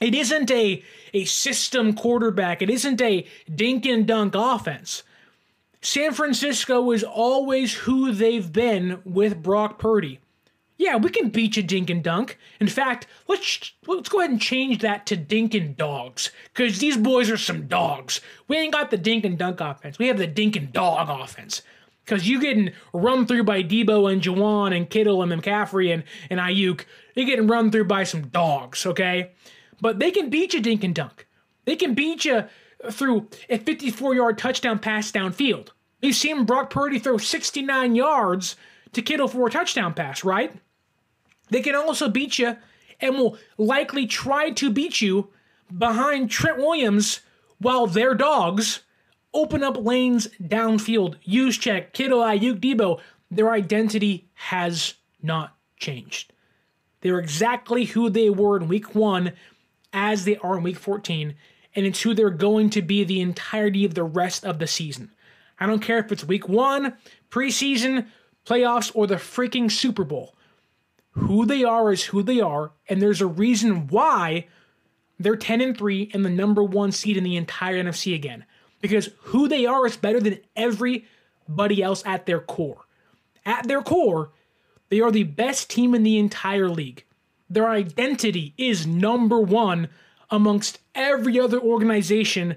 It 0.01 0.14
isn't 0.14 0.51
a, 0.51 0.82
a 1.12 1.24
system 1.24 1.94
quarterback, 1.94 2.62
it 2.62 2.70
isn't 2.70 3.01
a 3.01 3.26
dink 3.55 3.86
and 3.86 4.07
dunk 4.07 4.34
offense. 4.34 5.03
San 5.82 6.12
Francisco 6.12 6.90
is 6.90 7.03
always 7.03 7.74
who 7.74 8.12
they've 8.12 8.53
been 8.53 9.01
with 9.05 9.42
Brock 9.42 9.78
Purdy. 9.78 10.20
Yeah, 10.76 10.96
we 10.96 11.11
can 11.11 11.28
beat 11.28 11.59
you 11.59 11.62
dink 11.62 11.90
and 11.90 12.03
dunk. 12.03 12.38
In 12.59 12.66
fact, 12.66 13.07
let's 13.28 13.72
let's 13.86 14.09
go 14.09 14.20
ahead 14.20 14.30
and 14.30 14.40
change 14.40 14.78
that 14.78 15.05
to 15.07 15.16
dink 15.16 15.55
and 15.55 15.76
dogs, 15.76 16.30
because 16.44 16.78
these 16.78 16.96
boys 16.96 17.30
are 17.30 17.36
some 17.36 17.66
dogs. 17.66 18.22
We 18.48 18.57
ain't 18.57 18.72
got 18.72 18.90
the 18.90 18.96
dink 18.96 19.26
and 19.26 19.36
dunk 19.36 19.61
offense. 19.61 19.98
We 19.98 20.09
have 20.09 20.16
the 20.16 20.26
dink 20.26 20.57
and 20.57 20.72
dog 20.72 21.11
offense. 21.11 21.61
Because 22.05 22.26
you 22.26 22.40
getting 22.40 22.72
run 22.94 23.26
through 23.26 23.44
by 23.44 23.62
Deebo 23.62 24.11
and 24.11 24.22
Jauan 24.22 24.74
and 24.74 24.88
Kittle 24.88 25.22
and 25.22 25.30
McCaffrey 25.30 25.92
and, 25.92 26.03
and 26.30 26.40
Aiyuk. 26.40 26.84
you're 27.14 27.26
getting 27.26 27.46
run 27.46 27.70
through 27.70 27.84
by 27.84 28.05
some 28.05 28.28
dogs, 28.28 28.84
okay? 28.86 29.30
But 29.81 29.99
they 29.99 30.11
can 30.11 30.31
beat 30.31 30.55
you 30.55 30.61
dink 30.61 30.85
and 30.85 30.95
dunk. 30.95 31.26
They 31.64 31.76
can 31.76 31.95
beat 31.95 32.24
you 32.24 32.45
through 32.91 33.28
a 33.49 33.59
54 33.59 34.14
yard 34.14 34.39
touchdown 34.39 34.78
pass 34.78 35.11
downfield. 35.11 35.68
We've 36.03 36.14
seen 36.14 36.45
Brock 36.45 36.70
Purdy 36.70 36.99
throw 36.99 37.18
69 37.18 37.95
yards 37.95 38.57
to 38.93 39.03
Kittle 39.03 39.28
for 39.28 39.47
a 39.47 39.51
touchdown 39.51 39.95
pass, 39.95 40.24
right? 40.24 40.55
They 41.51 41.61
can 41.61 41.74
also 41.74 42.09
beat 42.09 42.39
you 42.39 42.57
and 43.01 43.16
will 43.16 43.37
likely 43.59 44.07
try 44.07 44.51
to 44.51 44.70
beat 44.70 45.01
you 45.01 45.28
behind 45.76 46.31
Trent 46.31 46.59
Williams 46.59 47.20
while 47.59 47.87
their 47.87 48.14
dogs 48.14 48.81
open 49.33 49.62
up 49.62 49.76
lanes 49.76 50.28
downfield. 50.43 51.16
Juszczyk, 51.26 51.93
Kittle, 51.93 52.20
Aiyuk, 52.20 52.61
Deebo. 52.61 53.01
Their 53.31 53.51
identity 53.51 54.28
has 54.35 54.95
not 55.22 55.57
changed. 55.76 56.33
They're 57.01 57.20
exactly 57.20 57.85
who 57.85 58.11
they 58.11 58.28
were 58.28 58.57
in 58.57 58.68
week 58.68 58.95
one 58.95 59.33
as 59.93 60.24
they 60.24 60.36
are 60.38 60.57
in 60.57 60.62
week 60.62 60.78
14, 60.78 61.34
and 61.74 61.86
it's 61.86 62.03
who 62.03 62.14
they're 62.14 62.30
going 62.30 62.70
to 62.70 62.82
be 62.82 63.05
the 63.05 63.20
entirety 63.20 63.84
of 63.84 63.95
the 63.95 64.05
rest 64.05 64.45
of 64.45 64.59
the 64.59 64.66
season. 64.66 65.11
I 65.59 65.66
don't 65.66 65.82
care 65.82 65.99
if 65.99 66.11
it's 66.11 66.24
week 66.24 66.49
one, 66.49 66.95
preseason, 67.30 68.07
playoffs, 68.47 68.91
or 68.95 69.07
the 69.07 69.16
freaking 69.16 69.70
Super 69.70 70.05
Bowl. 70.05 70.34
Who 71.12 71.45
they 71.45 71.64
are 71.64 71.93
is 71.93 72.05
who 72.05 72.22
they 72.22 72.41
are, 72.41 72.72
and 72.88 73.03
there's 73.03 73.20
a 73.20 73.26
reason 73.26 73.88
why 73.88 74.47
they're 75.18 75.36
10 75.36 75.61
and 75.61 75.76
3 75.76 76.11
and 76.14 76.24
the 76.24 76.30
number 76.30 76.62
one 76.62 76.93
seed 76.93 77.16
in 77.16 77.24
the 77.24 77.36
entire 77.36 77.82
NFC 77.82 78.14
again. 78.14 78.45
Because 78.80 79.11
who 79.20 79.49
they 79.49 79.66
are 79.66 79.86
is 79.86 79.97
better 79.97 80.20
than 80.20 80.38
everybody 80.57 81.82
else 81.82 82.03
at 82.07 82.24
their 82.24 82.41
core. 82.41 82.86
At 83.45 83.68
their 83.68 83.82
core, 83.82 84.30
they 84.88 85.01
are 85.01 85.11
the 85.11 85.24
best 85.24 85.68
team 85.68 85.95
in 85.95 86.03
the 86.03 86.18
entire 86.18 86.68
league. 86.68 87.05
Their 87.51 87.68
identity 87.68 88.55
is 88.57 88.86
number 88.86 89.40
one 89.40 89.88
amongst 90.30 90.78
every 90.94 91.38
other 91.38 91.59
organization 91.59 92.57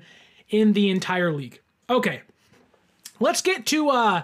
in 0.50 0.74
the 0.74 0.92
entire 0.92 1.34
league. 1.34 1.60
Okay, 1.90 2.22
let's 3.20 3.42
get 3.42 3.66
to 3.68 3.90
uh, 3.90 4.24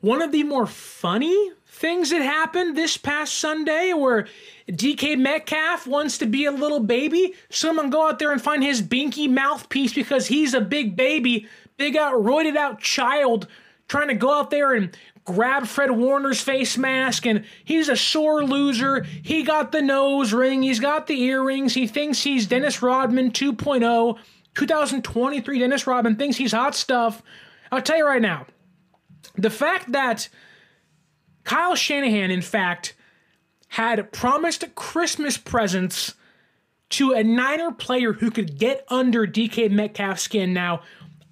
one 0.00 0.20
of 0.20 0.32
the 0.32 0.42
more 0.42 0.66
funny 0.66 1.52
things 1.66 2.10
that 2.10 2.20
happened 2.20 2.76
this 2.76 2.96
past 2.96 3.38
Sunday 3.38 3.92
where 3.92 4.26
DK 4.68 5.16
Metcalf 5.16 5.86
wants 5.86 6.18
to 6.18 6.26
be 6.26 6.44
a 6.44 6.52
little 6.52 6.80
baby. 6.80 7.34
Someone 7.48 7.88
go 7.88 8.08
out 8.08 8.18
there 8.18 8.32
and 8.32 8.42
find 8.42 8.62
his 8.62 8.82
binky 8.82 9.30
mouthpiece 9.30 9.94
because 9.94 10.26
he's 10.26 10.52
a 10.52 10.60
big 10.60 10.96
baby, 10.96 11.46
big 11.76 11.96
out, 11.96 12.14
roided 12.14 12.56
out 12.56 12.80
child 12.80 13.46
trying 13.88 14.08
to 14.08 14.14
go 14.14 14.32
out 14.32 14.50
there 14.50 14.72
and 14.72 14.96
grab 15.34 15.66
Fred 15.66 15.92
Warner's 15.92 16.40
face 16.40 16.76
mask, 16.76 17.24
and 17.24 17.44
he's 17.64 17.88
a 17.88 17.96
sore 17.96 18.44
loser. 18.44 19.02
He 19.22 19.44
got 19.44 19.70
the 19.70 19.80
nose 19.80 20.32
ring, 20.32 20.62
he's 20.62 20.80
got 20.80 21.06
the 21.06 21.20
earrings, 21.22 21.74
he 21.74 21.86
thinks 21.86 22.22
he's 22.22 22.46
Dennis 22.46 22.82
Rodman 22.82 23.30
2.0. 23.30 24.18
2023 24.56 25.58
Dennis 25.60 25.86
Rodman 25.86 26.16
thinks 26.16 26.36
he's 26.36 26.52
hot 26.52 26.74
stuff. 26.74 27.22
I'll 27.70 27.80
tell 27.80 27.96
you 27.96 28.06
right 28.06 28.20
now, 28.20 28.46
the 29.36 29.50
fact 29.50 29.92
that 29.92 30.28
Kyle 31.44 31.76
Shanahan, 31.76 32.32
in 32.32 32.42
fact, 32.42 32.94
had 33.68 34.10
promised 34.10 34.74
Christmas 34.74 35.38
presents 35.38 36.14
to 36.90 37.12
a 37.12 37.22
Niner 37.22 37.70
player 37.70 38.12
who 38.12 38.32
could 38.32 38.58
get 38.58 38.84
under 38.88 39.24
DK 39.24 39.70
Metcalf's 39.70 40.22
skin. 40.22 40.52
Now, 40.52 40.82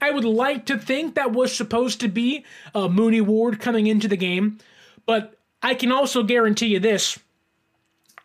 I 0.00 0.10
would 0.10 0.24
like 0.24 0.66
to 0.66 0.78
think 0.78 1.14
that 1.14 1.32
was 1.32 1.54
supposed 1.54 2.00
to 2.00 2.08
be 2.08 2.44
uh, 2.74 2.88
Mooney 2.88 3.20
Ward 3.20 3.60
coming 3.60 3.86
into 3.86 4.08
the 4.08 4.16
game, 4.16 4.58
but 5.06 5.36
I 5.62 5.74
can 5.74 5.90
also 5.90 6.22
guarantee 6.22 6.68
you 6.68 6.80
this. 6.80 7.18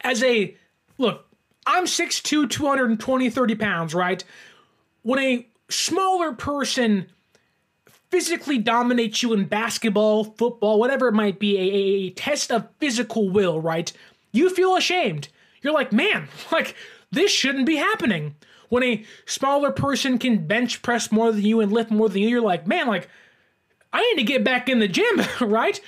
As 0.01 0.21
a 0.23 0.55
look, 0.97 1.25
I'm 1.65 1.85
6'2, 1.85 2.49
220, 2.49 3.29
30 3.29 3.55
pounds, 3.55 3.95
right? 3.95 4.23
When 5.01 5.19
a 5.19 5.47
smaller 5.69 6.33
person 6.33 7.07
physically 8.11 8.59
dominates 8.59 9.23
you 9.23 9.33
in 9.33 9.45
basketball, 9.45 10.23
football, 10.23 10.79
whatever 10.79 11.07
it 11.07 11.13
might 11.13 11.39
be, 11.39 11.57
a, 11.57 11.61
a, 11.61 12.09
test 12.11 12.51
of 12.51 12.67
physical 12.77 13.29
will, 13.29 13.59
right? 13.59 13.91
You 14.31 14.51
feel 14.51 14.75
ashamed. 14.75 15.29
You're 15.63 15.73
like, 15.73 15.91
man, 15.91 16.27
like, 16.51 16.75
this 17.11 17.31
shouldn't 17.31 17.65
be 17.65 17.77
happening 17.77 18.35
when 18.69 18.83
a 18.83 19.05
smaller 19.25 19.71
person 19.71 20.17
can 20.17 20.47
bench 20.47 20.81
press 20.81 21.11
more 21.11 21.31
than 21.31 21.43
you 21.43 21.61
and 21.61 21.71
lift 21.71 21.91
more 21.91 22.09
than 22.09 22.21
you, 22.21 22.29
you're 22.29 22.41
like, 22.41 22.67
man, 22.67 22.87
like, 22.87 23.09
I 23.91 24.01
need 24.01 24.21
to 24.21 24.23
get 24.23 24.43
back 24.43 24.69
in 24.69 24.79
the 24.79 24.87
gym, 24.87 25.21
right? 25.41 25.79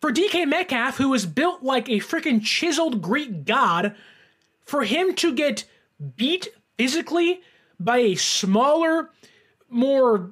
For 0.00 0.12
DK 0.12 0.46
Metcalf, 0.46 0.98
who 0.98 1.08
was 1.08 1.26
built 1.26 1.62
like 1.62 1.88
a 1.88 2.00
freaking 2.00 2.42
chiseled 2.42 3.02
Greek 3.02 3.44
god, 3.44 3.94
for 4.64 4.84
him 4.84 5.14
to 5.14 5.32
get 5.32 5.64
beat 6.16 6.48
physically 6.76 7.40
by 7.78 7.98
a 7.98 8.14
smaller, 8.16 9.10
more 9.68 10.30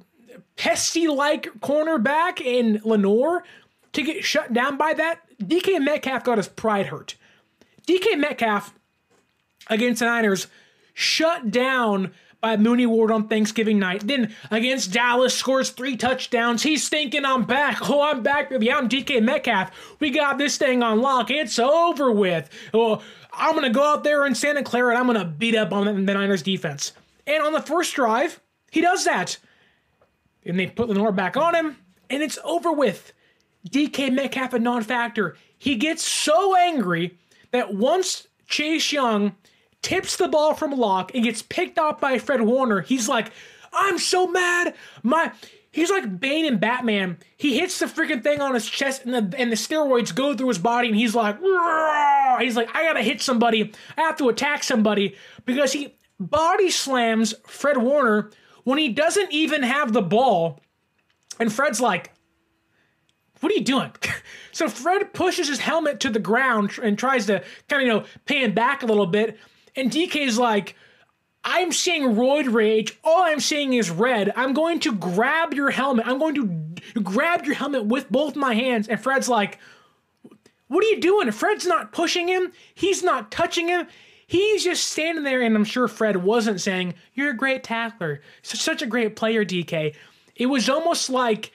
pesty 0.56 1.08
like 1.08 1.44
cornerback 1.60 2.40
in 2.40 2.80
Lenoir 2.84 3.44
to 3.92 4.02
get 4.02 4.24
shut 4.24 4.52
down 4.52 4.76
by 4.76 4.92
that, 4.94 5.20
DK 5.42 5.80
Metcalf 5.80 6.24
got 6.24 6.38
his 6.38 6.48
pride 6.48 6.86
hurt. 6.86 7.14
DK 7.86 8.18
Metcalf 8.18 8.74
against 9.68 10.00
the 10.00 10.06
Niners 10.06 10.46
shut 10.94 11.50
down 11.50 12.12
by 12.40 12.56
Mooney 12.56 12.86
Ward 12.86 13.10
on 13.10 13.26
Thanksgiving 13.26 13.78
night. 13.78 14.06
Then 14.06 14.34
against 14.50 14.92
Dallas, 14.92 15.34
scores 15.34 15.70
three 15.70 15.96
touchdowns. 15.96 16.62
He's 16.62 16.88
thinking, 16.88 17.24
I'm 17.24 17.44
back. 17.44 17.88
Oh, 17.88 18.02
I'm 18.02 18.22
back, 18.22 18.50
baby. 18.50 18.70
I'm 18.70 18.88
DK 18.88 19.22
Metcalf. 19.22 19.70
We 19.98 20.10
got 20.10 20.36
this 20.38 20.58
thing 20.58 20.82
on 20.82 21.00
lock. 21.00 21.30
It's 21.30 21.58
over 21.58 22.12
with. 22.12 22.50
Oh, 22.74 23.02
I'm 23.32 23.52
going 23.52 23.64
to 23.64 23.70
go 23.70 23.82
out 23.82 24.04
there 24.04 24.26
in 24.26 24.34
Santa 24.34 24.62
Clara 24.62 24.90
and 24.90 24.98
I'm 24.98 25.06
going 25.06 25.18
to 25.18 25.24
beat 25.24 25.54
up 25.54 25.72
on 25.72 26.04
the 26.04 26.14
Niners 26.14 26.42
defense. 26.42 26.92
And 27.26 27.42
on 27.42 27.52
the 27.52 27.62
first 27.62 27.94
drive, 27.94 28.40
he 28.70 28.80
does 28.80 29.04
that. 29.04 29.38
And 30.44 30.58
they 30.58 30.66
put 30.66 30.88
Lenoir 30.88 31.12
back 31.12 31.38
on 31.38 31.54
him, 31.54 31.78
and 32.10 32.22
it's 32.22 32.38
over 32.44 32.72
with. 32.72 33.12
DK 33.70 34.12
Metcalf 34.12 34.52
a 34.52 34.58
non 34.58 34.82
factor. 34.82 35.36
He 35.56 35.76
gets 35.76 36.02
so 36.02 36.54
angry 36.54 37.16
that 37.52 37.74
once 37.74 38.26
Chase 38.46 38.92
Young 38.92 39.34
tips 39.84 40.16
the 40.16 40.26
ball 40.26 40.54
from 40.54 40.72
lock 40.72 41.14
and 41.14 41.22
gets 41.22 41.42
picked 41.42 41.78
off 41.78 42.00
by 42.00 42.18
Fred 42.18 42.40
Warner. 42.40 42.80
He's 42.80 43.06
like, 43.08 43.30
I'm 43.72 43.98
so 43.98 44.26
mad. 44.26 44.74
My 45.02 45.30
he's 45.70 45.90
like 45.90 46.18
Bane 46.18 46.46
and 46.46 46.58
Batman. 46.58 47.18
He 47.36 47.58
hits 47.58 47.78
the 47.78 47.86
freaking 47.86 48.22
thing 48.22 48.40
on 48.40 48.54
his 48.54 48.68
chest 48.68 49.04
and 49.04 49.12
the 49.14 49.38
and 49.38 49.52
the 49.52 49.56
steroids 49.56 50.14
go 50.14 50.34
through 50.34 50.48
his 50.48 50.58
body 50.58 50.88
and 50.88 50.96
he's 50.96 51.14
like, 51.14 51.36
he's 52.40 52.56
like, 52.56 52.74
I 52.74 52.82
gotta 52.82 53.02
hit 53.02 53.20
somebody. 53.20 53.72
I 53.96 54.00
have 54.00 54.16
to 54.18 54.30
attack 54.30 54.64
somebody 54.64 55.16
because 55.44 55.72
he 55.74 55.94
body 56.18 56.70
slams 56.70 57.34
Fred 57.46 57.76
Warner 57.76 58.30
when 58.64 58.78
he 58.78 58.88
doesn't 58.88 59.32
even 59.32 59.62
have 59.62 59.92
the 59.92 60.02
ball. 60.02 60.60
And 61.38 61.52
Fred's 61.52 61.80
like, 61.80 62.10
what 63.40 63.52
are 63.52 63.56
you 63.56 63.64
doing? 63.64 63.92
so 64.52 64.68
Fred 64.68 65.12
pushes 65.12 65.48
his 65.48 65.58
helmet 65.58 66.00
to 66.00 66.10
the 66.10 66.18
ground 66.18 66.70
and 66.82 66.98
tries 66.98 67.26
to 67.26 67.44
kind 67.68 67.82
of, 67.82 67.86
you 67.86 67.92
know, 67.92 68.06
pay 68.24 68.42
him 68.42 68.54
back 68.54 68.82
a 68.82 68.86
little 68.86 69.06
bit. 69.06 69.38
And 69.76 69.90
DK's 69.90 70.38
like, 70.38 70.76
I'm 71.44 71.72
seeing 71.72 72.14
roid 72.14 72.52
rage. 72.52 72.98
All 73.04 73.22
I'm 73.22 73.40
seeing 73.40 73.74
is 73.74 73.90
red. 73.90 74.32
I'm 74.34 74.54
going 74.54 74.80
to 74.80 74.92
grab 74.94 75.52
your 75.52 75.70
helmet. 75.70 76.06
I'm 76.06 76.18
going 76.18 76.34
to 76.34 77.00
grab 77.00 77.44
your 77.44 77.54
helmet 77.54 77.84
with 77.84 78.10
both 78.10 78.34
my 78.34 78.54
hands. 78.54 78.88
And 78.88 79.00
Fred's 79.00 79.28
like, 79.28 79.58
What 80.68 80.82
are 80.84 80.88
you 80.88 81.00
doing? 81.00 81.30
Fred's 81.32 81.66
not 81.66 81.92
pushing 81.92 82.28
him. 82.28 82.52
He's 82.74 83.02
not 83.02 83.30
touching 83.30 83.68
him. 83.68 83.86
He's 84.26 84.64
just 84.64 84.88
standing 84.88 85.24
there. 85.24 85.42
And 85.42 85.54
I'm 85.54 85.64
sure 85.64 85.86
Fred 85.86 86.16
wasn't 86.16 86.62
saying, 86.62 86.94
You're 87.12 87.30
a 87.30 87.36
great 87.36 87.62
tackler. 87.62 88.22
Such 88.42 88.80
a 88.80 88.86
great 88.86 89.14
player, 89.14 89.44
DK. 89.44 89.94
It 90.36 90.46
was 90.46 90.70
almost 90.70 91.10
like 91.10 91.52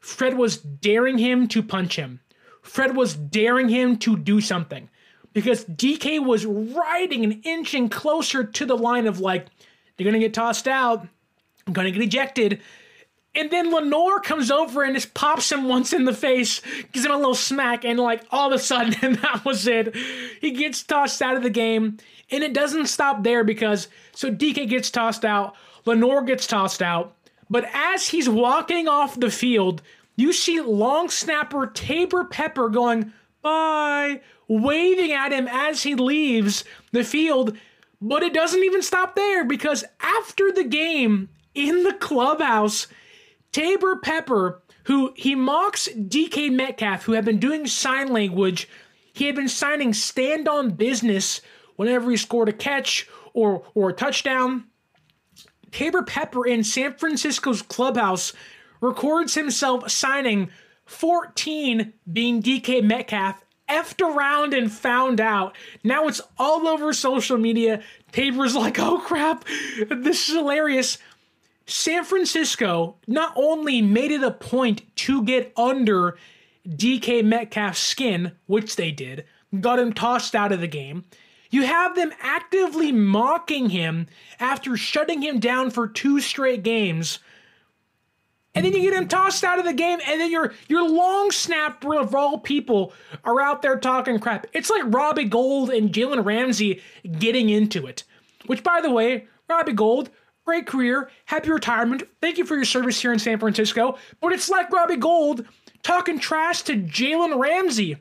Fred 0.00 0.36
was 0.36 0.56
daring 0.56 1.18
him 1.18 1.46
to 1.48 1.62
punch 1.62 1.94
him. 1.94 2.20
Fred 2.62 2.96
was 2.96 3.14
daring 3.14 3.68
him 3.68 3.96
to 3.98 4.16
do 4.16 4.40
something 4.40 4.90
because 5.32 5.64
DK 5.66 6.24
was 6.24 6.46
riding 6.46 7.24
an 7.24 7.32
inch 7.32 7.44
and 7.44 7.58
inching 7.58 7.88
closer 7.88 8.44
to 8.44 8.66
the 8.66 8.76
line 8.76 9.06
of 9.06 9.20
like, 9.20 9.46
they're 9.96 10.04
gonna 10.04 10.18
get 10.18 10.34
tossed 10.34 10.68
out, 10.68 11.06
I'm 11.66 11.72
gonna 11.72 11.90
get 11.90 12.02
ejected. 12.02 12.60
And 13.34 13.50
then 13.50 13.72
Lenoir 13.72 14.20
comes 14.20 14.50
over 14.50 14.82
and 14.82 14.94
just 14.94 15.14
pops 15.14 15.52
him 15.52 15.68
once 15.68 15.92
in 15.92 16.04
the 16.04 16.14
face, 16.14 16.60
gives 16.92 17.04
him 17.04 17.12
a 17.12 17.16
little 17.16 17.34
smack, 17.34 17.84
and 17.84 17.98
like 17.98 18.24
all 18.30 18.48
of 18.48 18.58
a 18.58 18.58
sudden, 18.58 18.94
and 19.02 19.16
that 19.16 19.44
was 19.44 19.66
it. 19.66 19.94
He 20.40 20.52
gets 20.52 20.82
tossed 20.82 21.22
out 21.22 21.36
of 21.36 21.42
the 21.42 21.50
game. 21.50 21.98
And 22.30 22.44
it 22.44 22.52
doesn't 22.52 22.88
stop 22.88 23.22
there 23.22 23.42
because 23.42 23.88
so 24.12 24.30
DK 24.30 24.68
gets 24.68 24.90
tossed 24.90 25.24
out, 25.24 25.56
Lenoir 25.86 26.22
gets 26.22 26.46
tossed 26.46 26.82
out. 26.82 27.14
But 27.48 27.66
as 27.72 28.08
he's 28.08 28.28
walking 28.28 28.88
off 28.88 29.18
the 29.18 29.30
field, 29.30 29.80
you 30.16 30.32
see 30.32 30.60
long 30.60 31.08
snapper 31.08 31.68
Taybor 31.68 32.28
Pepper 32.28 32.68
going, 32.68 33.12
bye, 33.40 34.20
waving 34.48 35.12
at 35.12 35.32
him 35.32 35.46
as 35.46 35.82
he 35.82 35.94
leaves 35.94 36.64
the 36.92 37.04
field. 37.04 37.56
But 38.00 38.22
it 38.22 38.34
doesn't 38.34 38.64
even 38.64 38.82
stop 38.82 39.14
there 39.14 39.44
because 39.44 39.84
after 40.00 40.50
the 40.52 40.64
game 40.64 41.28
in 41.54 41.84
the 41.84 41.94
clubhouse, 41.94 42.86
Taybor 43.52 44.00
Pepper, 44.02 44.62
who 44.84 45.12
he 45.16 45.34
mocks 45.34 45.88
DK 45.88 46.50
Metcalf, 46.52 47.04
who 47.04 47.12
had 47.12 47.24
been 47.24 47.38
doing 47.38 47.66
sign 47.66 48.12
language, 48.12 48.68
he 49.12 49.26
had 49.26 49.34
been 49.34 49.48
signing 49.48 49.92
stand 49.92 50.48
on 50.48 50.70
business 50.70 51.40
whenever 51.76 52.10
he 52.10 52.16
scored 52.16 52.48
a 52.48 52.52
catch 52.52 53.08
or, 53.34 53.64
or 53.74 53.90
a 53.90 53.92
touchdown. 53.92 54.64
Taybor 55.70 56.06
Pepper 56.06 56.46
in 56.46 56.64
San 56.64 56.94
Francisco's 56.94 57.62
clubhouse 57.62 58.32
records 58.80 59.34
himself 59.34 59.90
signing 59.90 60.50
14 60.86 61.92
being 62.10 62.42
DK 62.42 62.82
Metcalf 62.82 63.44
effed 63.68 64.00
around 64.00 64.54
and 64.54 64.72
found 64.72 65.20
out. 65.20 65.56
Now 65.84 66.08
it's 66.08 66.20
all 66.38 66.66
over 66.66 66.92
social 66.92 67.38
media. 67.38 67.82
Taybor's 68.12 68.56
like, 68.56 68.78
oh 68.78 68.98
crap, 68.98 69.44
this 69.88 70.28
is 70.28 70.34
hilarious. 70.34 70.98
San 71.66 72.04
Francisco 72.04 72.96
not 73.06 73.32
only 73.36 73.82
made 73.82 74.10
it 74.10 74.22
a 74.22 74.30
point 74.30 74.82
to 74.96 75.22
get 75.22 75.52
under 75.56 76.16
DK 76.66 77.24
Metcalf's 77.24 77.78
skin, 77.78 78.32
which 78.46 78.76
they 78.76 78.90
did, 78.90 79.24
got 79.60 79.78
him 79.78 79.92
tossed 79.92 80.34
out 80.34 80.52
of 80.52 80.60
the 80.60 80.66
game. 80.66 81.04
You 81.50 81.62
have 81.62 81.94
them 81.94 82.12
actively 82.20 82.92
mocking 82.92 83.70
him 83.70 84.06
after 84.38 84.76
shutting 84.76 85.22
him 85.22 85.40
down 85.40 85.70
for 85.70 85.88
two 85.88 86.20
straight 86.20 86.62
games 86.62 87.18
and 88.58 88.64
then 88.64 88.72
you 88.72 88.90
get 88.90 89.00
him 89.00 89.06
tossed 89.06 89.44
out 89.44 89.60
of 89.60 89.64
the 89.64 89.72
game, 89.72 90.00
and 90.04 90.20
then 90.20 90.32
your 90.32 90.52
your 90.68 90.88
long 90.88 91.30
snapper 91.30 91.94
of 91.94 92.12
all 92.12 92.38
people 92.38 92.92
are 93.22 93.40
out 93.40 93.62
there 93.62 93.78
talking 93.78 94.18
crap. 94.18 94.46
It's 94.52 94.68
like 94.68 94.82
Robbie 94.86 95.26
Gould 95.26 95.70
and 95.70 95.92
Jalen 95.92 96.24
Ramsey 96.24 96.82
getting 97.20 97.50
into 97.50 97.86
it. 97.86 98.02
Which, 98.46 98.64
by 98.64 98.80
the 98.80 98.90
way, 98.90 99.28
Robbie 99.48 99.74
Gould, 99.74 100.10
great 100.44 100.66
career, 100.66 101.08
happy 101.26 101.50
retirement. 101.50 102.02
Thank 102.20 102.36
you 102.36 102.44
for 102.44 102.56
your 102.56 102.64
service 102.64 103.00
here 103.00 103.12
in 103.12 103.20
San 103.20 103.38
Francisco. 103.38 103.96
But 104.20 104.32
it's 104.32 104.48
like 104.48 104.72
Robbie 104.72 104.96
Gould 104.96 105.46
talking 105.84 106.18
trash 106.18 106.62
to 106.62 106.74
Jalen 106.74 107.38
Ramsey. 107.38 107.96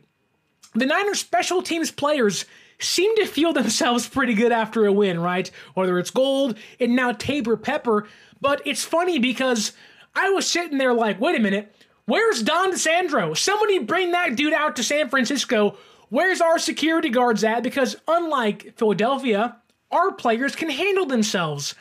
The 0.74 0.88
Niners 0.88 1.20
special 1.20 1.62
teams 1.62 1.91
players 1.91 2.45
seem 2.80 3.16
to 3.18 3.28
feel 3.28 3.53
themselves 3.53 4.08
pretty 4.08 4.34
good 4.34 4.51
after 4.51 4.88
a 4.88 4.91
win, 4.91 5.20
right? 5.20 5.51
Whether 5.76 5.99
it's 5.99 6.10
Gould 6.10 6.58
and 6.80 6.95
now 6.95 7.12
Taybor 7.12 7.62
Pepper. 7.62 8.08
But 8.41 8.62
it's 8.66 8.84
funny 8.84 9.20
because 9.20 9.74
I 10.18 10.30
was 10.32 10.47
sitting 10.47 10.78
there 10.78 10.93
like, 10.93 11.22
wait 11.22 11.38
a 11.38 11.39
minute, 11.39 11.74
Where's 12.07 12.41
Dom 12.41 12.72
DiSandro? 12.72 13.36
Somebody 13.36 13.80
bring 13.80 14.11
that 14.11 14.38
dude 14.38 14.53
out 14.53 14.78
to 14.78 14.84
San 14.84 15.09
Francisco. 15.09 15.78
Where's 16.07 16.39
our 16.39 16.57
security 16.57 17.09
guards 17.09 17.43
at? 17.43 17.63
Because 17.63 17.97
unlike 18.07 18.78
Philadelphia, 18.78 19.57
our 19.91 20.13
players 20.13 20.55
can 20.55 20.70
handle 20.70 21.05
themselves. 21.05 21.76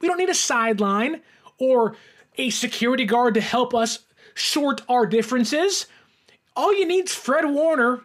We 0.00 0.08
don't 0.08 0.16
need 0.16 0.30
a 0.30 0.34
sideline 0.34 1.20
or 1.58 1.94
a 2.38 2.48
security 2.48 3.04
guard 3.04 3.34
to 3.34 3.42
help 3.42 3.74
us 3.74 4.06
sort 4.34 4.80
our 4.88 5.04
differences. 5.04 5.84
All 6.56 6.72
you 6.72 6.86
need 6.86 7.10
is 7.10 7.14
Fred 7.14 7.44
Warner 7.44 8.00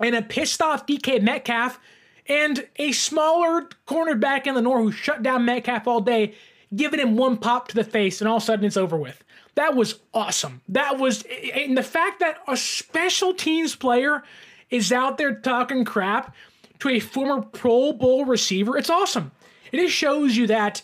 and 0.00 0.14
a 0.14 0.22
pissed 0.22 0.62
off 0.62 0.86
DK 0.86 1.20
Metcalf 1.20 1.78
and 2.26 2.66
a 2.76 2.92
smaller 2.92 3.68
cornerback 3.86 4.46
in 4.46 4.54
the 4.54 4.62
north 4.62 4.82
who 4.82 4.92
shut 4.92 5.22
down 5.22 5.44
Metcalf 5.44 5.86
all 5.86 6.00
day, 6.00 6.34
giving 6.74 7.00
him 7.00 7.16
one 7.16 7.36
pop 7.36 7.68
to 7.68 7.74
the 7.74 7.84
face, 7.84 8.20
and 8.20 8.28
all 8.28 8.38
of 8.38 8.42
a 8.42 8.46
sudden 8.46 8.64
it's 8.64 8.76
over 8.76 8.96
with. 8.96 9.22
That 9.54 9.74
was 9.74 10.00
awesome. 10.12 10.60
That 10.68 10.98
was, 10.98 11.24
and 11.54 11.76
the 11.76 11.82
fact 11.82 12.20
that 12.20 12.38
a 12.46 12.56
special 12.56 13.32
teams 13.32 13.74
player 13.74 14.22
is 14.70 14.92
out 14.92 15.16
there 15.18 15.34
talking 15.34 15.84
crap 15.84 16.34
to 16.80 16.88
a 16.88 17.00
former 17.00 17.42
Pro 17.42 17.92
Bowl 17.92 18.24
receiver, 18.24 18.76
it's 18.76 18.90
awesome. 18.90 19.32
It 19.72 19.78
just 19.78 19.94
shows 19.94 20.36
you 20.36 20.46
that 20.48 20.82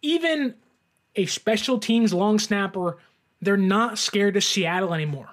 even 0.00 0.54
a 1.16 1.26
special 1.26 1.78
teams 1.78 2.14
long 2.14 2.38
snapper, 2.38 2.98
they're 3.40 3.56
not 3.56 3.98
scared 3.98 4.36
of 4.36 4.44
Seattle 4.44 4.94
anymore. 4.94 5.28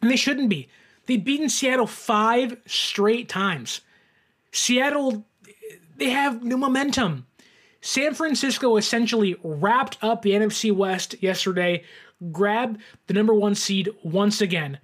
And 0.00 0.10
they 0.10 0.16
shouldn't 0.16 0.48
be. 0.48 0.68
They've 1.06 1.22
beaten 1.22 1.48
Seattle 1.48 1.86
five 1.86 2.56
straight 2.66 3.28
times. 3.28 3.80
Seattle, 4.52 5.24
they 5.96 6.10
have 6.10 6.42
new 6.42 6.56
momentum. 6.56 7.26
San 7.80 8.14
Francisco 8.14 8.76
essentially 8.76 9.36
wrapped 9.42 9.98
up 10.02 10.22
the 10.22 10.32
NFC 10.32 10.72
West 10.72 11.14
yesterday, 11.22 11.82
grabbed 12.30 12.80
the 13.06 13.14
number 13.14 13.34
one 13.34 13.54
seed 13.54 13.88
once 14.02 14.40
again. 14.40 14.78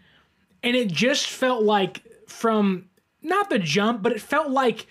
And 0.63 0.75
it 0.75 0.89
just 0.89 1.27
felt 1.29 1.63
like, 1.63 2.03
from 2.27 2.87
not 3.23 3.51
the 3.51 3.59
jump, 3.59 4.03
but 4.03 4.13
it 4.13 4.21
felt 4.21 4.51
like 4.51 4.87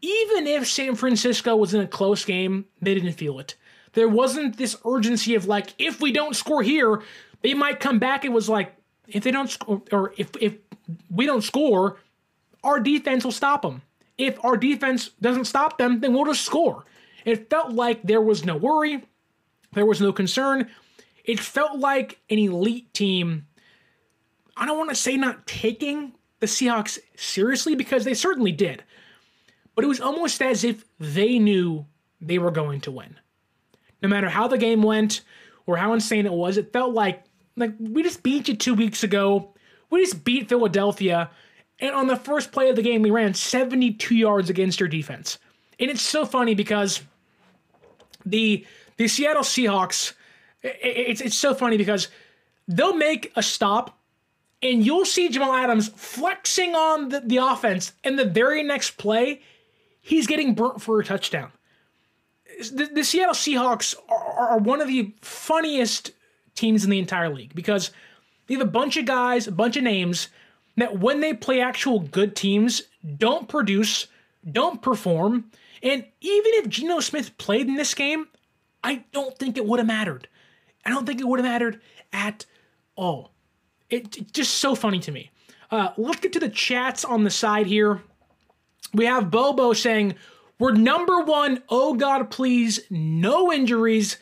even 0.00 0.46
if 0.46 0.68
San 0.68 0.94
Francisco 0.94 1.56
was 1.56 1.74
in 1.74 1.80
a 1.80 1.86
close 1.86 2.24
game, 2.24 2.66
they 2.80 2.94
didn't 2.94 3.12
feel 3.12 3.38
it. 3.38 3.56
There 3.92 4.08
wasn't 4.08 4.56
this 4.56 4.76
urgency 4.84 5.34
of 5.34 5.46
like, 5.46 5.74
if 5.78 6.00
we 6.00 6.12
don't 6.12 6.36
score 6.36 6.62
here, 6.62 7.02
they 7.42 7.54
might 7.54 7.80
come 7.80 7.98
back. 7.98 8.24
It 8.24 8.32
was 8.32 8.48
like, 8.48 8.74
if 9.06 9.24
they 9.24 9.30
don't 9.30 9.50
score, 9.50 9.82
or 9.90 10.12
if, 10.16 10.30
if 10.40 10.54
we 11.10 11.26
don't 11.26 11.42
score, 11.42 11.96
our 12.62 12.80
defense 12.80 13.24
will 13.24 13.32
stop 13.32 13.62
them. 13.62 13.82
If 14.18 14.44
our 14.44 14.56
defense 14.56 15.10
doesn't 15.20 15.46
stop 15.46 15.78
them, 15.78 16.00
then 16.00 16.12
we'll 16.12 16.26
just 16.26 16.44
score. 16.44 16.84
It 17.24 17.50
felt 17.50 17.72
like 17.72 18.02
there 18.02 18.20
was 18.20 18.44
no 18.44 18.56
worry, 18.56 19.02
there 19.72 19.86
was 19.86 20.00
no 20.00 20.12
concern. 20.12 20.68
It 21.24 21.40
felt 21.40 21.78
like 21.78 22.20
an 22.30 22.38
elite 22.38 22.92
team. 22.94 23.46
I 24.56 24.66
don't 24.66 24.78
want 24.78 24.90
to 24.90 24.96
say 24.96 25.16
not 25.16 25.46
taking 25.46 26.12
the 26.40 26.46
Seahawks 26.46 26.98
seriously 27.16 27.74
because 27.74 28.04
they 28.04 28.14
certainly 28.14 28.52
did, 28.52 28.82
but 29.74 29.84
it 29.84 29.88
was 29.88 30.00
almost 30.00 30.40
as 30.40 30.64
if 30.64 30.84
they 30.98 31.38
knew 31.38 31.86
they 32.20 32.38
were 32.38 32.50
going 32.50 32.80
to 32.82 32.90
win. 32.90 33.18
No 34.02 34.08
matter 34.08 34.28
how 34.28 34.48
the 34.48 34.58
game 34.58 34.82
went 34.82 35.22
or 35.66 35.76
how 35.76 35.92
insane 35.92 36.26
it 36.26 36.32
was, 36.32 36.56
it 36.56 36.72
felt 36.72 36.94
like 36.94 37.24
like 37.56 37.74
we 37.78 38.02
just 38.02 38.22
beat 38.22 38.48
you 38.48 38.56
two 38.56 38.74
weeks 38.74 39.02
ago. 39.02 39.52
We 39.90 40.04
just 40.04 40.22
beat 40.22 40.48
Philadelphia, 40.48 41.30
and 41.80 41.94
on 41.94 42.06
the 42.06 42.16
first 42.16 42.52
play 42.52 42.70
of 42.70 42.76
the 42.76 42.82
game, 42.82 43.02
we 43.02 43.10
ran 43.10 43.34
72 43.34 44.14
yards 44.14 44.48
against 44.50 44.78
your 44.80 44.88
defense. 44.88 45.38
And 45.78 45.90
it's 45.90 46.02
so 46.02 46.26
funny 46.26 46.54
because 46.54 47.02
the 48.24 48.66
the 48.96 49.08
Seattle 49.08 49.42
Seahawks, 49.42 50.14
it's 50.62 51.20
it's 51.20 51.36
so 51.36 51.54
funny 51.54 51.76
because 51.76 52.08
they'll 52.66 52.96
make 52.96 53.32
a 53.36 53.42
stop 53.42 53.98
and 54.62 54.84
you'll 54.84 55.04
see 55.04 55.28
Jamal 55.28 55.54
Adams 55.54 55.88
flexing 55.94 56.74
on 56.74 57.10
the, 57.10 57.20
the 57.20 57.36
offense, 57.36 57.92
and 58.02 58.18
the 58.18 58.24
very 58.24 58.62
next 58.62 58.92
play, 58.98 59.40
he's 60.00 60.26
getting 60.26 60.54
burnt 60.54 60.82
for 60.82 60.98
a 60.98 61.04
touchdown. 61.04 61.52
The, 62.72 62.86
the 62.86 63.04
Seattle 63.04 63.34
Seahawks 63.34 63.94
are, 64.08 64.48
are 64.50 64.58
one 64.58 64.80
of 64.80 64.88
the 64.88 65.14
funniest 65.20 66.10
teams 66.56 66.82
in 66.82 66.90
the 66.90 66.98
entire 66.98 67.28
league 67.28 67.54
because 67.54 67.92
they 68.46 68.54
have 68.54 68.62
a 68.62 68.70
bunch 68.70 68.96
of 68.96 69.04
guys, 69.04 69.46
a 69.46 69.52
bunch 69.52 69.76
of 69.76 69.84
names 69.84 70.28
that 70.76 70.98
when 70.98 71.20
they 71.20 71.34
play 71.34 71.60
actual 71.60 72.00
good 72.00 72.34
teams 72.34 72.82
don't 73.16 73.48
produce, 73.48 74.08
don't 74.50 74.82
perform, 74.82 75.50
and 75.82 76.04
even 76.20 76.52
if 76.54 76.68
Geno 76.68 77.00
Smith 77.00 77.36
played 77.38 77.66
in 77.66 77.74
this 77.74 77.94
game, 77.94 78.28
I 78.82 79.04
don't 79.12 79.36
think 79.38 79.56
it 79.56 79.66
would 79.66 79.78
have 79.78 79.86
mattered. 79.86 80.28
I 80.84 80.90
don't 80.90 81.06
think 81.06 81.20
it 81.20 81.26
would 81.28 81.38
have 81.38 81.46
mattered 81.46 81.80
at 82.12 82.46
all. 82.96 83.32
It, 83.90 84.16
it's 84.16 84.32
just 84.32 84.54
so 84.54 84.74
funny 84.74 84.98
to 85.00 85.12
me. 85.12 85.30
Uh, 85.70 85.90
let's 85.96 86.20
get 86.20 86.32
to 86.32 86.40
the 86.40 86.48
chats 86.48 87.04
on 87.04 87.24
the 87.24 87.30
side 87.30 87.66
here. 87.66 88.02
We 88.94 89.04
have 89.04 89.30
Bobo 89.30 89.72
saying, 89.72 90.14
We're 90.58 90.72
number 90.72 91.20
one. 91.20 91.62
Oh, 91.68 91.94
God, 91.94 92.30
please, 92.30 92.80
no 92.90 93.52
injuries, 93.52 94.16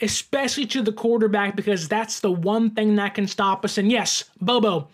especially 0.00 0.66
to 0.66 0.82
the 0.82 0.92
quarterback, 0.92 1.54
because 1.54 1.88
that's 1.88 2.20
the 2.20 2.32
one 2.32 2.70
thing 2.70 2.96
that 2.96 3.14
can 3.14 3.26
stop 3.26 3.64
us. 3.64 3.78
And 3.78 3.90
yes, 3.90 4.24
Bobo, 4.40 4.88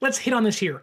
let's 0.00 0.18
hit 0.18 0.34
on 0.34 0.44
this 0.44 0.58
here. 0.58 0.82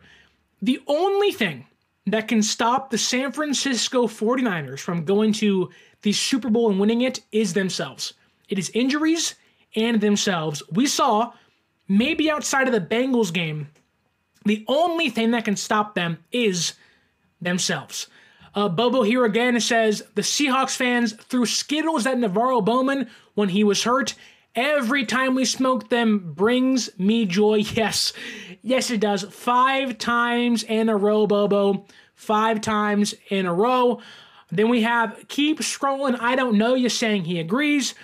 The 0.62 0.82
only 0.88 1.32
thing 1.32 1.68
that 2.08 2.28
can 2.28 2.44
stop 2.44 2.90
the 2.90 2.98
San 2.98 3.32
Francisco 3.32 4.08
49ers 4.08 4.80
from 4.80 5.06
going 5.06 5.34
to 5.34 5.70
the 6.04 6.14
Super 6.14 6.50
Bowl 6.50 6.70
and 6.70 6.80
winning 6.80 7.02
it 7.02 7.22
is 7.32 7.54
themselves. 7.54 8.14
It 8.48 8.60
is 8.60 8.70
injuries 8.74 9.36
and 9.76 10.00
themselves. 10.00 10.62
We 10.72 10.86
saw 10.88 11.34
maybe 11.88 12.30
outside 12.30 12.68
of 12.68 12.74
the 12.74 12.96
Bengals 12.96 13.34
game, 13.34 13.70
the 14.46 14.64
only 14.68 15.10
thing 15.10 15.32
that 15.32 15.46
can 15.46 15.56
stop 15.56 15.96
them 15.96 16.20
is 16.32 16.74
themselves. 17.42 18.08
Uh, 18.54 18.70
Bobo 18.70 19.02
here 19.02 19.26
again 19.26 19.60
says 19.60 20.04
the 20.14 20.22
Seahawks 20.22 20.76
fans 20.78 21.14
threw 21.14 21.46
Skittles 21.46 22.06
at 22.06 22.18
NaVorro 22.18 22.64
Bowman 22.64 23.10
when 23.34 23.50
he 23.50 23.64
was 23.64 23.84
hurt. 23.84 24.16
Every 24.56 25.06
time 25.06 25.36
we 25.36 25.44
smoke 25.44 25.90
them 25.90 26.34
brings 26.34 26.98
me 26.98 27.26
joy. 27.26 27.64
Yes, 27.76 28.14
yes, 28.62 28.90
it 28.90 29.02
does. 29.02 29.24
Five 29.24 29.98
times 29.98 30.64
in 30.64 30.90
a 30.90 30.96
row, 30.96 31.28
Bobo. 31.28 31.86
Five 32.16 32.62
times 32.62 33.14
in 33.30 33.46
a 33.46 33.54
row. 33.54 34.00
Then 34.52 34.70
we 34.70 34.84
have 34.84 35.26
keep 35.28 35.60
scrolling. 35.60 36.18
I 36.20 36.36
don't 36.36 36.58
know 36.58 36.76
you 36.76 36.88
saying 36.88 37.26
he 37.26 37.40
agrees. 37.40 37.96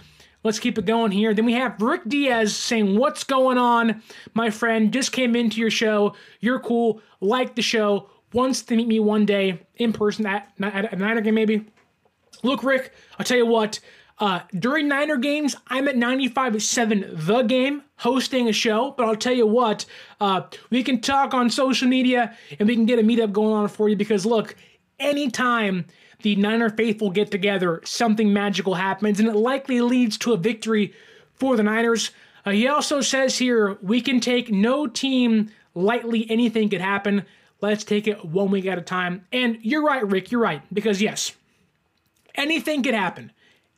Let's 0.43 0.59
keep 0.59 0.77
it 0.77 0.85
going 0.85 1.11
here. 1.11 1.33
Then 1.33 1.45
we 1.45 1.53
have 1.53 1.81
Rick 1.81 2.01
Diaz 2.07 2.55
saying, 2.55 2.97
What's 2.97 3.23
going 3.23 3.57
on? 3.57 4.01
My 4.33 4.49
friend 4.49 4.91
just 4.91 5.11
came 5.11 5.35
into 5.35 5.61
your 5.61 5.71
show. 5.71 6.15
You're 6.39 6.59
cool. 6.59 7.01
Like 7.21 7.55
the 7.55 7.61
show. 7.61 8.09
Wants 8.33 8.61
to 8.63 8.75
meet 8.75 8.87
me 8.87 8.99
one 8.99 9.25
day 9.25 9.61
in 9.75 9.91
person 9.93 10.25
at, 10.25 10.51
at 10.61 10.93
a 10.93 10.95
Niner 10.95 11.21
game, 11.21 11.35
maybe. 11.35 11.65
Look, 12.43 12.63
Rick, 12.63 12.93
I'll 13.19 13.25
tell 13.25 13.37
you 13.37 13.45
what. 13.45 13.79
Uh, 14.21 14.41
during 14.59 14.87
Niner 14.87 15.17
games, 15.17 15.55
I'm 15.65 15.87
at 15.87 15.95
95.7 15.95 17.25
The 17.25 17.41
Game 17.41 17.81
hosting 17.97 18.47
a 18.47 18.53
show, 18.53 18.93
but 18.95 19.07
I'll 19.07 19.15
tell 19.15 19.33
you 19.33 19.47
what, 19.47 19.87
uh, 20.19 20.43
we 20.69 20.83
can 20.83 21.01
talk 21.01 21.33
on 21.33 21.49
social 21.49 21.87
media 21.87 22.37
and 22.59 22.69
we 22.69 22.75
can 22.75 22.85
get 22.85 22.99
a 22.99 23.01
meetup 23.01 23.31
going 23.31 23.51
on 23.51 23.67
for 23.67 23.89
you 23.89 23.95
because 23.95 24.23
look, 24.23 24.55
anytime 24.99 25.85
the 26.21 26.35
Niner 26.35 26.69
faithful 26.69 27.09
get 27.09 27.31
together, 27.31 27.81
something 27.83 28.31
magical 28.31 28.75
happens, 28.75 29.19
and 29.19 29.27
it 29.27 29.35
likely 29.35 29.81
leads 29.81 30.19
to 30.19 30.33
a 30.33 30.37
victory 30.37 30.93
for 31.33 31.57
the 31.57 31.63
Niners. 31.63 32.11
Uh, 32.45 32.51
he 32.51 32.67
also 32.67 33.01
says 33.01 33.39
here, 33.39 33.79
we 33.81 34.01
can 34.01 34.19
take 34.19 34.51
no 34.51 34.85
team 34.85 35.49
lightly, 35.73 36.29
anything 36.29 36.69
could 36.69 36.81
happen. 36.81 37.25
Let's 37.59 37.83
take 37.83 38.07
it 38.07 38.23
one 38.23 38.51
week 38.51 38.67
at 38.67 38.77
a 38.77 38.81
time. 38.83 39.25
And 39.33 39.57
you're 39.63 39.83
right, 39.83 40.07
Rick, 40.07 40.31
you're 40.31 40.41
right, 40.41 40.61
because 40.71 41.01
yes, 41.01 41.31
anything 42.35 42.83
could 42.83 42.93
happen. 42.93 43.31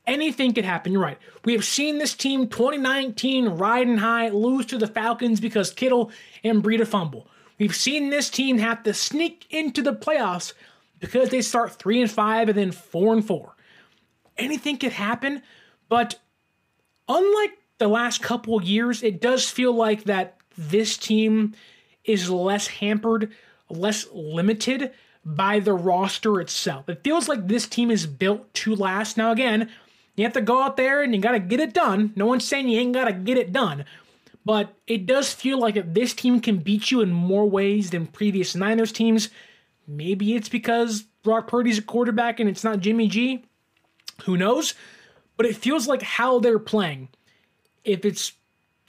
Anything 0.06 0.54
could 0.54 0.66
happen. 0.66 0.92
You're 0.92 1.02
right. 1.02 1.18
We 1.46 1.54
have 1.54 1.64
seen 1.64 1.98
this 1.98 2.14
team 2.14 2.48
2019 2.48 3.50
riding 3.50 3.98
high, 3.98 4.30
lose 4.30 4.66
to 4.68 4.78
the 4.78 4.88
Falcons 4.88 5.40
because 5.40 5.72
Kittle 5.72 6.12
and 6.44 6.62
Breida 6.62 6.86
fumble. 6.86 7.28
We've 7.58 7.76
seen 7.76 8.10
this 8.10 8.30
team 8.30 8.58
have 8.58 8.84
to 8.84 8.94
sneak 8.94 9.46
into 9.50 9.82
the 9.82 9.94
playoffs 9.94 10.54
because 11.00 11.30
they 11.30 11.42
start 11.42 11.74
three 11.74 12.02
and 12.02 12.12
five 12.12 12.50
and 12.50 12.58
then 12.58 12.72
four 12.72 13.14
and 13.14 13.26
four. 13.26 13.56
Anything 14.38 14.78
could 14.78 14.92
happen, 14.92 15.42
but 15.88 16.20
unlike 17.08 17.58
the 17.78 17.88
last 17.88 18.22
couple 18.22 18.62
years, 18.62 19.04
it 19.04 19.22
does 19.22 19.50
feel 19.50 19.74
like 19.74 20.04
that 20.06 20.38
this 20.58 20.98
team 20.98 21.54
is 22.04 22.30
less 22.30 22.68
hampered, 22.68 23.32
less 23.70 24.08
limited 24.12 24.92
by 25.26 25.60
the 25.60 25.74
roster 25.74 26.42
itself. 26.42 26.90
It 26.90 27.04
feels 27.04 27.30
like 27.30 27.48
this 27.48 27.68
team 27.68 27.90
is 27.90 28.06
built 28.06 28.54
to 28.56 28.76
last. 28.76 29.18
Now, 29.18 29.32
again, 29.32 29.70
you 30.16 30.24
have 30.24 30.34
to 30.34 30.42
go 30.42 30.62
out 30.62 30.78
there 30.78 31.02
and 31.02 31.14
you 31.14 31.22
got 31.22 31.32
to 31.32 31.40
get 31.40 31.60
it 31.60 31.74
done. 31.74 32.14
No 32.16 32.26
one's 32.26 32.46
saying 32.46 32.68
you 32.68 32.80
ain't 32.80 32.94
got 32.94 33.06
to 33.06 33.14
get 33.14 33.38
it 33.38 33.52
done. 33.52 33.86
But 34.46 34.76
it 34.88 35.06
does 35.06 35.34
feel 35.34 35.58
like 35.58 35.94
this 35.94 36.14
team 36.14 36.42
can 36.42 36.58
beat 36.58 36.92
you 36.92 37.02
in 37.02 37.12
more 37.12 37.50
ways 37.50 37.92
than 37.92 38.08
previous 38.08 38.56
Niners 38.56 38.92
teams, 38.92 39.30
Maybe 39.88 40.36
it's 40.36 40.50
because 40.50 41.04
Brock 41.24 41.48
Purdy's 41.48 41.78
a 41.78 41.82
quarterback 41.82 42.40
and 42.40 42.50
it's 42.50 42.64
not 42.64 42.80
Jimmy 42.80 43.08
G. 43.08 43.44
Who 44.24 44.38
knows? 44.38 44.74
But 45.36 45.46
it 45.46 45.56
feels 45.56 45.88
like 45.88 46.02
how 46.02 46.40
they're 46.40 46.60
playing. 46.60 47.10
If 47.84 48.06
it's 48.06 48.34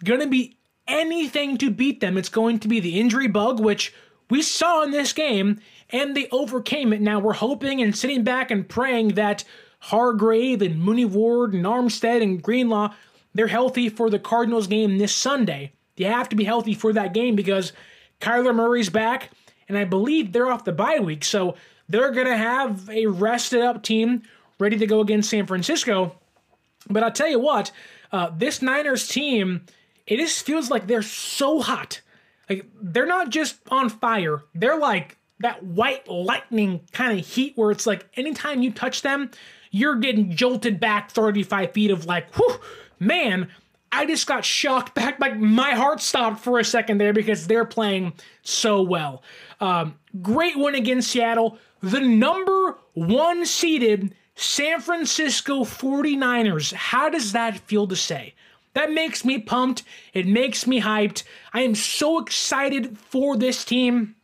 going 0.05 0.21
to 0.21 0.27
be 0.27 0.57
anything 0.87 1.59
to 1.59 1.71
beat 1.71 2.01
them, 2.01 2.17
it's 2.17 2.29
going 2.29 2.61
to 2.61 2.69
be 2.69 2.81
the 2.81 3.01
injury 3.01 3.27
bug, 3.27 3.59
which 3.59 3.93
we 4.31 4.43
saw 4.43 4.83
in 4.83 4.91
this 4.91 5.13
game, 5.13 5.61
and 5.91 6.17
they 6.17 6.29
overcame 6.31 6.93
it. 6.93 7.01
Now 7.01 7.19
we're 7.19 7.33
hoping 7.33 7.83
and 7.83 7.97
sitting 7.97 8.23
back 8.23 8.51
and 8.51 8.69
praying 8.69 9.09
that 9.09 9.45
Hargrave 9.85 10.63
and 10.63 10.81
Mooney 10.81 11.05
Ward 11.05 11.53
and 11.53 11.67
Armstead 11.67 12.23
and 12.23 12.43
Greenlaw, 12.43 12.95
they're 13.35 13.47
healthy 13.49 13.91
for 13.91 14.09
the 14.09 14.19
Cardinals 14.19 14.67
game 14.67 14.97
this 14.97 15.15
Sunday. 15.15 15.73
They 15.97 16.05
have 16.05 16.31
to 16.31 16.37
be 16.37 16.45
healthy 16.45 16.73
for 16.73 16.95
that 16.95 17.13
game 17.13 17.37
because 17.37 17.75
Kyler 18.19 18.55
Murray's 18.55 18.89
back, 18.89 19.31
and 19.69 19.77
I 19.77 19.85
believe 19.85 20.33
they're 20.33 20.51
off 20.51 20.65
the 20.65 20.73
bye 20.73 21.01
week. 21.01 21.23
So 21.23 21.57
they're 21.87 22.13
going 22.13 22.27
to 22.27 22.37
have 22.37 22.89
a 22.89 23.07
rested 23.07 23.61
up 23.61 23.83
team 23.83 24.23
ready 24.59 24.79
to 24.79 24.87
go 24.87 25.01
against 25.01 25.29
San 25.29 25.47
Francisco. 25.47 26.17
But 26.89 27.03
I'll 27.03 27.13
tell 27.13 27.29
you 27.29 27.39
what, 27.39 27.71
uh, 28.11 28.31
this 28.35 28.63
Niners 28.63 29.07
team, 29.07 29.67
it 30.07 30.17
just 30.17 30.47
feels 30.47 30.71
like 30.71 30.87
they're 30.87 31.03
so 31.03 31.61
hot. 31.61 32.01
Like 32.49 32.67
they're 32.81 33.05
not 33.05 33.29
just 33.29 33.57
on 33.71 33.91
fire, 33.91 34.45
they're 34.55 34.79
like 34.79 35.19
that 35.41 35.63
white 35.63 36.09
lightning 36.09 36.81
kind 36.93 37.19
of 37.19 37.27
heat 37.27 37.53
where 37.57 37.71
it's 37.71 37.87
like 37.87 38.07
anytime 38.17 38.63
you 38.63 38.73
touch 38.73 39.03
them, 39.03 39.31
you're 39.75 39.97
getting 39.97 40.31
jolted 40.31 40.79
back 40.79 41.11
35 41.11 41.73
feet 41.73 41.91
of 41.91 42.07
like, 42.07 42.33
whew, 42.37 42.61
man, 43.01 43.49
I 43.91 44.07
just 44.07 44.25
got 44.25 44.45
shocked 44.45 44.95
back. 44.95 45.19
Like 45.19 45.37
my 45.37 45.73
heart 45.73 46.01
stopped 46.01 46.39
for 46.39 46.61
a 46.61 46.65
second 46.65 46.99
there 46.99 47.13
because 47.13 47.49
they're 47.49 47.65
playing 47.65 48.13
so 48.43 48.81
well. 48.83 49.25
Um, 49.61 49.97
great 50.23 50.57
win 50.57 50.77
against 50.77 51.11
Seattle. 51.11 51.59
The 51.81 51.99
number 51.99 52.79
one 52.93 53.45
seeded 53.45 54.15
San 54.37 54.81
Francisco 54.81 55.65
49ers. 55.65 56.73
How 56.73 57.09
does 57.09 57.33
that 57.33 57.59
feel 57.59 57.89
to 57.89 57.97
say? 57.97 58.35
That 58.75 58.93
makes 58.93 59.25
me 59.25 59.41
pumped. 59.41 59.83
It 60.13 60.29
makes 60.29 60.69
me 60.69 60.81
hyped. 60.83 61.25
I 61.53 61.63
am 61.63 61.75
so 61.75 62.21
excited 62.21 62.97
for 62.97 63.37
this 63.37 63.65
team. 63.65 64.15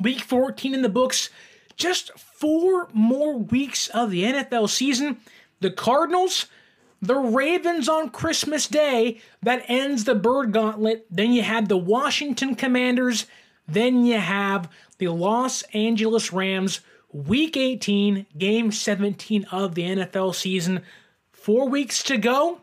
Week 0.00 0.22
14 0.22 0.72
in 0.72 0.80
the 0.80 0.88
books. 0.88 1.28
Just 1.76 2.12
four 2.38 2.88
more 2.92 3.38
weeks 3.38 3.88
of 3.88 4.10
the 4.10 4.24
NFL 4.24 4.68
season. 4.68 5.18
The 5.60 5.70
Cardinals, 5.70 6.46
the 7.00 7.16
Ravens 7.16 7.88
on 7.88 8.10
Christmas 8.10 8.68
Day, 8.68 9.20
that 9.42 9.64
ends 9.68 10.04
the 10.04 10.14
Bird 10.14 10.52
Gauntlet. 10.52 11.06
Then 11.10 11.32
you 11.32 11.42
have 11.42 11.68
the 11.68 11.78
Washington 11.78 12.54
Commanders. 12.54 13.26
Then 13.66 14.04
you 14.04 14.18
have 14.18 14.70
the 14.98 15.08
Los 15.08 15.62
Angeles 15.72 16.32
Rams. 16.32 16.80
Week 17.12 17.56
18, 17.56 18.26
game 18.36 18.70
17 18.70 19.44
of 19.50 19.74
the 19.74 19.82
NFL 19.82 20.34
season. 20.34 20.82
Four 21.32 21.68
weeks 21.68 22.02
to 22.04 22.18
go. 22.18 22.60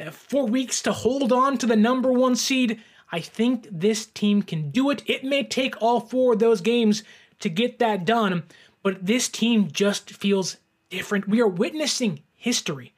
Uh, 0.00 0.10
four 0.10 0.46
weeks 0.46 0.82
to 0.82 0.92
hold 0.92 1.32
on 1.32 1.58
to 1.58 1.66
the 1.66 1.76
number 1.76 2.10
one 2.10 2.34
seed. 2.34 2.80
I 3.12 3.20
think 3.20 3.68
this 3.70 4.06
team 4.06 4.42
can 4.42 4.70
do 4.70 4.90
it. 4.90 5.02
It 5.06 5.24
may 5.24 5.44
take 5.44 5.80
all 5.80 6.00
four 6.00 6.32
of 6.32 6.38
those 6.40 6.60
games 6.60 7.02
to 7.40 7.48
get 7.48 7.78
that 7.78 8.04
done, 8.04 8.42
but 8.88 9.04
this 9.04 9.28
team 9.28 9.70
just 9.70 10.08
feels 10.12 10.56
different. 10.88 11.28
We 11.28 11.42
are 11.42 11.46
witnessing 11.46 12.22
history. 12.32 12.94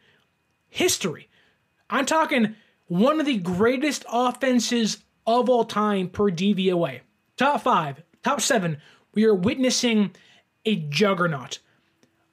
History. 0.68 1.28
I'm 1.90 2.06
talking 2.06 2.54
one 2.86 3.18
of 3.18 3.26
the 3.26 3.38
greatest 3.38 4.04
offenses 4.08 4.98
of 5.26 5.50
all 5.50 5.64
time 5.64 6.08
per 6.08 6.30
DVOA. 6.30 7.00
Top 7.36 7.62
five, 7.62 8.04
top 8.22 8.40
seven. 8.40 8.76
We 9.14 9.24
are 9.24 9.34
witnessing 9.34 10.14
a 10.64 10.76
juggernaut. 10.76 11.58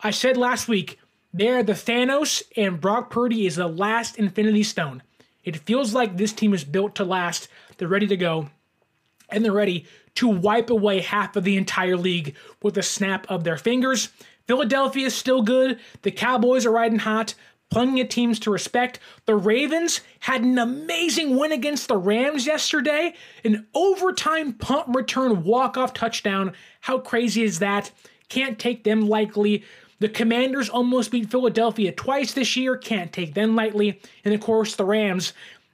I 0.01 0.12
said 0.12 0.38
last 0.38 0.68
week, 0.68 0.99
they're 1.34 1.64
the 1.64 1.74
Thanos, 1.74 2.43
and 2.55 2.80
Brock 2.80 3.10
Purdy 3.10 3.47
is 3.47 3.55
the 3.55 3.68
last 3.68 4.20
Infinity 4.20 4.62
Stone. 4.62 5.01
It 5.43 5.58
feels 5.58 5.95
like 5.95 6.16
this 6.16 6.32
team 6.32 6.53
is 6.53 6.64
built 6.64 6.93
to 6.97 7.03
last. 7.03 7.47
They're 7.78 7.88
ready 7.88 8.05
to 8.05 8.18
go, 8.18 8.51
and 9.30 9.43
they're 9.43 9.51
ready 9.51 9.88
to 10.18 10.28
wipe 10.28 10.70
away 10.70 10.99
half 11.01 11.36
of 11.36 11.43
the 11.43 11.57
entire 11.57 11.95
league 11.95 12.36
with 12.63 12.78
a 12.78 12.84
snap 12.84 13.26
of 13.30 13.43
their 13.43 13.57
fingers. 13.57 14.09
Philadelphia 14.47 15.05
is 15.05 15.15
still 15.15 15.43
good. 15.43 15.80
The 16.01 16.11
Cowboys 16.11 16.65
are 16.65 16.72
riding 16.72 16.99
hot. 16.99 17.36
Plenty 17.70 18.01
of 18.01 18.09
teams 18.09 18.39
to 18.39 18.51
respect. 18.51 18.99
The 19.26 19.36
Ravens 19.36 20.01
had 20.22 20.41
an 20.41 20.57
amazing 20.57 21.38
win 21.38 21.51
against 21.51 21.88
the 21.88 21.97
Rams 21.97 22.47
yesterday. 22.47 23.13
An 23.43 23.68
overtime 23.76 24.53
punt 24.53 24.88
return 24.95 25.43
walk-off 25.43 25.93
touchdown. 25.93 26.53
How 26.80 26.97
crazy 26.97 27.43
is 27.43 27.59
that? 27.59 27.91
Can't 28.30 28.57
take 28.57 28.84
them 28.86 29.07
lightly. 29.07 29.63
The 29.99 30.09
Commanders 30.09 30.70
almost 30.70 31.11
beat 31.11 31.30
Philadelphia 31.30 31.91
twice 31.91 32.34
this 32.34 32.55
year, 32.55 32.78
can't 32.78 33.13
take 33.13 33.34
them 33.36 33.55
lightly. 33.55 34.01
And 34.26 34.34
of 34.34 34.41
course, 34.41 34.76
the 34.76 34.86
Rams. 34.86 35.34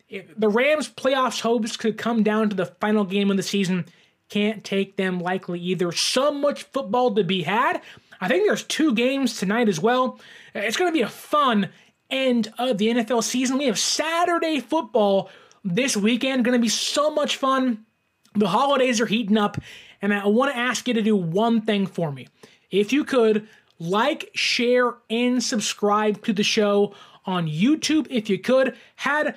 The 0.10 0.50
Rams' 0.50 0.90
playoffs 0.90 1.42
hopes 1.42 1.78
could 1.78 1.98
come 1.98 2.24
down 2.24 2.50
to 2.50 2.56
the 2.56 2.66
final 2.66 3.06
game 3.06 3.32
of 3.32 3.38
the 3.38 3.44
season. 3.44 3.86
Can't 4.34 4.64
take 4.64 4.96
them 4.96 5.20
likely 5.20 5.60
either. 5.60 5.92
So 5.92 6.32
much 6.32 6.64
football 6.64 7.14
to 7.14 7.24
be 7.24 7.44
had. 7.44 7.82
I 8.20 8.28
think 8.28 8.48
there's 8.48 8.64
two 8.64 8.96
games 8.96 9.38
tonight 9.38 9.70
as 9.70 9.80
well. 9.80 10.20
It's 10.56 10.76
going 10.76 10.92
to 10.92 10.98
be 10.98 11.04
a 11.04 11.08
fun 11.08 11.70
end 12.10 12.52
of 12.58 12.80
the 12.80 12.88
NFL 12.88 13.24
season. 13.24 13.60
We 13.60 13.68
have 13.68 13.78
Saturday 13.78 14.60
football 14.60 15.30
this 15.64 15.96
weekend. 15.96 16.44
Going 16.44 16.58
to 16.58 16.60
be 16.60 16.68
so 16.68 17.12
much 17.12 17.38
fun. 17.38 17.86
The 18.34 18.48
holidays 18.48 19.00
are 19.00 19.06
heating 19.06 19.38
up, 19.38 19.60
and 20.02 20.12
I 20.12 20.26
want 20.26 20.52
to 20.52 20.58
ask 20.58 20.88
you 20.88 20.96
to 20.96 21.04
do 21.04 21.16
one 21.16 21.62
thing 21.62 21.86
for 21.86 22.12
me. 22.12 22.28
If 22.72 22.92
you 22.92 23.04
could, 23.04 23.48
like, 23.78 24.32
share, 24.34 24.96
and 25.12 25.44
subscribe 25.44 26.24
to 26.24 26.34
the 26.34 26.42
show 26.42 26.96
on 27.28 27.48
YouTube 27.48 28.08
if 28.10 28.32
you 28.32 28.40
could. 28.40 28.76
Had 28.96 29.36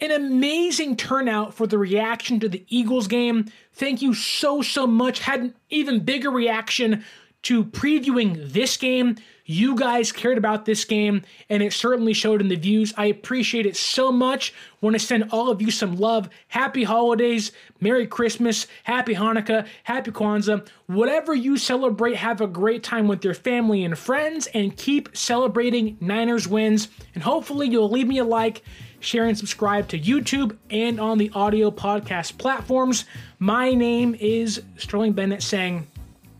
an 0.00 0.10
amazing 0.10 0.96
turnout 0.96 1.52
for 1.52 1.66
the 1.66 1.76
reaction 1.76 2.40
to 2.40 2.48
the 2.48 2.64
Eagles 2.68 3.08
game. 3.08 3.46
Thank 3.78 4.02
you 4.02 4.12
so, 4.12 4.60
so 4.60 4.88
much. 4.88 5.20
Had 5.20 5.40
an 5.40 5.54
even 5.70 6.00
bigger 6.00 6.32
reaction 6.32 7.04
to 7.42 7.64
previewing 7.64 8.52
this 8.52 8.76
game. 8.76 9.16
You 9.44 9.76
guys 9.76 10.10
cared 10.10 10.36
about 10.36 10.64
this 10.64 10.84
game, 10.84 11.22
and 11.48 11.62
it 11.62 11.72
certainly 11.72 12.12
showed 12.12 12.40
in 12.40 12.48
the 12.48 12.56
views. 12.56 12.92
I 12.98 13.06
appreciate 13.06 13.66
it 13.66 13.76
so 13.76 14.10
much. 14.10 14.52
Want 14.80 14.94
to 14.94 15.00
send 15.00 15.30
all 15.30 15.48
of 15.48 15.62
you 15.62 15.70
some 15.70 15.96
love. 15.96 16.28
Happy 16.48 16.82
holidays, 16.82 17.52
Merry 17.80 18.08
Christmas, 18.08 18.66
Happy 18.82 19.14
Hanukkah, 19.14 19.64
Happy 19.84 20.10
Kwanzaa. 20.10 20.66
Whatever 20.86 21.32
you 21.32 21.56
celebrate, 21.56 22.16
have 22.16 22.40
a 22.40 22.48
great 22.48 22.82
time 22.82 23.06
with 23.06 23.24
your 23.24 23.32
family 23.32 23.84
and 23.84 23.96
friends, 23.96 24.48
and 24.48 24.76
keep 24.76 25.16
celebrating 25.16 25.96
Niners 26.00 26.48
wins. 26.48 26.88
And 27.14 27.22
hopefully, 27.22 27.68
you'll 27.68 27.88
leave 27.88 28.08
me 28.08 28.18
a 28.18 28.24
like 28.24 28.64
share 29.00 29.26
and 29.26 29.36
subscribe 29.36 29.88
to 29.88 29.98
YouTube 29.98 30.56
and 30.70 31.00
on 31.00 31.18
the 31.18 31.30
audio 31.34 31.70
podcast 31.70 32.38
platforms. 32.38 33.04
My 33.38 33.72
name 33.72 34.16
is 34.18 34.62
Sterling 34.76 35.12
Bennett 35.12 35.42
saying 35.42 35.86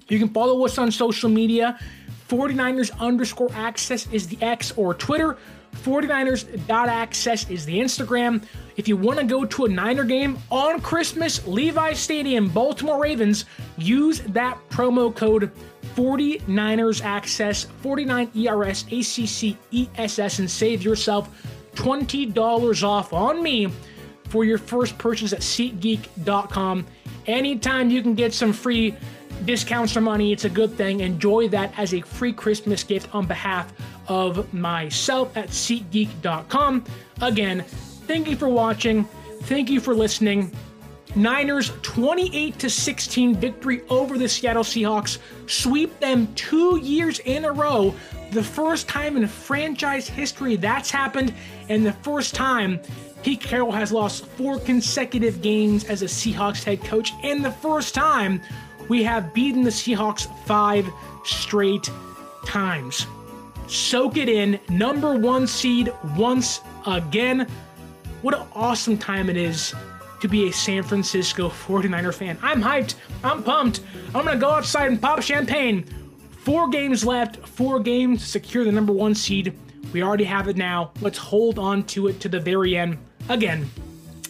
you 0.08 0.18
can 0.18 0.28
follow 0.28 0.64
us 0.64 0.78
on 0.78 0.90
social 0.90 1.28
media. 1.28 1.78
49ers 2.28 2.96
underscore 2.98 3.50
access 3.54 4.06
is 4.12 4.26
the 4.26 4.38
X 4.42 4.72
or 4.76 4.94
Twitter. 4.94 5.38
49ers.access 5.76 7.48
is 7.50 7.64
the 7.64 7.78
Instagram. 7.78 8.42
If 8.76 8.88
you 8.88 8.96
want 8.96 9.18
to 9.18 9.24
go 9.24 9.44
to 9.44 9.64
a 9.66 9.68
Niner 9.68 10.04
game 10.04 10.38
on 10.50 10.80
Christmas, 10.80 11.46
Levi 11.46 11.92
Stadium, 11.92 12.48
Baltimore 12.48 13.00
Ravens, 13.00 13.44
use 13.76 14.20
that 14.20 14.58
promo 14.70 15.14
code 15.14 15.52
49ers 15.94 17.02
access 17.04 17.64
49 17.64 18.30
ERS 18.36 18.84
ACC 18.84 19.56
ESS 19.72 20.38
and 20.38 20.50
save 20.50 20.82
yourself 20.82 21.28
$20 21.78 22.82
off 22.82 23.12
on 23.12 23.40
me 23.40 23.68
for 24.24 24.44
your 24.44 24.58
first 24.58 24.98
purchase 24.98 25.32
at 25.32 25.40
SeatGeek.com. 25.40 26.84
Anytime 27.26 27.88
you 27.88 28.02
can 28.02 28.14
get 28.14 28.34
some 28.34 28.52
free 28.52 28.96
discounts 29.44 29.96
or 29.96 30.00
money, 30.00 30.32
it's 30.32 30.44
a 30.44 30.50
good 30.50 30.72
thing. 30.72 31.00
Enjoy 31.00 31.46
that 31.48 31.72
as 31.78 31.94
a 31.94 32.00
free 32.00 32.32
Christmas 32.32 32.82
gift 32.82 33.14
on 33.14 33.26
behalf 33.26 33.72
of 34.08 34.52
myself 34.52 35.36
at 35.36 35.50
SeatGeek.com. 35.50 36.84
Again, 37.20 37.62
thank 37.62 38.28
you 38.28 38.34
for 38.34 38.48
watching. 38.48 39.04
Thank 39.42 39.70
you 39.70 39.78
for 39.78 39.94
listening. 39.94 40.50
Niners 41.14 41.72
28 41.82 42.58
to 42.58 42.68
16 42.68 43.36
victory 43.36 43.82
over 43.88 44.18
the 44.18 44.28
Seattle 44.28 44.64
Seahawks. 44.64 45.18
Sweep 45.46 45.98
them 46.00 46.26
two 46.34 46.78
years 46.78 47.20
in 47.20 47.44
a 47.44 47.52
row. 47.52 47.94
The 48.30 48.42
first 48.42 48.88
time 48.88 49.16
in 49.16 49.26
franchise 49.26 50.08
history 50.08 50.56
that's 50.56 50.90
happened, 50.90 51.32
and 51.68 51.84
the 51.84 51.92
first 51.92 52.34
time 52.34 52.80
Pete 53.22 53.40
Carroll 53.40 53.72
has 53.72 53.90
lost 53.90 54.26
four 54.26 54.58
consecutive 54.60 55.40
games 55.42 55.84
as 55.84 56.02
a 56.02 56.06
Seahawks 56.06 56.62
head 56.62 56.82
coach, 56.84 57.12
and 57.22 57.44
the 57.44 57.50
first 57.50 57.94
time 57.94 58.40
we 58.88 59.02
have 59.02 59.34
beaten 59.34 59.62
the 59.62 59.70
Seahawks 59.70 60.28
five 60.44 60.86
straight 61.24 61.90
times. 62.46 63.06
Soak 63.66 64.16
it 64.16 64.28
in. 64.28 64.58
Number 64.68 65.16
one 65.16 65.46
seed 65.46 65.92
once 66.16 66.60
again. 66.86 67.46
What 68.22 68.34
an 68.34 68.46
awesome 68.54 68.96
time 68.96 69.28
it 69.28 69.36
is 69.36 69.74
to 70.20 70.28
be 70.28 70.48
a 70.48 70.52
San 70.52 70.82
Francisco 70.82 71.48
49er 71.48 72.14
fan. 72.14 72.38
I'm 72.42 72.62
hyped. 72.62 72.94
I'm 73.22 73.42
pumped. 73.42 73.80
I'm 74.14 74.26
to 74.26 74.36
go 74.36 74.50
outside 74.50 74.90
and 74.90 75.00
pop 75.00 75.22
champagne. 75.22 75.84
Four 76.48 76.68
games 76.68 77.04
left, 77.04 77.46
four 77.46 77.78
games 77.78 78.22
to 78.22 78.26
secure 78.26 78.64
the 78.64 78.72
number 78.72 78.90
one 78.90 79.14
seed. 79.14 79.52
We 79.92 80.02
already 80.02 80.24
have 80.24 80.48
it 80.48 80.56
now. 80.56 80.92
Let's 81.02 81.18
hold 81.18 81.58
on 81.58 81.82
to 81.88 82.08
it 82.08 82.20
to 82.20 82.28
the 82.30 82.40
very 82.40 82.74
end. 82.74 82.96
Again, 83.28 83.68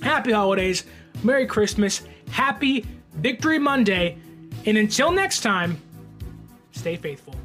happy 0.02 0.32
holidays, 0.32 0.84
Merry 1.22 1.46
Christmas, 1.46 2.02
Happy 2.32 2.84
Victory 3.14 3.60
Monday, 3.60 4.18
and 4.66 4.76
until 4.76 5.12
next 5.12 5.42
time, 5.42 5.80
stay 6.72 6.96
faithful. 6.96 7.36